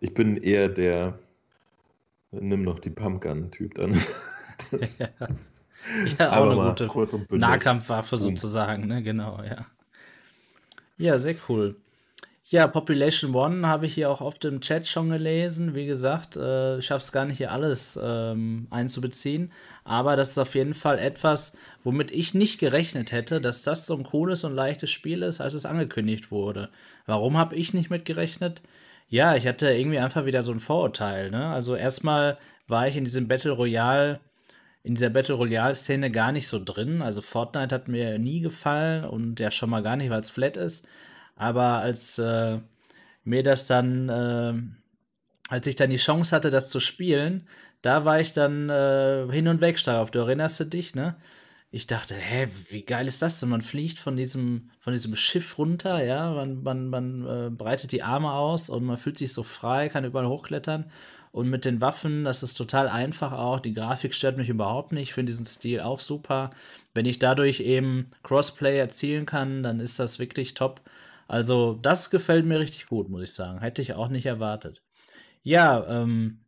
[0.00, 1.18] Ich bin eher der
[2.32, 3.96] Nimm noch die Pumpgun-Typ dann.
[4.70, 5.08] Das, ja.
[6.18, 9.02] ja, auch eine gute Nahkampfwaffe sozusagen, ne?
[9.02, 9.66] Genau, ja.
[10.96, 11.76] Ja, sehr cool.
[12.52, 15.74] Ja, Population One habe ich hier auch oft im Chat schon gelesen.
[15.74, 19.50] Wie gesagt, äh, ich schaffe es gar nicht hier alles ähm, einzubeziehen.
[19.84, 23.96] Aber das ist auf jeden Fall etwas, womit ich nicht gerechnet hätte, dass das so
[23.96, 26.68] ein cooles und leichtes Spiel ist, als es angekündigt wurde.
[27.06, 28.60] Warum habe ich nicht mitgerechnet?
[29.08, 31.30] Ja, ich hatte irgendwie einfach wieder so ein Vorurteil.
[31.30, 31.46] Ne?
[31.46, 32.36] Also erstmal
[32.68, 34.20] war ich in diesem Battle Royale,
[34.82, 37.00] in dieser Battle Royale-Szene gar nicht so drin.
[37.00, 40.58] Also Fortnite hat mir nie gefallen und ja schon mal gar nicht, weil es flat
[40.58, 40.86] ist.
[41.42, 42.58] Aber als äh,
[43.24, 44.54] mir das dann, äh,
[45.48, 47.48] als ich dann die Chance hatte, das zu spielen,
[47.82, 50.12] da war ich dann äh, hin und weg darauf.
[50.12, 51.16] Du erinnerst du dich, ne?
[51.72, 53.48] Ich dachte, hä, wie geil ist das denn?
[53.48, 58.02] Man fliegt von diesem, von diesem Schiff runter, ja, man, man, man äh, breitet die
[58.02, 60.90] Arme aus und man fühlt sich so frei, kann überall hochklettern.
[61.32, 63.58] Und mit den Waffen, das ist total einfach auch.
[63.58, 65.04] Die Grafik stört mich überhaupt nicht.
[65.08, 66.50] Ich finde diesen Stil auch super.
[66.94, 70.82] Wenn ich dadurch eben Crossplay erzielen kann, dann ist das wirklich top.
[71.28, 73.60] Also, das gefällt mir richtig gut, muss ich sagen.
[73.60, 74.82] Hätte ich auch nicht erwartet.
[75.42, 76.38] Ja, ähm,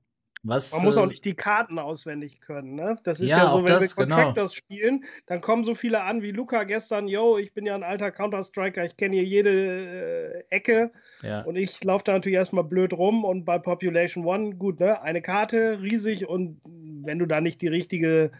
[0.46, 2.74] Was, Man muss auch äh, nicht die Karten auswendig können.
[2.74, 2.98] Ne?
[3.02, 4.16] Das ist Ja, ja, so, auch wenn das, wir genau.
[4.16, 7.08] Contractors spielen, dann kommen so viele an wie Luca gestern.
[7.08, 10.92] Yo, ich bin ja ein alter Counter-Striker, ich kenne hier jede äh, Ecke.
[11.22, 11.40] ja.
[11.42, 15.00] Und ich laufe da natürlich erstmal blöd rum und bei Population One, gut, ne?
[15.00, 18.30] Eine Karte, riesig und wenn du da nicht die richtige,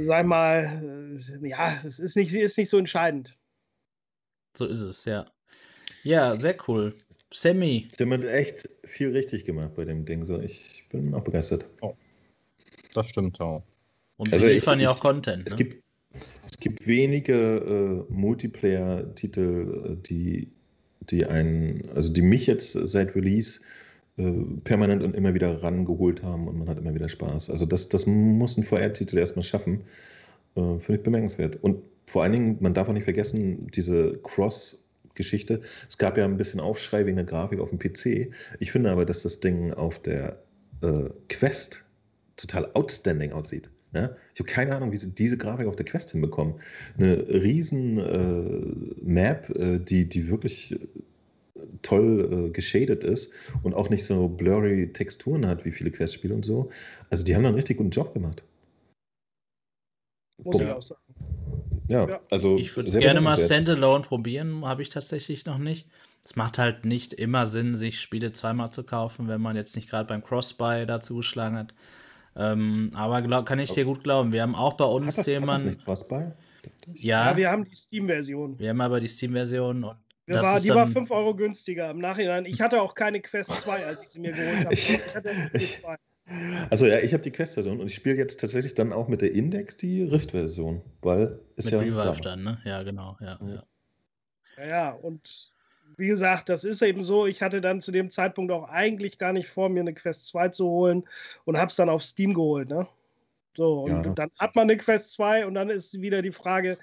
[0.00, 3.38] sag mal, äh, ja, es ist nicht, ist nicht so entscheidend.
[4.56, 5.26] So ist es, ja.
[6.02, 6.94] Ja, sehr cool.
[7.32, 10.26] Sammy, Sie haben echt viel richtig gemacht bei dem Ding.
[10.26, 11.66] So, ich bin auch begeistert.
[12.94, 13.62] Das stimmt, ja.
[14.18, 15.44] und Also sie liefern ja auch Content.
[15.46, 15.58] Es Ne?
[15.64, 15.82] gibt,
[16.44, 20.48] es gibt wenige äh, Multiplayer-Titel, äh, die,
[21.10, 23.60] die einen, also die mich jetzt seit Release
[24.18, 24.30] äh,
[24.64, 27.48] permanent und immer wieder rangeholt haben und man hat immer wieder Spaß.
[27.48, 29.84] Also das, das muss ein VR-Titel erstmal schaffen.
[30.54, 31.56] Äh, Finde ich bemerkenswert.
[31.62, 34.18] Und vor allen Dingen, man darf auch nicht vergessen, diese
[35.12, 35.60] Cross-Geschichte.
[35.88, 38.32] Es gab ja ein bisschen Aufschrei wegen der Grafik auf dem PC.
[38.58, 40.42] Ich finde aber, dass das Ding auf der
[40.82, 41.84] äh, Quest
[42.36, 43.70] total outstanding aussieht.
[43.94, 44.16] Ja?
[44.34, 46.54] Ich habe keine Ahnung, wie sie diese Grafik auf der Quest hinbekommen.
[46.96, 50.78] Eine riesen äh, Map, äh, die, die wirklich äh,
[51.82, 53.32] toll äh, geschadet ist
[53.62, 56.70] und auch nicht so blurry Texturen hat wie viele Quest-Spiele und so.
[57.10, 58.42] Also die haben da einen richtig guten Job gemacht.
[60.38, 60.62] Muss Boah.
[60.62, 61.00] ich auch sagen.
[61.88, 62.20] Ja, Ja.
[62.30, 65.86] also Ich würde gerne mal standalone probieren, habe ich tatsächlich noch nicht.
[66.24, 69.90] Es macht halt nicht immer Sinn, sich Spiele zweimal zu kaufen, wenn man jetzt nicht
[69.90, 71.74] gerade beim Cross-Buy dazu geschlagen hat.
[72.36, 74.32] Ähm, aber glaub, kann ich dir gut glauben.
[74.32, 75.68] Wir haben auch bei Hat uns das, hat das jemanden.
[75.70, 76.30] nicht Crossbuy?
[76.94, 78.58] Ja, Ja, wir haben die Steam-Version.
[78.58, 79.96] wir haben aber die Steam-Version und
[80.26, 82.46] das war, die war dann- 5 Euro günstiger im Nachhinein.
[82.46, 84.72] Ich hatte auch keine Quest 2, als ich sie mir geholt habe.
[84.74, 85.96] Ich- Ich hatte nur die 2.
[86.70, 89.32] Also ja, ich habe die Quest-Version und ich spiele jetzt tatsächlich dann auch mit der
[89.32, 92.30] Index die Rift-Version, weil ist mit ja Revive da.
[92.30, 92.58] dann, ne?
[92.64, 93.16] Ja, genau.
[93.20, 93.48] Ja, Mhm.
[93.54, 93.62] ja.
[94.58, 95.50] Ja, ja, und
[95.96, 97.26] wie gesagt, das ist eben so.
[97.26, 100.48] Ich hatte dann zu dem Zeitpunkt auch eigentlich gar nicht vor, mir eine Quest 2
[100.48, 101.04] zu holen
[101.44, 102.68] und habe es dann auf Steam geholt.
[102.68, 102.86] Ne?
[103.56, 104.12] So, und Ja.
[104.14, 106.78] dann hat man eine Quest 2 und dann ist wieder die Frage,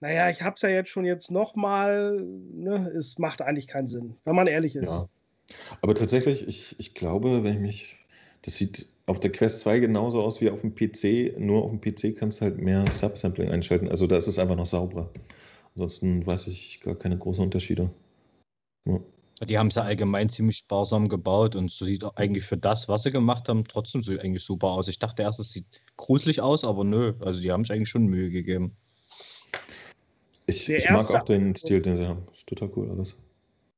[0.00, 2.90] naja, ich habe es ja jetzt schon jetzt nochmal, ne?
[2.96, 4.88] es macht eigentlich keinen Sinn, wenn man ehrlich ist.
[4.90, 5.08] Ja.
[5.80, 7.98] Aber tatsächlich, ich, ich glaube, wenn ich mich.
[8.46, 11.80] Das sieht auf der Quest 2 genauso aus wie auf dem PC, nur auf dem
[11.80, 13.88] PC kannst du halt mehr Subsampling einschalten.
[13.88, 15.10] Also da ist es einfach noch sauberer.
[15.74, 17.90] Ansonsten weiß ich gar keine großen Unterschiede.
[18.84, 19.00] Ja.
[19.46, 23.02] Die haben es ja allgemein ziemlich sparsam gebaut und so sieht eigentlich für das, was
[23.02, 24.86] sie gemacht haben, trotzdem so eigentlich super aus.
[24.86, 25.66] Ich dachte erst, es sieht
[25.96, 28.76] gruselig aus, aber nö, also die haben sich eigentlich schon Mühe gegeben.
[30.46, 32.22] Ich, ich mag auch den Stil, den sie haben.
[32.32, 33.16] Ist total cool alles.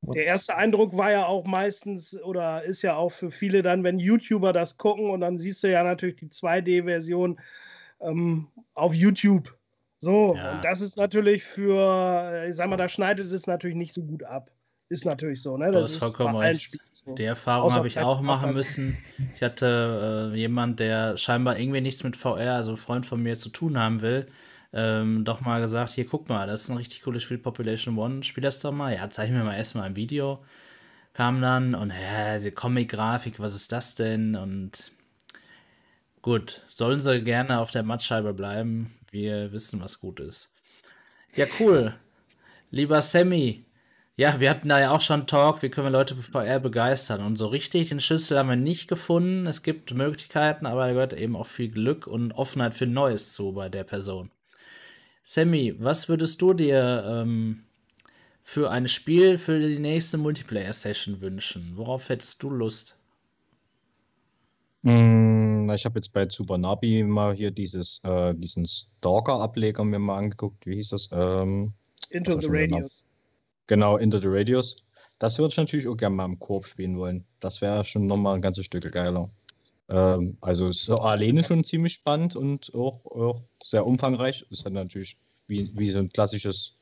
[0.02, 3.98] Der erste Eindruck war ja auch meistens oder ist ja auch für viele dann, wenn
[3.98, 7.40] YouTuber das gucken und dann siehst du ja natürlich die 2D-Version
[8.00, 9.56] ähm, auf YouTube.
[9.98, 10.52] So, Ja.
[10.52, 14.22] und das ist natürlich für, ich sag mal, da schneidet es natürlich nicht so gut
[14.22, 14.50] ab.
[14.90, 15.70] Ist natürlich so, ne?
[15.70, 16.58] Das hast ist vollkommen bei allen.
[16.58, 17.14] Spielen so.
[17.14, 18.96] Die Erfahrung habe ich auch machen müssen.
[19.34, 23.36] Ich hatte äh, jemand, der scheinbar irgendwie nichts mit VR, also ein Freund von mir,
[23.36, 24.28] zu tun haben will,
[24.72, 28.22] ähm, doch mal gesagt, hier guck mal, das ist ein richtig cooles Spiel, Population One,
[28.22, 28.94] spiel das doch mal.
[28.94, 30.44] Ja, zeig mir mal erstmal ein Video.
[31.14, 34.36] Kam dann und ja, diese Comic-Grafik, was ist das denn?
[34.36, 34.92] Und
[36.22, 38.94] gut, sollen sie gerne auf der Mattscheibe bleiben.
[39.10, 40.50] Wir wissen, was gut ist.
[41.34, 41.94] Ja, cool.
[42.70, 43.64] Lieber Sammy,
[44.16, 47.24] ja, wir hatten da ja auch schon Talk, wie können wir Leute für VR begeistern.
[47.24, 49.46] Und so richtig den Schlüssel haben wir nicht gefunden.
[49.46, 53.52] Es gibt Möglichkeiten, aber da gehört eben auch viel Glück und Offenheit für Neues zu
[53.52, 54.30] bei der Person.
[55.30, 57.62] Sammy, was würdest du dir ähm,
[58.42, 61.72] für ein Spiel für die nächste Multiplayer-Session wünschen?
[61.74, 62.96] Worauf hättest du Lust?
[64.80, 70.64] Mm, Ich habe jetzt bei Tsuburanabi mal hier dieses, äh, diesen Stalker-Ableger mir mal angeguckt.
[70.64, 71.10] Wie hieß das?
[71.12, 71.74] Ähm,
[72.09, 73.06] Into the Radius.
[73.66, 74.76] genau, Into the Radius.
[75.18, 77.26] Das würde ich natürlich auch gerne mal im Koop spielen wollen.
[77.40, 79.28] Das wäre schon nochmal ein ganzes Stück geiler.
[79.89, 84.47] Ähm, also es ist alleine schon ziemlich spannend und auch, auch sehr umfangreich.
[84.51, 85.16] Ist halt natürlich
[85.47, 86.74] wie, wie so ein klassisches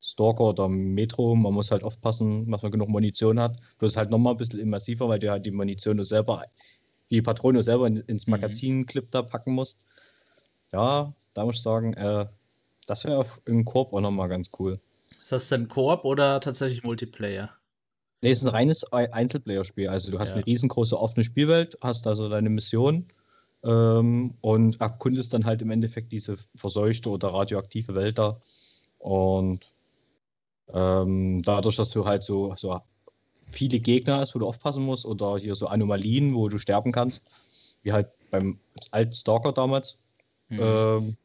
[0.00, 1.34] Stalker oder Metro.
[1.34, 3.58] Man muss halt aufpassen, dass man genug Munition hat.
[3.78, 6.44] Bloß halt nochmal ein bisschen immersiver, weil du halt die Munition nur selber,
[7.10, 8.32] die Patrone selber in, ins Mhm.
[8.32, 9.82] Magazinclip da packen musst.
[10.72, 12.26] Ja, da muss ich sagen, äh,
[12.86, 14.80] das wäre im Koop auch nochmal ganz cool.
[15.22, 17.50] Ist das denn Koop oder tatsächlich Multiplayer?
[18.22, 19.88] Nee, es ist ein reines Ei- Einzelplayer-Spiel.
[19.88, 20.36] Also du hast Ja.
[20.36, 23.06] eine riesengroße offene Spielwelt, hast also deine Mission
[23.62, 28.40] ähm, und erkundest dann halt im Endeffekt diese verseuchte oder radioaktive Welt da.
[28.98, 29.60] Und
[30.72, 32.80] ähm, dadurch, dass du halt so, so
[33.50, 37.26] viele Gegner hast, wo du aufpassen musst, oder hier so Anomalien, wo du sterben kannst,
[37.82, 38.58] wie halt beim
[38.90, 39.98] alten Stalker damals,
[40.48, 40.58] Mhm.
[40.60, 41.16] ähm,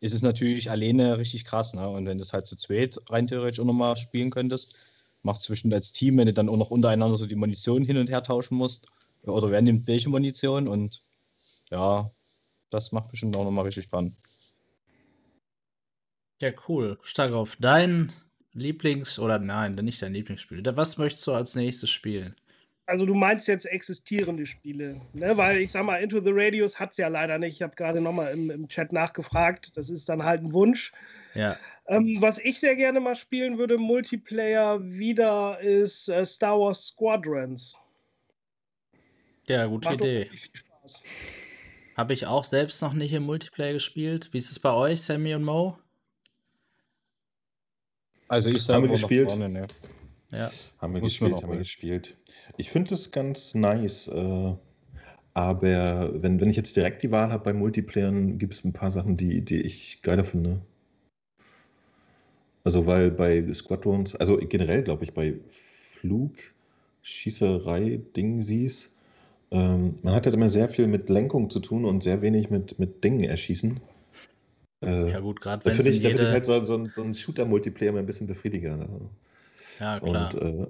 [0.00, 1.74] ist es natürlich alleine richtig krass.
[1.74, 1.88] Ne?
[1.88, 4.74] Und wenn du es halt zu zweit rein theoretisch auch nochmal spielen könntest,
[5.22, 8.10] macht zwischen als Team, wenn du dann auch noch untereinander so die Munition hin und
[8.10, 8.86] her tauschen musst
[9.22, 11.02] oder wer nimmt welche Munition und
[11.70, 12.10] ja,
[12.70, 14.16] das macht bestimmt auch nochmal richtig Fun.
[16.40, 16.98] Ja, cool.
[17.02, 17.56] Stark auf.
[17.56, 18.12] Dein
[18.52, 20.62] Lieblings- oder nein, nicht dein Lieblingsspiel.
[20.76, 22.34] Was möchtest du als nächstes spielen?
[22.86, 25.36] Also du meinst jetzt existierende Spiele, ne?
[25.36, 27.54] Weil ich sag mal, Into the Radius hat es ja leider nicht.
[27.54, 29.76] Ich habe gerade nochmal im, im Chat nachgefragt.
[29.76, 30.92] Das ist dann halt ein Wunsch.
[31.36, 31.56] Ja.
[31.86, 37.76] Ähm, was ich sehr gerne mal spielen würde, Multiplayer wieder, ist äh, Star Wars Squadrons.
[39.46, 40.30] Ja, gute Macht Idee.
[41.96, 44.30] Habe ich auch selbst noch nicht im Multiplayer gespielt.
[44.32, 45.78] Wie ist es bei euch, Sammy und Mo?
[48.28, 49.30] Also ich sage, haben wir gespielt.
[49.30, 49.66] Vorne, ne?
[50.30, 50.50] Ja.
[50.78, 52.16] Haben wir Muss gespielt, haben wir gespielt.
[52.56, 54.08] Ich finde es ganz nice.
[54.08, 54.54] Äh,
[55.34, 58.90] aber wenn, wenn ich jetzt direkt die Wahl habe bei Multiplayern, gibt es ein paar
[58.90, 60.62] Sachen, die, die ich geiler finde.
[62.66, 65.38] Also, weil bei Squadrons, also generell glaube ich, bei
[66.00, 66.32] Flug,
[67.00, 68.92] Schießerei, Ding siehst,
[69.52, 72.76] ähm, man hat halt immer sehr viel mit Lenkung zu tun und sehr wenig mit,
[72.80, 73.80] mit Dingen erschießen.
[74.84, 76.14] Äh, ja, gut, gerade wenn Da finde ich, jede...
[76.14, 78.88] find ich halt so, so, so ein Shooter-Multiplayer ein bisschen befriedigender.
[79.78, 80.34] Ja, klar.
[80.34, 80.66] Und, äh,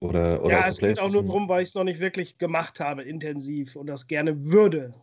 [0.00, 2.80] oder, oder ja, es geht auch nur darum, weil ich es noch nicht wirklich gemacht
[2.80, 4.94] habe, intensiv und das gerne würde,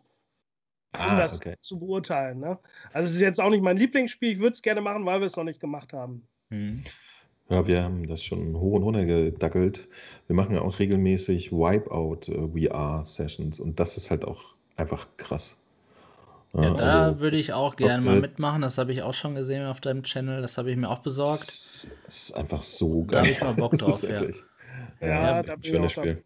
[0.93, 1.55] um ah, das okay.
[1.61, 2.41] zu beurteilen.
[2.41, 2.59] Ne?
[2.91, 5.25] Also es ist jetzt auch nicht mein Lieblingsspiel, ich würde es gerne machen, weil wir
[5.25, 6.27] es noch nicht gemacht haben.
[6.53, 6.83] Hm.
[7.49, 9.87] Ja, wir haben das schon hoch und runter gedackelt.
[10.27, 15.59] Wir machen ja auch regelmäßig Wipeout äh, und das ist halt auch einfach krass.
[16.53, 18.61] Ja, ja da also, würde ich auch gerne mal mitmachen.
[18.61, 20.41] Das habe ich auch schon gesehen auf deinem Channel.
[20.41, 21.41] Das habe ich mir auch besorgt.
[21.41, 23.07] Das ist einfach so geil.
[23.07, 24.21] Da habe ich mal Bock drauf, ja.
[24.21, 24.31] Ja,
[25.01, 26.23] ja, ja ein schönes Spiel.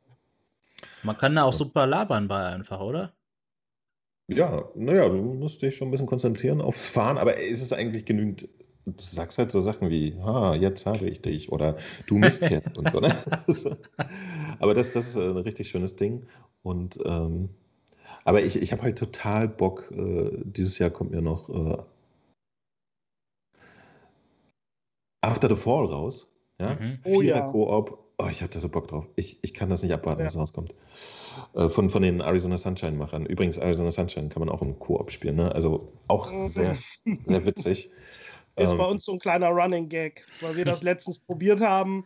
[1.04, 3.14] Man kann da auch super labern bei einfach, oder?
[4.28, 8.04] Ja, naja, du musst dich schon ein bisschen konzentrieren aufs Fahren, aber ist es eigentlich
[8.04, 8.50] genügend
[8.88, 11.78] du sagst halt so Sachen wie, ha, jetzt habe ich dich oder
[12.08, 13.00] du Mistkerl und so.
[13.00, 13.14] Ne?
[14.60, 16.26] aber das, das ist ein richtig schönes Ding.
[16.64, 17.50] Und ähm,
[18.24, 19.92] aber ich, ich habe halt total Bock.
[19.92, 21.78] Äh, dieses Jahr kommt mir noch äh,
[25.22, 26.32] After the Fall raus.
[26.60, 26.76] Ja?
[26.76, 27.00] Mhm.
[27.04, 27.48] Oh, Vierer ja.
[27.52, 28.04] Koop.
[28.20, 29.08] Oh, ich habe da so Bock drauf.
[29.16, 30.26] Ich, ich kann das nicht abwarten, ja.
[30.26, 30.74] bis es rauskommt.
[31.54, 33.28] Äh, von, von den Arizona Sunshine-Machern.
[33.28, 35.36] Übrigens, Arizona Sunshine kann man auch im Koop spielen.
[35.36, 35.54] Ne?
[35.54, 36.50] Also auch mhm.
[36.50, 37.92] sehr, sehr witzig.
[38.58, 42.06] Ist ähm, bei uns so ein kleiner Running Gag, weil wir das letztens probiert haben.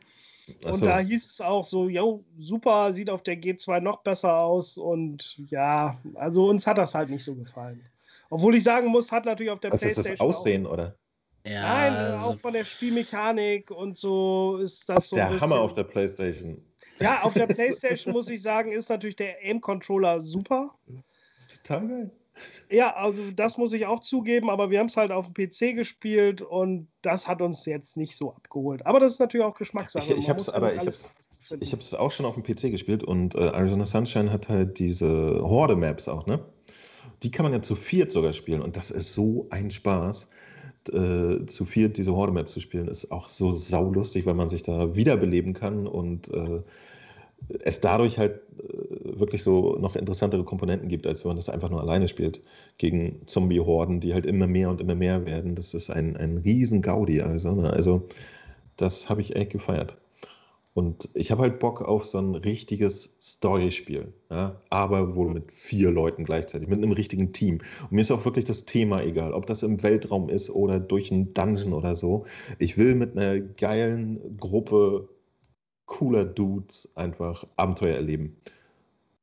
[0.64, 0.86] Und so.
[0.86, 4.78] da hieß es auch so, yo, super, sieht auf der G2 noch besser aus.
[4.78, 7.82] Und ja, also uns hat das halt nicht so gefallen.
[8.30, 10.14] Obwohl ich sagen muss, hat natürlich auf der Was Playstation.
[10.14, 10.95] Ist das Aussehen, auch, oder?
[11.45, 15.15] Ja, Nein, also auch von der Spielmechanik und so ist das, das so.
[15.15, 16.64] Der bisschen, Hammer auf der Playstation.
[16.99, 20.76] Ja, auf der Playstation muss ich sagen, ist natürlich der Aim-Controller super.
[21.36, 22.11] Das ist total geil.
[22.70, 25.76] Ja, also das muss ich auch zugeben, aber wir haben es halt auf dem PC
[25.76, 28.86] gespielt und das hat uns jetzt nicht so abgeholt.
[28.86, 30.14] Aber das ist natürlich auch Geschmackssache.
[30.14, 31.10] Ich, ich habe es aber ich hab's,
[31.60, 34.80] ich habe es auch schon auf dem PC gespielt und äh, Arizona Sunshine hat halt
[34.80, 36.44] diese Horde-Maps auch, ne?
[37.24, 40.30] Die kann man ja zu viert sogar spielen und das ist so ein Spaß.
[40.92, 44.96] Äh, zu viert diese Horde-Maps zu spielen, ist auch so saulustig, weil man sich da
[44.96, 46.62] wiederbeleben kann und äh,
[47.60, 51.70] es dadurch halt äh, wirklich so noch interessantere Komponenten gibt, als wenn man das einfach
[51.70, 52.42] nur alleine spielt
[52.78, 55.56] gegen Zombie-Horden, die halt immer mehr und immer mehr werden.
[55.56, 57.22] Das ist ein, ein riesen Gaudi.
[57.22, 57.72] Also, ne?
[57.72, 58.08] also
[58.78, 59.98] das habe ich echt gefeiert.
[60.74, 64.56] Und ich habe halt Bock auf so ein richtiges Storyspiel, ja?
[64.70, 67.60] aber wohl mit vier Leuten gleichzeitig, mit einem richtigen Team.
[67.84, 71.12] Und mir ist auch wirklich das Thema egal, ob das im Weltraum ist oder durch
[71.12, 72.26] einen Dungeon oder so.
[72.58, 75.10] Ich will mit einer geilen Gruppe
[75.92, 78.38] cooler Dudes einfach Abenteuer erleben.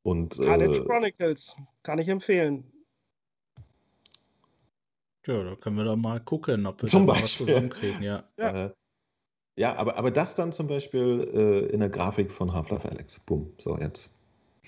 [0.03, 2.63] Und, Carnage äh, Chronicles kann ich empfehlen.
[5.25, 8.23] Ja, da können wir doch mal gucken, ob wir zum da was zusammenkriegen, ja.
[8.37, 8.71] Ja, äh,
[9.57, 13.19] ja aber, aber das dann zum Beispiel äh, in der Grafik von Half-Life Alex.
[13.19, 14.13] Boom, so jetzt.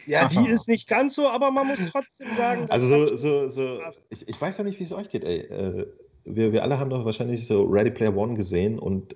[0.08, 2.66] Ja, die ist nicht ganz so, aber man muss trotzdem sagen.
[2.70, 3.80] Also so, so, so
[4.10, 5.86] ich, ich weiß ja nicht, wie es euch geht, ey.
[6.36, 9.16] Wir, wir alle haben doch wahrscheinlich so Ready Player One gesehen und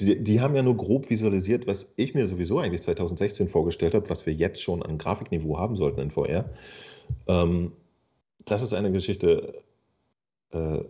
[0.00, 4.08] die, die, haben ja nur grob visualisiert, was ich mir sowieso eigentlich 2016 vorgestellt habe,
[4.10, 6.50] was wir jetzt schon an Grafikniveau haben sollten in VR.
[7.28, 7.72] Ähm,
[8.44, 9.62] das ist eine Geschichte,
[10.50, 10.80] äh,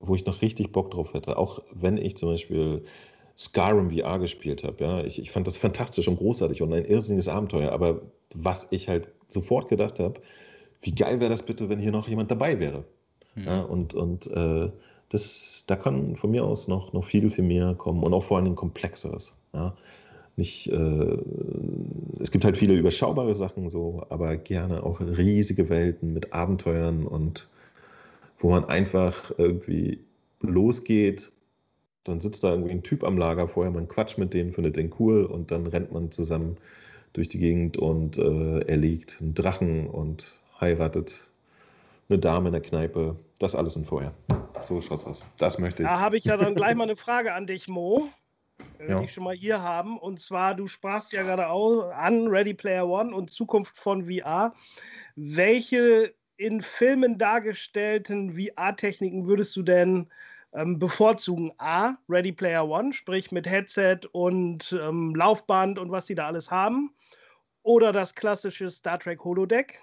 [0.00, 1.36] wo ich noch richtig Bock drauf hätte.
[1.36, 2.82] Auch wenn ich zum Beispiel
[3.36, 4.84] Skyrim VR gespielt habe.
[4.84, 5.04] Ja?
[5.04, 7.72] Ich, ich fand das fantastisch und großartig und ein irrsinniges Abenteuer.
[7.72, 8.02] Aber
[8.34, 10.20] was ich halt sofort gedacht habe,
[10.82, 12.84] wie geil wäre das bitte, wenn hier noch jemand dabei wäre.
[13.34, 13.44] Mhm.
[13.44, 14.70] Ja, und und äh,
[15.10, 18.36] das, da kann von mir aus noch, noch viel, viel mehr kommen und auch vor
[18.36, 19.36] allen Dingen komplexeres.
[19.52, 19.76] Ja.
[20.36, 21.18] Nicht, äh,
[22.20, 27.48] es gibt halt viele überschaubare Sachen so, aber gerne auch riesige Welten mit Abenteuern und
[28.38, 30.00] wo man einfach irgendwie
[30.40, 31.30] losgeht,
[32.04, 34.94] dann sitzt da irgendwie ein Typ am Lager vorher, man quatscht mit denen, findet den
[34.98, 36.56] cool und dann rennt man zusammen
[37.12, 41.26] durch die Gegend und äh, erlegt einen Drachen und heiratet
[42.08, 43.16] eine Dame in der Kneipe.
[43.38, 44.14] Das alles in vorher.
[44.62, 45.22] So schaut's aus.
[45.38, 45.88] Das möchte ich.
[45.88, 48.08] Da habe ich ja dann gleich mal eine Frage an dich, Mo.
[48.78, 49.00] Wenn ja.
[49.00, 49.98] ich schon mal hier haben.
[49.98, 54.54] Und zwar, du sprachst ja gerade auch an Ready Player One und Zukunft von VR.
[55.16, 60.08] Welche in Filmen dargestellten VR-Techniken würdest du denn
[60.52, 61.52] ähm, bevorzugen?
[61.58, 66.50] A, Ready Player One, sprich mit Headset und ähm, Laufband und was sie da alles
[66.50, 66.94] haben.
[67.62, 69.78] Oder das klassische Star Trek Holodeck.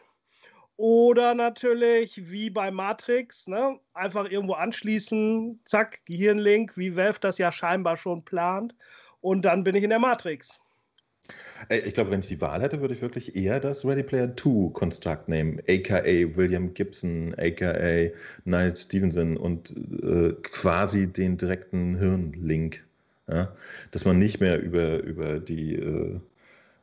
[0.77, 3.79] Oder natürlich wie bei Matrix, ne?
[3.95, 8.75] einfach irgendwo anschließen, zack, Gehirnlink, wie Valve das ja scheinbar schon plant.
[9.19, 10.61] Und dann bin ich in der Matrix.
[11.69, 14.71] Ich glaube, wenn ich die Wahl hätte, würde ich wirklich eher das Ready Player 2
[14.71, 18.11] Construct nehmen, aka William Gibson, aka
[18.45, 19.71] Niall Stevenson und
[20.03, 22.85] äh, quasi den direkten Hirnlink.
[23.27, 23.53] Ja?
[23.91, 26.19] Dass man nicht mehr über, über die äh,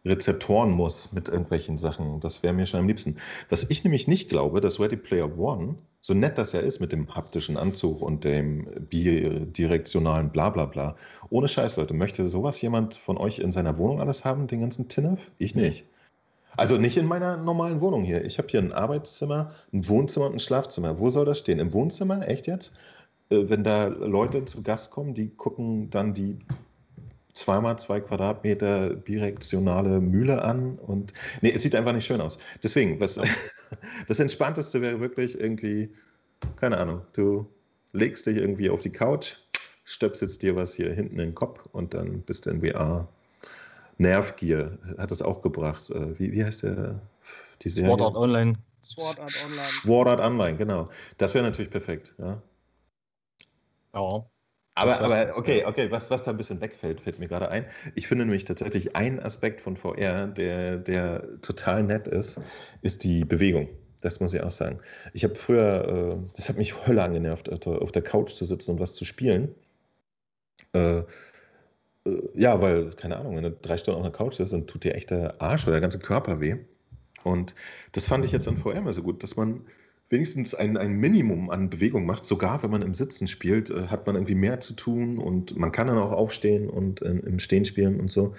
[0.05, 2.20] Rezeptoren muss mit irgendwelchen Sachen.
[2.20, 3.16] Das wäre mir schon am liebsten.
[3.48, 6.93] Was ich nämlich nicht glaube, dass Ready Player One, so nett das ja ist mit
[6.93, 10.97] dem haptischen Anzug und dem bidirektionalen Blablabla,
[11.31, 14.89] ohne Scheiß, Leute, möchte sowas jemand von euch in seiner Wohnung alles haben, den ganzen
[14.89, 15.20] Tinnef?
[15.39, 15.86] Ich nicht.
[16.56, 18.24] Also nicht in meiner normalen Wohnung hier.
[18.24, 20.98] Ich habe hier ein Arbeitszimmer, ein Wohnzimmer und ein Schlafzimmer.
[21.01, 21.59] Wo soll das stehen?
[21.59, 22.28] Im Wohnzimmer?
[22.28, 22.74] Echt jetzt?
[23.31, 26.39] Äh, wenn da Leute zu Gast kommen, die gucken dann die
[27.35, 31.12] zweimal zwei Quadratmeter birektionale Mühle an und
[31.43, 32.39] nee, es sieht einfach nicht schön aus.
[32.62, 33.20] Deswegen, was,
[34.09, 35.94] das Entspannteste wäre wirklich irgendwie,
[36.56, 37.47] keine Ahnung, du
[37.93, 39.35] legst dich irgendwie auf die Couch,
[39.85, 43.09] stöpselst dir was hier hinten in den Kopf und dann bist du in VR.
[43.97, 45.90] Nervgear hat es auch gebracht.
[45.90, 47.01] Äh, wie, wie heißt der?
[47.62, 48.55] Die Sword Art Online.
[48.82, 49.69] Sword Art Online.
[49.69, 50.89] Sword Art Online, genau.
[51.16, 52.15] Das wäre natürlich perfekt.
[52.19, 52.43] Ja.
[53.94, 54.27] Ja.
[54.76, 57.66] Aber, aber okay, okay, was, was da ein bisschen wegfällt, fällt mir gerade ein.
[57.94, 62.40] Ich finde nämlich tatsächlich ein Aspekt von VR, der, der total nett ist,
[62.82, 63.68] ist die Bewegung.
[64.01, 64.80] Das muss ich auch sagen.
[65.12, 68.80] Ich habe früher, äh, das hat mich Hölle angenervt, auf der Couch zu sitzen und
[68.80, 69.55] was zu spielen.
[70.72, 71.05] Äh, äh,
[72.34, 74.94] ja, weil, keine Ahnung, wenn du drei Stunden auf der Couch sitzt, dann tut dir
[74.94, 76.56] echt der Arsch oder der ganze Körper weh.
[77.22, 77.55] Und
[77.92, 79.64] das fand ich jetzt an VR immer so gut, dass man
[80.15, 82.24] wenigstens ein, ein Minimum an Bewegung macht.
[82.24, 85.73] Sogar wenn man im Sitzen spielt, äh, hat man irgendwie mehr zu tun und man
[85.73, 88.35] kann dann auch aufstehen und äh, im Stehen spielen und so.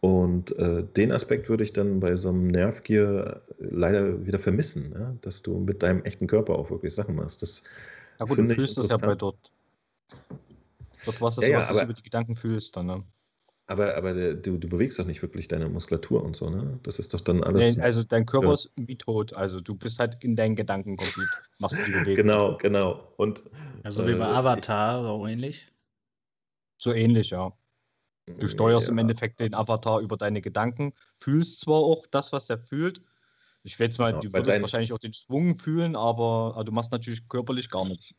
[0.00, 5.14] Und äh, den Aspekt würde ich dann bei so einem Nervgear leider wieder vermissen, ja?
[5.22, 7.42] dass du mit deinem echten Körper auch wirklich Sachen machst.
[7.42, 7.64] Das
[8.20, 9.50] ja gut, du fühlst das ja bei dort.
[11.04, 12.86] Dort was, das, ja, ja, was du über die Gedanken fühlst dann.
[12.86, 13.04] Ne?
[13.70, 16.80] Aber, aber du, du bewegst doch nicht wirklich deine Muskulatur und so, ne?
[16.84, 17.76] Das ist doch dann alles.
[17.76, 18.54] Nee, also dein Körper ja.
[18.54, 19.34] ist wie tot.
[19.34, 21.28] Also du bist halt in deinen Gedanken komplett.
[21.58, 22.14] Machst du die Bewegung.
[22.14, 23.12] Genau, genau.
[23.18, 23.42] Und,
[23.82, 25.70] also wie bei äh, Avatar, so ähnlich.
[26.78, 27.52] So ähnlich, ja.
[28.38, 28.92] Du steuerst ja.
[28.92, 33.02] im Endeffekt den Avatar über deine Gedanken, fühlst zwar auch das, was er fühlt.
[33.64, 36.72] Ich will jetzt mal, genau, du würdest wahrscheinlich auch den Schwung fühlen, aber, aber du
[36.72, 38.14] machst natürlich körperlich gar nichts.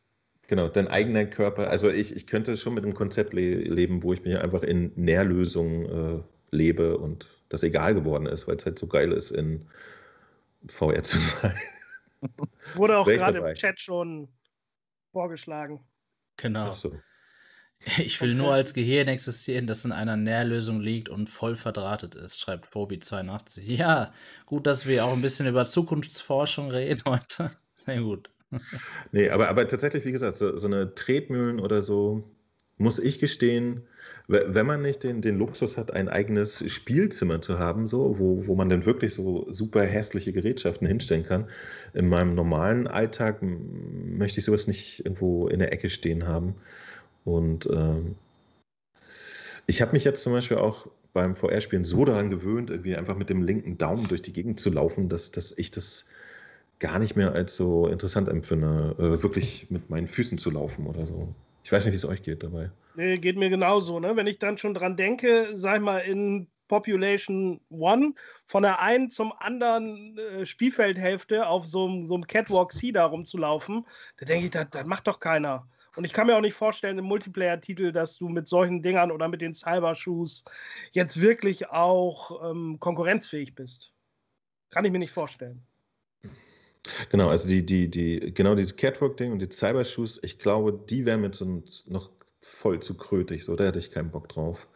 [0.50, 1.70] Genau, dein eigener Körper.
[1.70, 4.92] Also ich, ich könnte schon mit einem Konzept le leben, wo ich mich einfach in
[4.96, 9.68] Nährlösungen äh, lebe und das egal geworden ist, weil es halt so geil ist, in
[10.68, 11.56] VR zu sein.
[12.74, 14.28] Wurde auch gerade im Chat schon
[15.12, 15.86] vorgeschlagen.
[16.38, 16.72] Genau.
[16.72, 16.94] So.
[17.98, 22.38] Ich will nur als Gehirn existieren, das in einer Nährlösung liegt und voll verdrahtet ist,
[22.38, 23.62] schreibt Pobi82.
[23.62, 24.14] Ja,
[24.48, 27.52] gut, dass wir auch ein bisschen über Zukunftsforschung reden heute.
[27.76, 28.30] Sehr gut.
[29.12, 32.24] Nee, aber, aber tatsächlich, wie gesagt, so, so eine Tretmühlen oder so,
[32.78, 33.84] muss ich gestehen,
[34.28, 38.56] wenn man nicht den, den Luxus hat, ein eigenes Spielzimmer zu haben, so, wo, wo
[38.56, 41.50] man dann wirklich so super hässliche Gerätschaften hinstellen kann,
[41.94, 46.56] in meinem normalen Alltag möchte ich sowas nicht irgendwo in der Ecke stehen haben.
[47.26, 48.16] Und ähm,
[49.66, 53.30] ich habe mich jetzt zum Beispiel auch beim VR-Spielen so daran gewöhnt, irgendwie einfach mit
[53.30, 56.06] dem linken Daumen durch die Gegend zu laufen, dass, dass ich das
[56.80, 61.06] gar nicht mehr als so interessant empfinde, äh, wirklich mit meinen Füßen zu laufen oder
[61.06, 61.34] so.
[61.64, 62.72] Ich weiß nicht, wie es euch geht dabei.
[62.96, 64.00] Nee, geht mir genauso.
[64.00, 64.16] Ne?
[64.16, 68.14] Wenn ich dann schon dran denke, sag ich mal, in Population One
[68.46, 73.86] von der einen zum anderen äh, Spielfeldhälfte auf so einem Catwalk C da rumzulaufen,
[74.18, 75.68] da denke ich, das, macht doch keiner.
[75.96, 79.28] Und ich kann mir auch nicht vorstellen im Multiplayer-Titel, dass du mit solchen Dingern oder
[79.28, 80.46] mit den Cybershoes
[80.92, 83.92] jetzt wirklich auch ähm, konkurrenzfähig bist.
[84.70, 85.66] Kann ich mir nicht vorstellen.
[87.10, 91.32] Genau, also die, die, die, genau dieses Catwalk-Ding und die Cybershoes, ich glaube, die wären
[91.34, 92.10] so noch
[92.42, 94.68] voll zu krötig, so, da hätte ich keinen Bock drauf.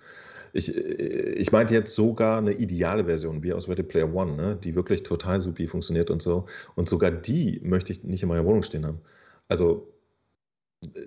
[0.53, 4.55] Ich, ich meinte jetzt sogar eine ideale Version, wie aus Ready Player One, ne?
[4.63, 6.45] die wirklich total supi funktioniert und so.
[6.75, 9.01] Und sogar die möchte ich nicht in meiner Wohnung stehen haben.
[9.47, 9.91] Also,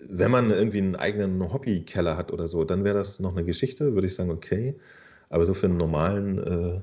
[0.08, 3.94] wenn man irgendwie einen eigenen Hobbykeller hat oder so, dann wäre das noch eine Geschichte,
[3.94, 4.76] würde ich sagen, okay.
[5.28, 6.80] Aber so für einen normalen äh,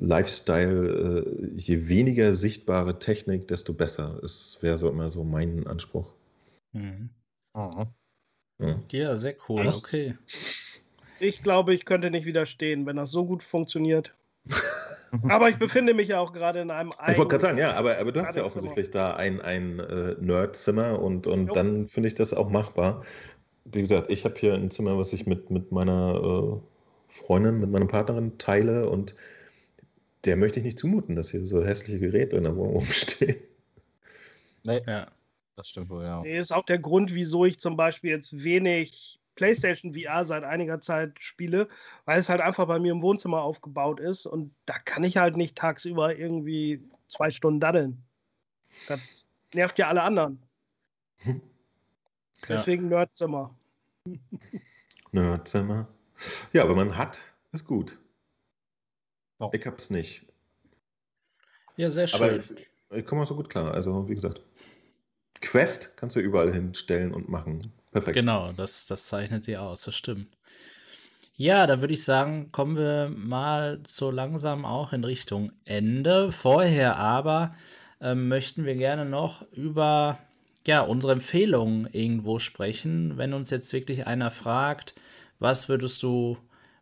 [0.00, 4.18] Lifestyle, äh, je weniger sichtbare Technik, desto besser.
[4.22, 6.12] Das wäre so immer so mein Anspruch.
[6.72, 7.10] Mhm.
[7.54, 7.86] Mhm.
[8.58, 8.78] Ja.
[8.90, 9.76] Ja, sehr cool, Echt?
[9.76, 10.14] okay.
[11.18, 14.14] Ich glaube, ich könnte nicht widerstehen, wenn das so gut funktioniert.
[15.28, 17.98] Aber ich befinde mich ja auch gerade in einem Ich wollte gerade sagen, ja, aber,
[17.98, 21.52] aber du hast ja offensichtlich da ein, ein äh, Nerdzimmer und, und Jo.
[21.52, 23.02] dann finde ich das auch machbar.
[23.64, 26.60] Wie gesagt, ich habe hier ein Zimmer, was ich mit, mit meiner äh,
[27.08, 29.16] Freundin, mit meiner Partnerin teile und
[30.24, 33.36] der möchte ich nicht zumuten, dass hier so hässliche Geräte in der Wohnung rumstehen.
[34.64, 35.10] Nee, Ja.
[35.56, 36.20] das stimmt wohl, ja.
[36.22, 40.80] Nee, ist auch der Grund, wieso ich zum Beispiel jetzt wenig PlayStation VR seit einiger
[40.80, 41.68] Zeit spiele,
[42.04, 45.36] weil es halt einfach bei mir im Wohnzimmer aufgebaut ist und da kann ich halt
[45.36, 48.02] nicht tagsüber irgendwie zwei Stunden daddeln.
[48.86, 49.00] Das
[49.54, 50.42] nervt ja alle anderen.
[52.48, 52.56] Ja.
[52.56, 53.54] Deswegen Nerdzimmer.
[55.12, 55.88] Nerdzimmer.
[56.54, 57.20] Ja, aber man hat,
[57.52, 57.98] ist gut.
[59.40, 59.48] Ja.
[59.52, 60.26] Ich hab's nicht.
[61.76, 62.22] ja, sehr schön.
[62.22, 62.52] Aber ich,
[62.90, 63.74] ich komme auch so gut klar.
[63.74, 64.42] Also, wie gesagt,
[65.40, 67.72] Quest kannst du überall hinstellen und machen.
[67.92, 68.16] Perfekt.
[68.16, 70.36] Genau, das, das zeichnet sie aus, das stimmt.
[71.34, 76.32] Ja, da würde ich sagen, kommen wir mal so langsam auch in Richtung Ende.
[76.32, 77.54] Vorher aber
[78.00, 80.18] ähm, möchten wir gerne noch über
[80.66, 83.16] ja, unsere Empfehlungen irgendwo sprechen.
[83.16, 84.94] Wenn uns jetzt wirklich einer fragt,
[85.38, 86.36] was würdest du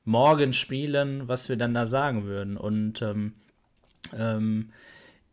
[0.09, 2.57] morgen spielen, was wir dann da sagen würden.
[2.57, 3.35] Und ähm,
[4.19, 4.73] ähm,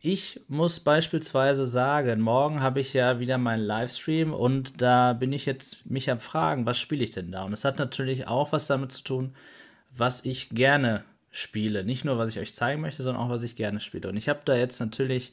[0.02, 5.46] ich muss beispielsweise sagen, morgen habe ich ja wieder meinen Livestream und da bin ich
[5.46, 7.46] jetzt mich am Fragen, was spiele ich denn da?
[7.46, 9.36] Und es hat natürlich auch was damit zu tun,
[9.96, 11.86] was ich gerne spiele.
[11.86, 14.10] Nicht nur, was ich euch zeigen möchte, sondern auch, was ich gerne spiele.
[14.10, 15.32] Und ich habe da jetzt natürlich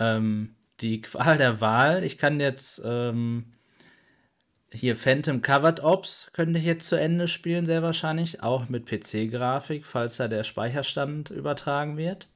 [0.00, 2.02] ähm, die Qual der Wahl.
[2.02, 3.44] Ich kann jetzt ähm,
[4.76, 8.42] hier Phantom Covered Ops könnte ich jetzt zu Ende spielen, sehr wahrscheinlich.
[8.42, 12.28] Auch mit PC-Grafik, falls da der Speicherstand übertragen wird.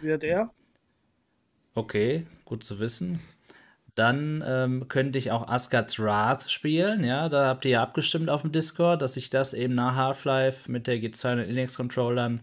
[0.00, 0.50] Wird er?
[1.74, 3.20] Okay, gut zu wissen.
[3.94, 7.04] Dann ähm, könnte ich auch Asgard's Wrath spielen.
[7.04, 10.70] Ja, da habt ihr ja abgestimmt auf dem Discord, dass ich das eben nach Half-Life
[10.70, 12.40] mit der G200 Index-Controllern,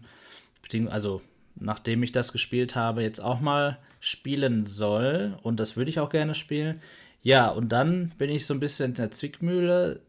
[0.62, 1.22] beziehungsweise also
[1.54, 5.38] nachdem ich das gespielt habe, jetzt auch mal spielen soll.
[5.42, 6.80] Und das würde ich auch gerne spielen.
[7.22, 10.00] Ja, und dann bin ich so ein bisschen in der Zwickmühle.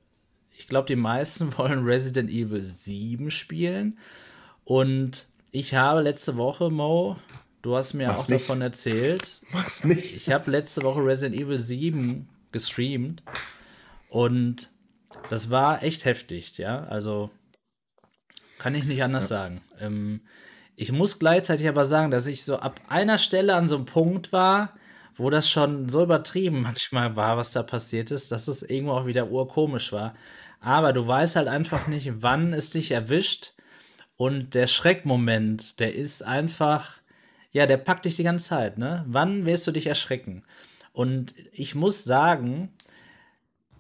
[0.58, 3.98] Ich glaube, die meisten wollen Resident Evil 7 spielen.
[4.66, 7.18] Und ich habe letzte Woche, Mo,
[7.62, 8.42] du hast mir Mach's auch nicht.
[8.42, 10.16] davon erzählt, Mach's nicht.
[10.16, 13.24] ich habe letzte Woche Resident Evil 7 gestreamt
[14.10, 14.72] und
[15.30, 16.84] das war echt heftig, ja.
[16.84, 17.30] Also
[18.58, 19.62] kann ich nicht anders sagen.
[19.80, 20.22] Ähm,
[20.76, 24.32] ich muss gleichzeitig aber sagen, dass ich so ab einer Stelle an so einem Punkt
[24.32, 24.74] war,
[25.16, 29.06] wo das schon so übertrieben manchmal war, was da passiert ist, dass es irgendwo auch
[29.06, 30.16] wieder urkomisch war.
[30.60, 33.54] Aber du weißt halt einfach nicht, wann es dich erwischt.
[34.16, 36.98] Und der Schreckmoment, der ist einfach,
[37.52, 39.04] ja, der packt dich die ganze Zeit, ne?
[39.08, 40.44] Wann wirst du dich erschrecken?
[40.94, 42.70] Und ich muss sagen,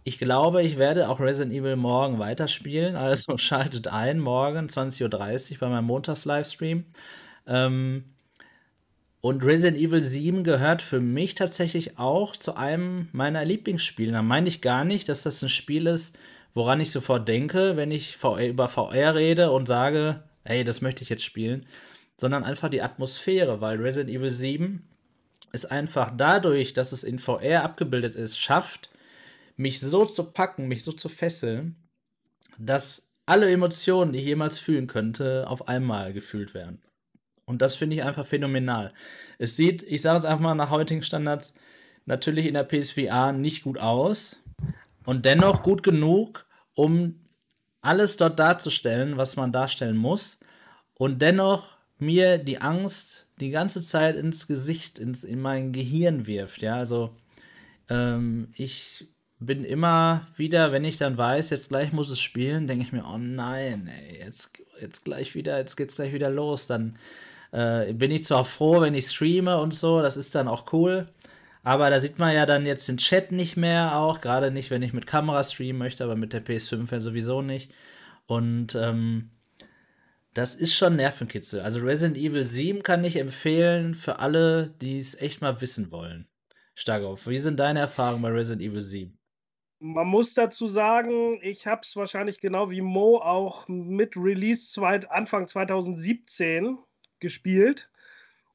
[0.04, 2.96] ich glaube, ich werde auch Resident Evil morgen weiterspielen.
[2.96, 6.86] Also schaltet ein, morgen 20.30 Uhr bei meinem Montags-Livestream.
[7.48, 8.13] Ähm,
[9.26, 14.12] und Resident Evil 7 gehört für mich tatsächlich auch zu einem meiner Lieblingsspiele.
[14.12, 16.18] Da meine ich gar nicht, dass das ein Spiel ist,
[16.54, 21.04] woran ich sofort denke, wenn ich VR, über VR rede und sage, hey, das möchte
[21.04, 21.66] ich jetzt spielen,
[22.18, 24.90] sondern einfach die Atmosphäre, weil Resident Evil 7
[25.54, 28.92] es einfach dadurch, dass es in VR abgebildet ist, schafft,
[29.56, 31.78] mich so zu packen, mich so zu fesseln,
[32.58, 36.82] dass alle Emotionen, die ich jemals fühlen könnte, auf einmal gefühlt werden.
[37.46, 38.94] Und das finde ich einfach phänomenal.
[39.38, 41.56] Es sieht, ich sage es einfach mal nach heutigen Standards,
[42.06, 44.38] natürlich in der PSVR nicht gut aus
[45.06, 47.20] und dennoch gut genug, um
[47.82, 50.40] alles dort darzustellen, was man darstellen muss
[50.96, 56.62] und dennoch mir die Angst die ganze Zeit ins Gesicht, ins, in mein Gehirn wirft.
[56.62, 57.16] Ja, also
[57.90, 59.08] ähm, ich
[59.40, 63.06] bin immer wieder, wenn ich dann weiß, jetzt gleich muss es spielen, denke ich mir,
[63.06, 66.68] oh nein, ey, jetzt, jetzt gleich wieder, jetzt geht's gleich wieder los.
[66.68, 66.98] Dann
[67.54, 71.08] äh, bin ich zwar froh, wenn ich streame und so, das ist dann auch cool.
[71.62, 74.82] Aber da sieht man ja dann jetzt den Chat nicht mehr auch, gerade nicht, wenn
[74.82, 77.72] ich mit Kamera streamen möchte, aber mit der PS5 ja sowieso nicht.
[78.26, 79.30] Und ähm,
[80.34, 81.62] das ist schon Nervenkitzel.
[81.62, 86.28] Also Resident Evil 7 kann ich empfehlen für alle, die es echt mal wissen wollen.
[86.76, 89.18] Starkov, wie sind deine Erfahrungen bei Resident Evil 7?
[89.80, 95.12] Man muss dazu sagen, ich habe es wahrscheinlich genau wie Mo auch mit Release zweit,
[95.12, 96.78] Anfang 2017
[97.24, 97.90] gespielt.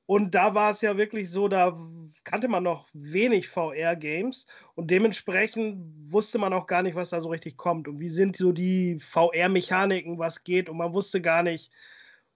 [0.07, 1.77] Und da war es ja wirklich so, da
[2.25, 7.29] kannte man noch wenig VR-Games und dementsprechend wusste man auch gar nicht, was da so
[7.29, 11.71] richtig kommt und wie sind so die VR-Mechaniken, was geht und man wusste gar nicht,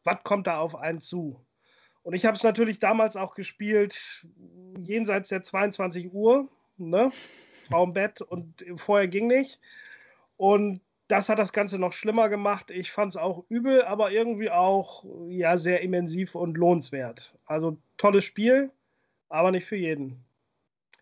[0.04, 1.40] was kommt da auf einen zu?
[2.02, 4.26] Und ich habe es natürlich damals auch gespielt,
[4.84, 7.10] jenseits der 22 Uhr, ne?
[7.68, 9.60] Frau im Bett und vorher ging nicht.
[10.36, 10.80] Und
[11.12, 12.70] das hat das Ganze noch schlimmer gemacht.
[12.70, 17.34] Ich fand es auch übel, aber irgendwie auch ja, sehr immersiv und lohnenswert.
[17.44, 18.70] Also tolles Spiel,
[19.28, 20.24] aber nicht für jeden.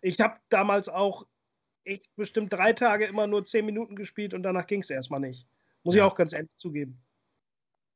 [0.02, 1.26] Ich habe damals auch
[1.84, 5.46] echt bestimmt drei Tage immer nur zehn Minuten gespielt und danach ging es erstmal nicht.
[5.84, 6.04] Muss ja.
[6.04, 7.00] ich auch ganz ehrlich zugeben.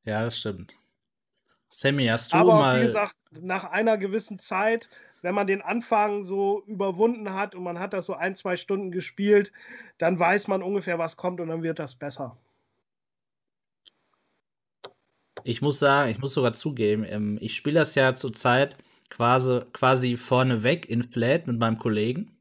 [0.05, 0.73] Ja, das stimmt.
[1.69, 2.79] Sammy, hast du Aber mal.
[2.79, 4.87] wie gesagt, nach einer gewissen Zeit,
[5.25, 8.91] wenn man den Anfang so überwunden hat und man hat das so ein, zwei Stunden
[8.91, 9.51] gespielt,
[9.97, 12.37] dann weiß man ungefähr, was kommt und dann wird das besser.
[15.43, 18.77] Ich muss sagen, ich muss sogar zugeben, ähm, ich spiele das ja zurzeit
[19.09, 22.37] quasi, quasi vorneweg in Flat mit meinem Kollegen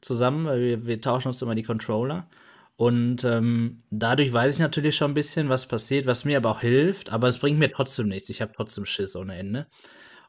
[0.00, 2.28] zusammen, weil wir, wir tauschen uns immer die Controller.
[2.76, 6.60] Und ähm, dadurch weiß ich natürlich schon ein bisschen, was passiert, was mir aber auch
[6.60, 8.30] hilft, aber es bringt mir trotzdem nichts.
[8.30, 9.66] Ich habe trotzdem Schiss ohne Ende.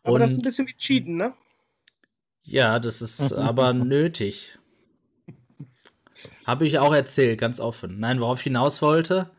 [0.02, 1.36] Aber Und, das ist ein bisschen wie Cheaten, ne?
[2.52, 4.58] Ja, das ist aber nötig.
[6.46, 8.00] Habe ich auch erzählt, ganz offen.
[8.00, 9.30] Nein, worauf ich hinaus wollte,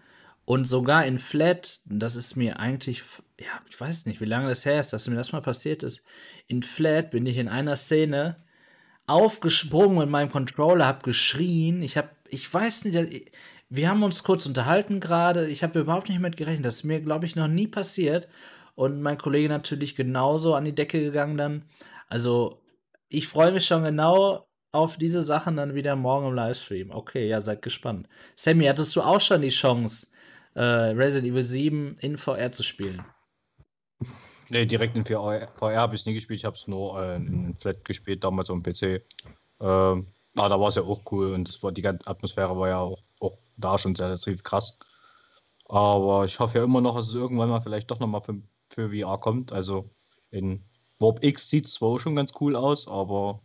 [0.44, 3.04] und sogar in Flat, das ist mir eigentlich,
[3.38, 6.02] ja, ich weiß nicht, wie lange das her ist, dass mir das mal passiert ist.
[6.48, 8.36] In Flat bin ich in einer Szene
[9.06, 11.82] aufgesprungen mit meinem Controller, habe geschrien.
[11.82, 13.32] Ich habe ich weiß nicht,
[13.68, 15.48] wir haben uns kurz unterhalten gerade.
[15.48, 16.64] Ich habe überhaupt nicht mit gerechnet.
[16.64, 18.28] Das ist mir, glaube ich, noch nie passiert.
[18.74, 21.62] Und mein Kollege natürlich genauso an die Decke gegangen dann.
[22.08, 22.60] Also,
[23.10, 26.90] ich freue mich schon genau auf diese Sachen dann wieder morgen im Livestream.
[26.90, 28.08] Okay, ja, seid gespannt.
[28.36, 30.06] Sammy, hattest du auch schon die Chance,
[30.54, 33.04] äh, Resident Evil 7 in VR zu spielen?
[34.48, 36.38] Nee, direkt in VR, VR habe ich nie gespielt.
[36.38, 39.02] Ich habe es nur äh, in Flat gespielt, damals am PC.
[39.60, 40.06] Ähm,
[40.36, 43.02] aber da war es ja auch cool und war, die ganze Atmosphäre war ja auch,
[43.18, 44.78] auch da schon sehr, sehr krass.
[45.66, 48.90] Aber ich hoffe ja immer noch, dass es irgendwann mal vielleicht doch nochmal für, für
[48.90, 49.52] VR kommt.
[49.52, 49.90] Also
[50.30, 50.64] in
[51.00, 53.42] Warp X sieht zwar schon ganz cool aus, aber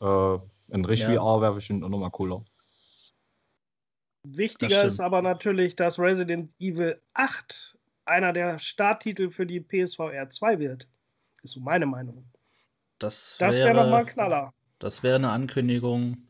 [0.00, 0.38] äh,
[0.68, 1.20] in richtig ja.
[1.20, 2.44] VR wäre bestimmt auch nochmal cooler.
[4.22, 10.58] Wichtiger ist aber natürlich, dass Resident Evil 8 einer der Starttitel für die PSVR 2
[10.58, 10.88] wird.
[11.42, 12.30] Ist so meine Meinung.
[12.98, 14.52] Das, das wäre wär nochmal ein Knaller.
[14.78, 16.26] Das wäre eine Ankündigung,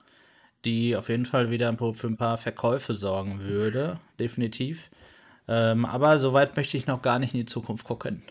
[0.65, 4.90] die auf jeden Fall wieder für ein paar Verkäufe sorgen würde, definitiv.
[5.48, 8.23] Ähm, aber soweit möchte ich noch gar nicht in die Zukunft gucken.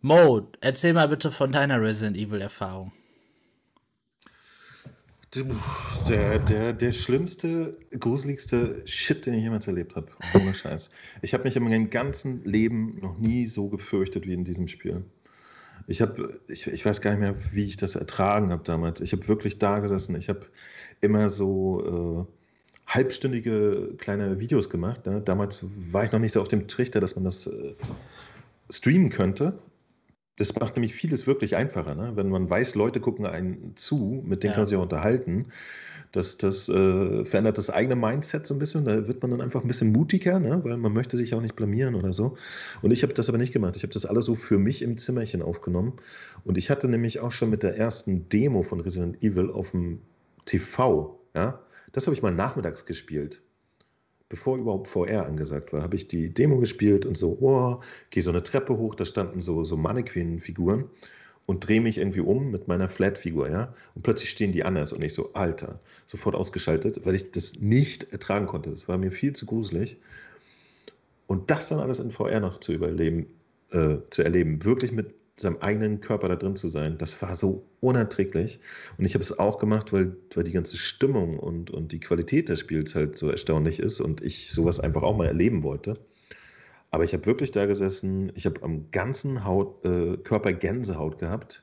[0.00, 2.92] Mo, erzähl mal bitte von deiner Resident Evil-Erfahrung.
[6.08, 10.08] Der, der, der schlimmste, gruseligste Shit, den ich jemals erlebt habe.
[10.34, 10.90] Ohne Scheiß.
[11.20, 15.04] Ich habe mich in meinem ganzen Leben noch nie so gefürchtet wie in diesem Spiel.
[15.86, 19.00] Ich habe, ich, ich weiß gar nicht mehr, wie ich das ertragen habe damals.
[19.00, 20.16] Ich habe wirklich da gesessen.
[20.16, 20.46] Ich habe
[21.00, 22.32] immer so äh,
[22.86, 25.04] halbstündige kleine Videos gemacht.
[25.06, 25.20] Ne?
[25.20, 27.74] Damals war ich noch nicht so auf dem Trichter, dass man das äh,
[28.70, 29.58] streamen könnte.
[30.38, 31.94] Das macht nämlich vieles wirklich einfacher.
[31.94, 32.12] Ne?
[32.14, 34.54] Wenn man weiß, Leute gucken einen zu, mit denen ja.
[34.54, 35.46] kann man sich auch unterhalten.
[36.12, 38.84] Das, das äh, verändert das eigene Mindset so ein bisschen.
[38.84, 40.62] Da wird man dann einfach ein bisschen mutiger, ne?
[40.64, 42.36] weil man möchte sich auch nicht blamieren oder so.
[42.82, 43.76] Und ich habe das aber nicht gemacht.
[43.76, 45.94] Ich habe das alles so für mich im Zimmerchen aufgenommen.
[46.44, 50.00] Und ich hatte nämlich auch schon mit der ersten Demo von Resident Evil auf dem
[50.46, 51.60] TV, ja,
[51.92, 53.42] das habe ich mal nachmittags gespielt
[54.28, 57.80] bevor überhaupt VR angesagt war, habe ich die Demo gespielt und so, oh,
[58.10, 60.84] gehe so eine Treppe hoch, da standen so, so Mannequin-Figuren
[61.46, 63.74] und drehe mich irgendwie um mit meiner Flat-Figur, ja.
[63.94, 68.12] Und plötzlich stehen die anders und ich so, Alter, sofort ausgeschaltet, weil ich das nicht
[68.12, 68.70] ertragen konnte.
[68.70, 69.96] Das war mir viel zu gruselig.
[71.26, 73.26] Und das dann alles in VR noch zu überleben,
[73.70, 77.66] äh, zu erleben, wirklich mit seinem eigenen Körper da drin zu sein, das war so
[77.80, 78.60] unerträglich.
[78.96, 82.48] Und ich habe es auch gemacht, weil, weil die ganze Stimmung und, und die Qualität
[82.48, 85.94] des Spiels halt so erstaunlich ist und ich sowas einfach auch mal erleben wollte.
[86.90, 91.62] Aber ich habe wirklich da gesessen, ich habe am ganzen Haut, äh, Körper Gänsehaut gehabt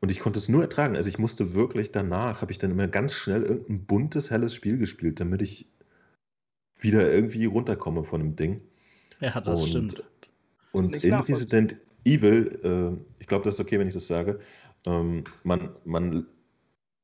[0.00, 0.96] und ich konnte es nur ertragen.
[0.96, 4.76] Also ich musste wirklich danach, habe ich dann immer ganz schnell irgendein buntes, helles Spiel
[4.76, 5.66] gespielt, damit ich
[6.78, 8.60] wieder irgendwie runterkomme von dem Ding.
[9.20, 10.04] Ja, das und, stimmt.
[10.72, 14.38] Und in Resident Evil, äh, ich glaube, das ist okay, wenn ich das sage,
[14.86, 16.26] ähm, man, man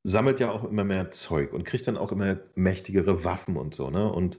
[0.02, 3.90] sammelt ja auch immer mehr Zeug und kriegt dann auch immer mächtigere Waffen und so.
[3.90, 4.10] Ne?
[4.10, 4.38] Und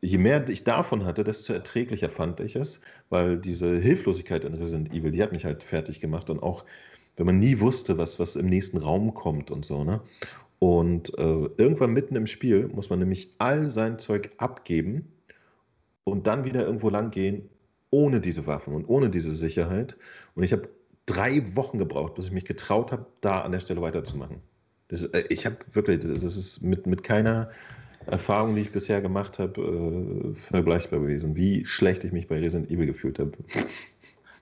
[0.00, 4.92] je mehr ich davon hatte, desto erträglicher fand ich es, weil diese Hilflosigkeit in Resident
[4.92, 6.64] Evil, die hat mich halt fertig gemacht und auch,
[7.16, 10.00] wenn man nie wusste, was, was im nächsten Raum kommt und so, ne?
[10.58, 15.12] Und äh, irgendwann mitten im Spiel muss man nämlich all sein Zeug abgeben
[16.04, 17.50] und dann wieder irgendwo lang gehen,
[17.90, 19.96] ohne diese Waffen und ohne diese Sicherheit.
[20.34, 20.68] Und ich habe
[21.06, 24.40] drei Wochen gebraucht, bis ich mich getraut habe, da an der Stelle weiterzumachen.
[24.88, 27.50] Das, äh, ich habe wirklich, das ist mit, mit keiner
[28.06, 31.34] Erfahrungen, die ich bisher gemacht habe, äh, vergleichbar gewesen.
[31.36, 33.32] Wie schlecht ich mich bei Resident Evil gefühlt habe.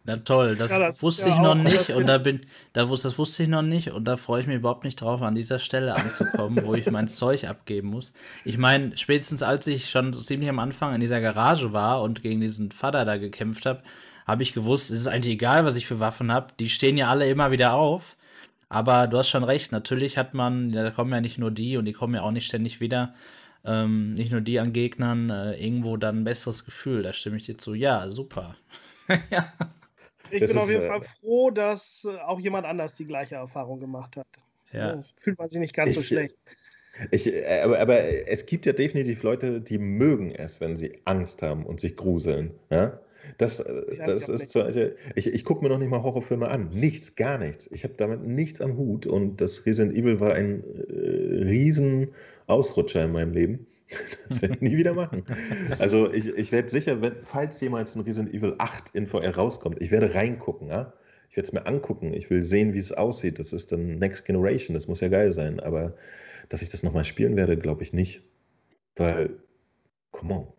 [0.06, 2.42] Na toll, das, ja, das wusste ja ich noch nicht und da bin,
[2.74, 5.22] da wusste, das wusste ich noch nicht und da freue ich mich überhaupt nicht drauf,
[5.22, 8.12] an dieser Stelle anzukommen, wo ich mein Zeug abgeben muss.
[8.44, 12.42] Ich meine, spätestens als ich schon ziemlich am Anfang in dieser Garage war und gegen
[12.42, 13.82] diesen Vater da gekämpft habe,
[14.26, 16.48] habe ich gewusst, es ist eigentlich egal, was ich für Waffen habe.
[16.58, 18.16] Die stehen ja alle immer wieder auf.
[18.68, 21.84] Aber du hast schon recht, natürlich hat man, da kommen ja nicht nur die und
[21.84, 23.14] die kommen ja auch nicht ständig wieder.
[23.64, 27.02] Ähm, nicht nur die an Gegnern, äh, irgendwo dann ein besseres Gefühl.
[27.02, 27.74] Da stimme ich dir zu.
[27.74, 28.56] Ja, super.
[29.30, 29.52] ja.
[30.34, 33.36] Ich das bin auf jeden äh, Fall froh, dass äh, auch jemand anders die gleiche
[33.36, 34.26] Erfahrung gemacht hat.
[34.72, 34.96] Ja.
[34.96, 36.36] So, fühlt man sich nicht ganz ich, so schlecht.
[37.10, 41.42] Ich, äh, aber, aber, es gibt ja definitiv Leute, die mögen es, wenn sie Angst
[41.42, 42.52] haben und sich gruseln.
[42.70, 42.98] Ja?
[43.38, 43.64] Das,
[44.04, 44.64] das ist so,
[45.14, 46.70] ich, ich gucke mir noch nicht mal Horrorfilme an.
[46.70, 47.70] Nichts, gar nichts.
[47.72, 52.10] Ich habe damit nichts am Hut und das Resident Evil war ein äh, riesen
[52.46, 53.66] Ausrutscher in meinem Leben.
[54.28, 55.24] Das werde ich nie wieder machen.
[55.78, 59.80] Also ich, ich werde sicher, wenn, falls jemals ein Resident Evil 8 in VR rauskommt,
[59.80, 60.94] ich werde reingucken, ja.
[61.34, 62.14] Ich werde es mir angucken.
[62.14, 63.40] Ich will sehen, wie es aussieht.
[63.40, 64.72] Das ist dann Next Generation.
[64.74, 65.58] Das muss ja geil sein.
[65.58, 65.96] Aber
[66.48, 68.22] dass ich das nochmal spielen werde, glaube ich nicht.
[68.94, 69.42] Weil,
[70.12, 70.52] come on.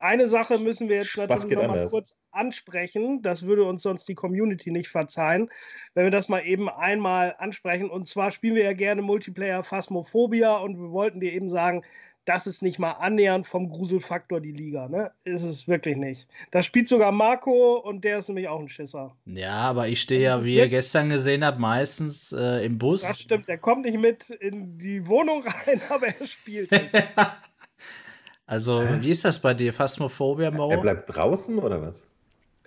[0.00, 3.20] Eine Sache müssen wir jetzt natürlich noch mal kurz ansprechen.
[3.20, 5.50] Das würde uns sonst die Community nicht verzeihen,
[5.94, 7.90] wenn wir das mal eben einmal ansprechen.
[7.90, 11.82] Und zwar spielen wir ja gerne Multiplayer Phasmophobia und wir wollten dir eben sagen,
[12.28, 15.10] das ist nicht mal annähernd vom Gruselfaktor die Liga, ne?
[15.24, 16.28] Ist es wirklich nicht.
[16.50, 19.16] Da spielt sogar Marco und der ist nämlich auch ein Schisser.
[19.24, 23.00] Ja, aber ich stehe ja, wie ihr gestern gesehen habt, meistens äh, im Bus.
[23.00, 26.92] Das stimmt, der kommt nicht mit in die Wohnung rein, aber er spielt es.
[28.46, 29.72] also, wie ist das bei dir?
[29.72, 30.70] Phasmophobia, Mo?
[30.70, 32.10] Er bleibt draußen oder was?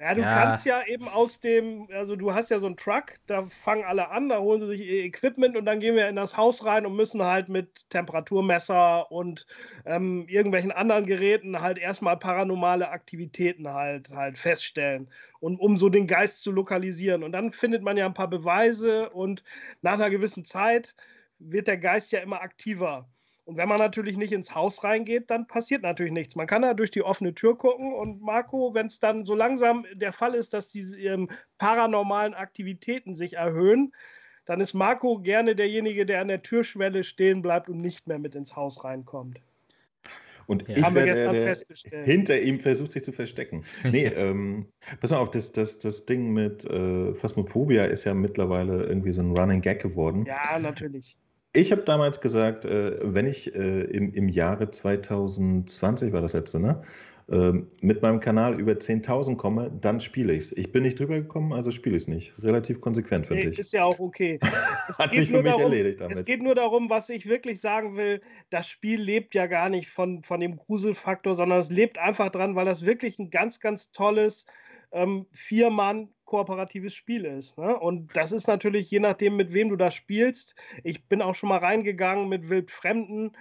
[0.01, 0.33] Ja, du ja.
[0.33, 4.09] kannst ja eben aus dem, also du hast ja so einen Truck, da fangen alle
[4.09, 6.87] an, da holen sie sich ihr Equipment und dann gehen wir in das Haus rein
[6.87, 9.45] und müssen halt mit Temperaturmesser und
[9.85, 15.07] ähm, irgendwelchen anderen Geräten halt erstmal paranormale Aktivitäten halt, halt feststellen.
[15.39, 17.21] Und um so den Geist zu lokalisieren.
[17.21, 19.43] Und dann findet man ja ein paar Beweise und
[19.83, 20.95] nach einer gewissen Zeit
[21.37, 23.07] wird der Geist ja immer aktiver.
[23.45, 26.35] Und wenn man natürlich nicht ins Haus reingeht, dann passiert natürlich nichts.
[26.35, 29.85] Man kann da durch die offene Tür gucken und Marco, wenn es dann so langsam
[29.93, 33.93] der Fall ist, dass diese ähm, paranormalen Aktivitäten sich erhöhen,
[34.45, 38.35] dann ist Marco gerne derjenige, der an der Türschwelle stehen bleibt und nicht mehr mit
[38.35, 39.39] ins Haus reinkommt.
[40.47, 40.77] Und ja.
[40.77, 43.63] ich Haben werde, wir gestern hinter ihm versucht, sich zu verstecken.
[43.91, 44.67] Nee, ähm,
[44.99, 49.21] pass mal auf, das, das, das Ding mit äh, Phasmophobia ist ja mittlerweile irgendwie so
[49.21, 50.25] ein Running Gag geworden.
[50.25, 51.17] Ja, natürlich.
[51.53, 56.61] Ich habe damals gesagt, äh, wenn ich äh, im, im Jahre 2020 war das letzte,
[56.61, 56.81] ne?
[57.29, 60.51] Äh, mit meinem Kanal über 10.000 komme, dann spiele ich es.
[60.57, 62.33] Ich bin nicht drüber gekommen, also spiele ich es nicht.
[62.41, 63.59] Relativ konsequent, finde nee, ich.
[63.59, 64.39] Ist ja auch okay.
[64.89, 66.17] Es Hat sich für mich darum, erledigt damit.
[66.17, 68.21] Es geht nur darum, was ich wirklich sagen will.
[68.49, 72.55] Das Spiel lebt ja gar nicht von, von dem Gruselfaktor, sondern es lebt einfach dran,
[72.55, 74.45] weil das wirklich ein ganz, ganz tolles
[74.91, 77.57] ähm, Vier-Mann- kooperatives Spiel ist.
[77.57, 77.77] Ne?
[77.77, 80.55] Und das ist natürlich je nachdem, mit wem du das spielst.
[80.81, 83.35] Ich bin auch schon mal reingegangen mit Wildfremden.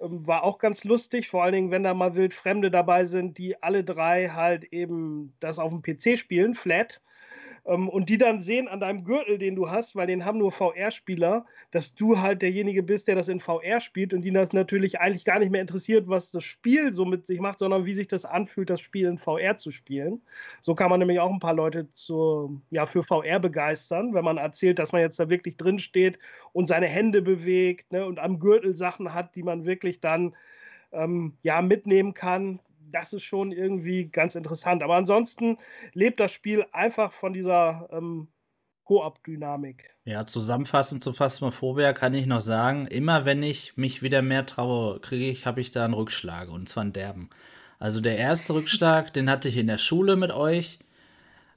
[0.00, 3.60] Ähm, war auch ganz lustig, vor allen Dingen, wenn da mal Wildfremde dabei sind, die
[3.64, 7.02] alle drei halt eben das auf dem PC spielen, flat.
[7.66, 10.52] Ähm, und die dann sehen an deinem Gürtel, den du hast, weil den haben nur
[10.52, 15.00] VR-Spieler, dass du halt derjenige bist, der das in VR spielt und die das natürlich
[15.00, 18.08] eigentlich gar nicht mehr interessiert, was das Spiel so mit sich macht, sondern wie sich
[18.08, 20.22] das anfühlt, das Spiel in VR zu spielen.
[20.60, 24.38] So kann man nämlich auch ein paar Leute zu, ja, für VR begeistern, wenn man
[24.38, 26.18] erzählt, dass man jetzt da wirklich drin steht
[26.52, 30.36] und seine Hände bewegt ne, und am Gürtel Sachen hat, die man wirklich dann
[30.92, 32.60] ähm, ja, mitnehmen kann
[32.98, 34.82] das ist schon irgendwie ganz interessant.
[34.82, 35.58] Aber ansonsten
[35.92, 38.28] lebt das Spiel einfach von dieser ähm,
[38.84, 39.90] Koop-Dynamik.
[40.04, 45.00] Ja, zusammenfassend zu Phasmophobia kann ich noch sagen, immer wenn ich mich wieder mehr traue,
[45.00, 47.28] kriege ich, habe ich da einen Rückschlag und zwar einen derben.
[47.78, 50.78] Also der erste Rückschlag, den hatte ich in der Schule mit euch,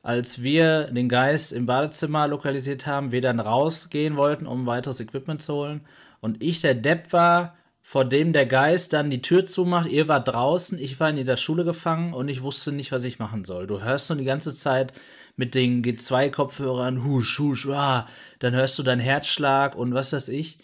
[0.02, 5.41] als wir den Geist im Badezimmer lokalisiert haben, wir dann rausgehen wollten, um weiteres Equipment
[5.41, 5.82] zu holen
[6.20, 7.56] und ich der Depp war,
[7.90, 9.90] vor dem der Geist dann die Tür zumacht.
[9.90, 13.18] Ihr war draußen, ich war in dieser Schule gefangen und ich wusste nicht, was ich
[13.18, 13.66] machen soll.
[13.66, 14.94] Du hörst nun die ganze Zeit
[15.38, 18.07] mit den G2-Kopfhörern, husch, husch, ah,
[18.38, 20.60] dann hörst du deinen Herzschlag und was weiß ich.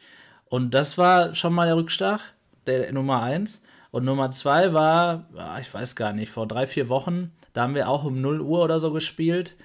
[0.50, 2.22] Und das war schon mal der Rückschlag,
[2.68, 3.64] der Nummer eins.
[3.90, 7.74] Und Nummer zwei war, ah, ich weiß gar nicht, vor drei, vier Wochen, da haben
[7.74, 9.56] wir auch um 0 Uhr oder so gespielt.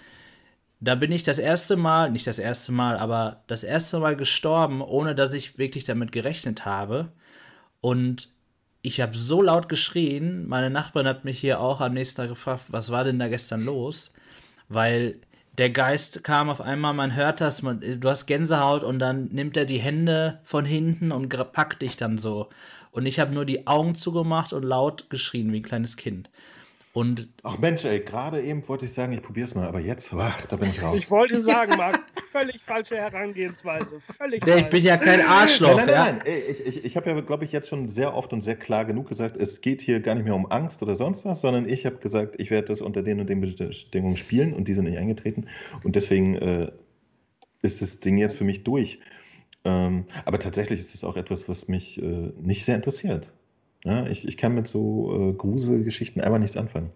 [0.81, 4.81] Da bin ich das erste Mal, nicht das erste Mal, aber das erste Mal gestorben,
[4.81, 7.12] ohne dass ich wirklich damit gerechnet habe.
[7.81, 8.28] Und
[8.82, 12.65] ich habe so laut geschrien, meine Nachbarin hat mich hier auch am nächsten Tag gefragt,
[12.69, 14.12] was war denn da gestern los?
[14.69, 15.20] Weil
[15.59, 19.57] der Geist kam auf einmal, man hört das, man, du hast Gänsehaut und dann nimmt
[19.57, 22.48] er die Hände von hinten und packt dich dann so.
[22.93, 26.31] Und ich habe nur die Augen zugemacht und laut geschrien wie ein kleines Kind.
[26.92, 30.12] Und Ach Mensch, ey, gerade eben wollte ich sagen, ich probiere es mal, aber jetzt,
[30.12, 30.96] ach, da bin ich raus.
[30.96, 32.00] Ich wollte sagen, Marc,
[32.32, 34.00] völlig falsche Herangehensweise.
[34.00, 35.76] Völlig ich bin ja kein Arschloch.
[35.76, 36.04] Nein, nein, ja.
[36.06, 36.34] nein, nein.
[36.50, 39.08] Ich, ich, ich habe ja, glaube ich, jetzt schon sehr oft und sehr klar genug
[39.08, 41.98] gesagt, es geht hier gar nicht mehr um Angst oder sonst was, sondern ich habe
[41.98, 45.46] gesagt, ich werde das unter den und den Bedingungen spielen und die sind nicht eingetreten.
[45.84, 46.72] Und deswegen äh,
[47.62, 48.98] ist das Ding jetzt für mich durch.
[49.64, 53.32] Ähm, aber tatsächlich ist es auch etwas, was mich äh, nicht sehr interessiert.
[53.85, 56.90] Ja, ich, ich kann mit so äh, Gruselgeschichten einfach nichts anfangen.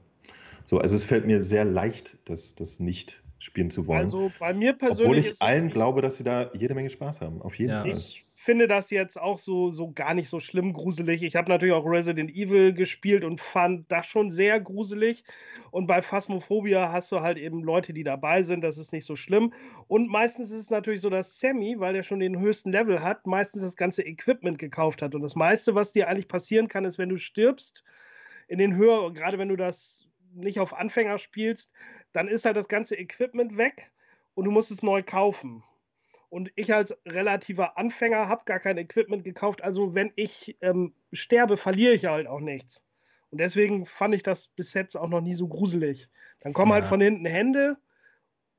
[0.67, 4.01] So, also es fällt mir sehr leicht, das, das nicht spielen zu wollen.
[4.01, 5.05] Also bei mir persönlich.
[5.05, 7.43] Obwohl ich allen glaube, dass sie da jede Menge Spaß haben.
[7.43, 7.83] Auf jeden Ja.
[7.83, 7.91] Fall.
[7.91, 11.23] Ich finde das jetzt auch so, so gar nicht so schlimm gruselig.
[11.23, 15.25] Ich habe natürlich auch Resident Evil gespielt und fand das schon sehr gruselig.
[15.71, 18.61] Und bei Phasmophobia hast du halt eben Leute, die dabei sind.
[18.61, 19.53] Das ist nicht so schlimm.
[19.89, 23.27] Und meistens ist es natürlich so, dass Sammy, weil er schon den höchsten Level hat,
[23.27, 25.15] meistens das ganze Equipment gekauft hat.
[25.15, 27.83] Und das meiste, was dir eigentlich passieren kann, ist, wenn du stirbst,
[28.47, 31.73] in den Höhe, gerade wenn du das nicht auf Anfänger spielst,
[32.13, 33.91] dann ist halt das ganze Equipment weg
[34.35, 35.65] und du musst es neu kaufen.
[36.35, 39.63] Und ich als relativer Anfänger habe gar kein Equipment gekauft.
[39.63, 42.89] Also wenn ich ähm, sterbe, verliere ich halt auch nichts.
[43.31, 46.09] Und deswegen fand ich das bis jetzt auch noch nie so gruselig.
[46.41, 46.89] Dann kommen halt Ja.
[46.89, 47.77] von hinten Hände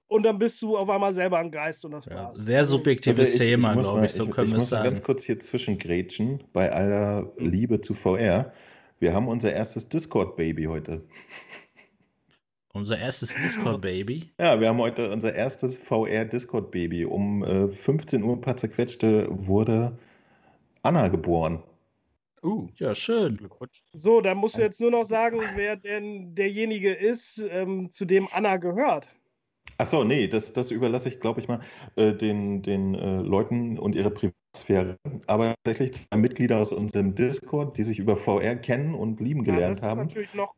[0.07, 2.39] und dann bist du auf einmal selber ein Geist und das Ja, war's.
[2.39, 4.71] sehr Also, subjektives Warte, Thema, muss glaube ich, so ich, können ich wir es muss
[4.71, 4.83] mal sagen.
[4.85, 8.53] ganz kurz hier zwischengrätschen, bei aller Liebe zu VR.
[8.99, 11.03] Wir haben unser erstes Discord-Baby heute.
[12.75, 14.31] Unser erstes Discord-Baby.
[14.37, 17.05] Ja, wir haben heute unser erstes VR-Discord-Baby.
[17.05, 19.97] Um äh, 15 Uhr ein paar zerquetschte wurde
[20.81, 21.63] Anna geboren.
[22.43, 23.37] Uh, Ja, schön.
[23.37, 23.81] Glückwunsch.
[23.93, 28.27] So, dann musst du jetzt nur noch sagen, wer denn derjenige ist, ähm, zu dem
[28.33, 29.09] Anna gehört.
[29.77, 31.61] Achso, nee, das, das überlasse ich, glaube ich mal,
[31.95, 34.97] äh, den, den äh, Leuten und ihrer Privatsphäre.
[35.27, 39.53] Aber tatsächlich zwei Mitglieder aus unserem Discord, die sich über VR kennen und lieben Ja,
[39.53, 40.09] gelernt haben,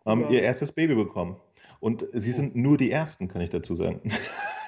[0.04, 1.38] haben ihr erstes Baby bekommen.
[1.80, 4.02] Und sie sind nur die Ersten, kann ich dazu sagen.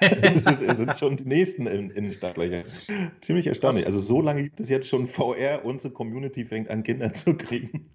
[0.00, 2.64] Es sind schon die Nächsten in, in den Startlöchern.
[3.20, 3.84] Ziemlich erstaunlich.
[3.86, 5.64] Also so lange gibt es jetzt schon VR.
[5.64, 7.90] Unsere Community fängt an, Kinder zu kriegen.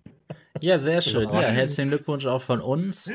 [0.61, 1.23] Ja, sehr schön.
[1.23, 1.41] Ja.
[1.41, 3.11] Herzlichen Glückwunsch auch von uns.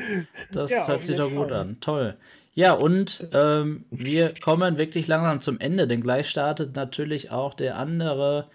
[0.51, 1.53] Das Ja, hört sich doch gut Fall.
[1.53, 1.77] an.
[1.79, 2.17] Toll.
[2.53, 7.77] Ja, und ähm, wir kommen wirklich langsam zum Ende, denn gleich startet natürlich auch der
[7.77, 8.49] andere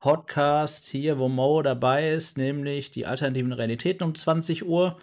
[0.00, 4.96] Podcast hier, wo Mo dabei ist, nämlich die alternativen Realitäten um 20 Uhr.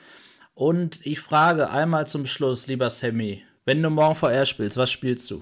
[0.60, 5.32] Und ich frage einmal zum Schluss, lieber Sammy, wenn du morgen VR spielst, was spielst
[5.32, 5.42] du?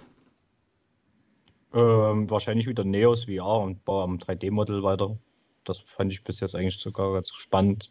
[1.74, 5.18] Ähm, wahrscheinlich wieder Neos VR und baue am 3D-Modell weiter.
[5.64, 7.90] Das fand ich bis jetzt eigentlich sogar ganz spannend.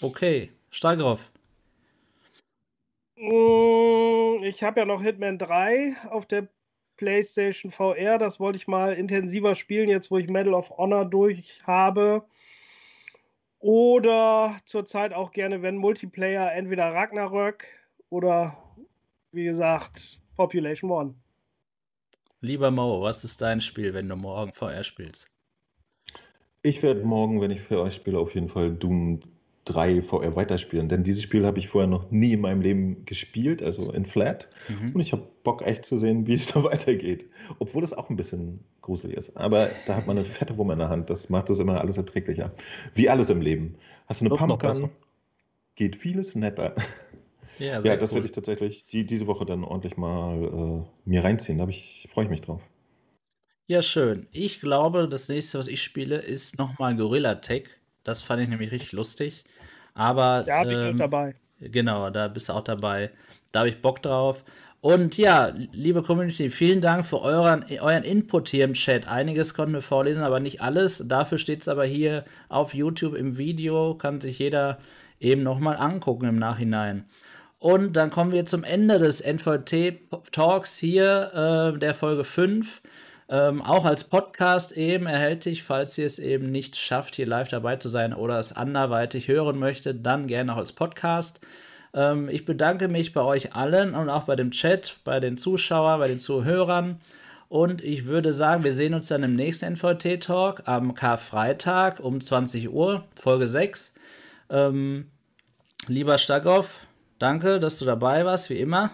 [0.00, 1.30] Okay, Stagroff.
[3.16, 6.48] Mm, Ich habe ja noch Hitman 3 auf der
[6.96, 8.18] PlayStation VR.
[8.18, 12.24] Das wollte ich mal intensiver spielen, jetzt wo ich Medal of Honor durch habe.
[13.64, 17.66] Oder zurzeit auch gerne, wenn Multiplayer, entweder Ragnarök
[18.10, 18.58] oder
[19.32, 21.14] wie gesagt Population One.
[22.42, 25.30] Lieber Mo, was ist dein Spiel, wenn du morgen VR spielst?
[26.62, 29.20] Ich werde morgen, wenn ich für euch spiele, auf jeden Fall Doom
[29.64, 30.88] 3 VR weiterspielen.
[30.88, 34.48] Denn dieses Spiel habe ich vorher noch nie in meinem Leben gespielt, also in Flat.
[34.68, 35.00] Und Mhm.
[35.00, 37.26] ich habe Bock echt zu sehen, wie es da weitergeht.
[37.58, 39.36] Obwohl es auch ein bisschen gruselig ist.
[39.36, 41.10] Aber da hat man eine fette Wumme in der Hand.
[41.10, 42.52] Das macht das immer alles erträglicher.
[42.94, 43.76] Wie alles im Leben.
[44.06, 44.90] Hast du eine Pumpgun, besser.
[45.76, 46.74] geht vieles netter.
[47.60, 48.16] Ja, Ja, das cool.
[48.16, 51.56] werde ich tatsächlich die, diese Woche dann ordentlich mal äh, mir reinziehen.
[51.58, 52.60] Da ich, freue ich mich drauf.
[53.68, 54.26] Ja, schön.
[54.32, 57.68] Ich glaube, das nächste, was ich spiele, ist nochmal Gorilla Tech.
[58.04, 59.44] Das fand ich nämlich richtig lustig.
[59.94, 61.34] Aber Da habe ich auch ähm, dabei.
[61.60, 63.10] Genau, da bist du auch dabei.
[63.52, 64.44] Da habe ich Bock drauf.
[64.80, 69.08] Und ja, liebe Community, vielen Dank für euren, euren Input hier im Chat.
[69.08, 71.08] Einiges konnten wir vorlesen, aber nicht alles.
[71.08, 73.94] Dafür steht es aber hier auf YouTube im Video.
[73.94, 74.78] Kann sich jeder
[75.20, 77.06] eben nochmal angucken im Nachhinein.
[77.58, 82.82] Und dann kommen wir zum Ende des NVT-Talks hier, äh, der Folge 5.
[83.34, 87.74] Ähm, auch als Podcast eben erhältlich, falls ihr es eben nicht schafft, hier live dabei
[87.74, 91.40] zu sein oder es anderweitig hören möchtet, dann gerne auch als Podcast.
[91.94, 95.98] Ähm, ich bedanke mich bei euch allen und auch bei dem Chat, bei den Zuschauern,
[95.98, 97.00] bei den Zuhörern.
[97.48, 102.72] Und ich würde sagen, wir sehen uns dann im nächsten NVT-Talk am Karfreitag um 20
[102.72, 103.94] Uhr, Folge 6.
[104.48, 105.10] Ähm,
[105.88, 106.78] lieber Stagoff,
[107.18, 108.90] danke, dass du dabei warst, wie immer.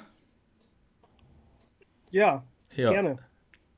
[2.11, 2.43] Ja,
[2.75, 2.93] Ja.
[2.93, 3.19] gerne.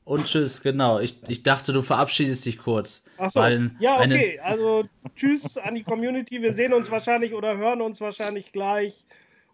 [0.05, 0.99] Und tschüss, genau.
[0.99, 3.05] Ich, ich dachte, du verabschiedest dich kurz.
[3.19, 3.41] Achso,
[3.79, 4.41] ja, okay.
[4.43, 4.85] Also
[5.15, 6.43] tschüss an die Community.
[6.43, 9.07] Wir sehen uns wahrscheinlich oder hören uns wahrscheinlich gleich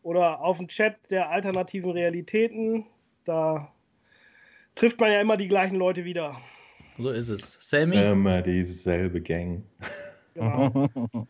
[0.03, 2.87] oder auf dem Chat der alternativen Realitäten.
[3.25, 3.71] da
[4.75, 6.37] trifft man ja immer die gleichen Leute wieder.
[6.99, 7.59] So ist es.
[7.61, 7.97] Sammy?
[7.97, 9.65] Immer dieselbe Gang.
[10.35, 10.89] Genau.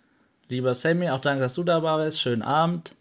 [0.48, 2.20] Lieber Sammy, auch danke, dass du dabei bist.
[2.20, 2.94] Schönen Abend.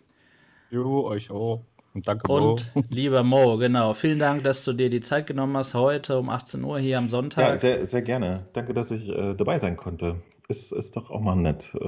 [0.70, 1.64] Jo, euch auch.
[1.98, 3.96] Und danke, Und lieber Mo, genau.
[3.96, 7.10] Vielen Dank, dass du dir die Zeit genommen hast, heute um 18 Uhr hier am
[7.10, 7.44] Sonntag.
[7.48, 8.46] Ja, sehr, sehr gerne.
[8.54, 10.18] Danke, dass ich äh, dabei sein konnte.
[10.48, 11.74] Ist, ist doch auch mal nett.
[11.82, 11.88] Äh,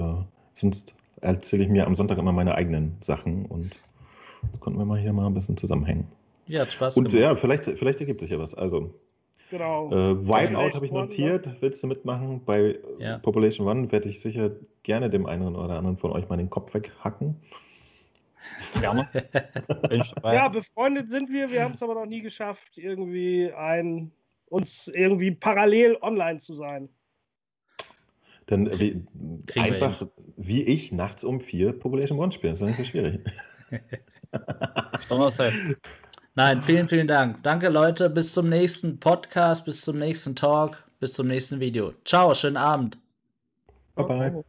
[0.56, 3.78] sonst erzähle ich mir am Sonntag immer meine eigenen Sachen und
[4.48, 6.08] jetzt konnten wir mal hier mal ein bisschen zusammenhängen.
[6.48, 7.22] Ja, hat Spaß Und gemacht.
[7.22, 8.56] ja, vielleicht, vielleicht ergibt sich ja was.
[8.56, 8.96] Also,
[9.52, 9.92] genau.
[9.92, 11.52] äh, Wipeout habe ich One, notiert.
[11.60, 12.42] Willst du mitmachen?
[12.46, 13.20] Bei Ja.
[13.20, 14.50] Population One werde ich sicher
[14.82, 17.36] gerne dem einen oder anderen von euch mal den Kopf weghacken.
[18.80, 19.08] Gerne.
[20.24, 21.52] Ja, befreundet sind wir.
[21.52, 24.12] Wir haben es aber noch nie geschafft, irgendwie ein,
[24.48, 26.90] uns irgendwie parallel online zu sein.
[28.46, 29.06] Dann äh, wie,
[29.46, 30.08] Kriegen wir einfach
[30.38, 32.54] wie ich nachts um vier Population One spielen.
[32.54, 33.20] Das ist nicht so schwierig.
[36.36, 37.44] Nein, vielen, vielen Dank.
[37.44, 38.10] Danke, Leute.
[38.10, 41.94] Bis zum nächsten Podcast, bis zum nächsten Talk, bis zum nächsten Video.
[42.06, 42.98] Ciao, schönen Abend.
[43.96, 44.44] Bye bye.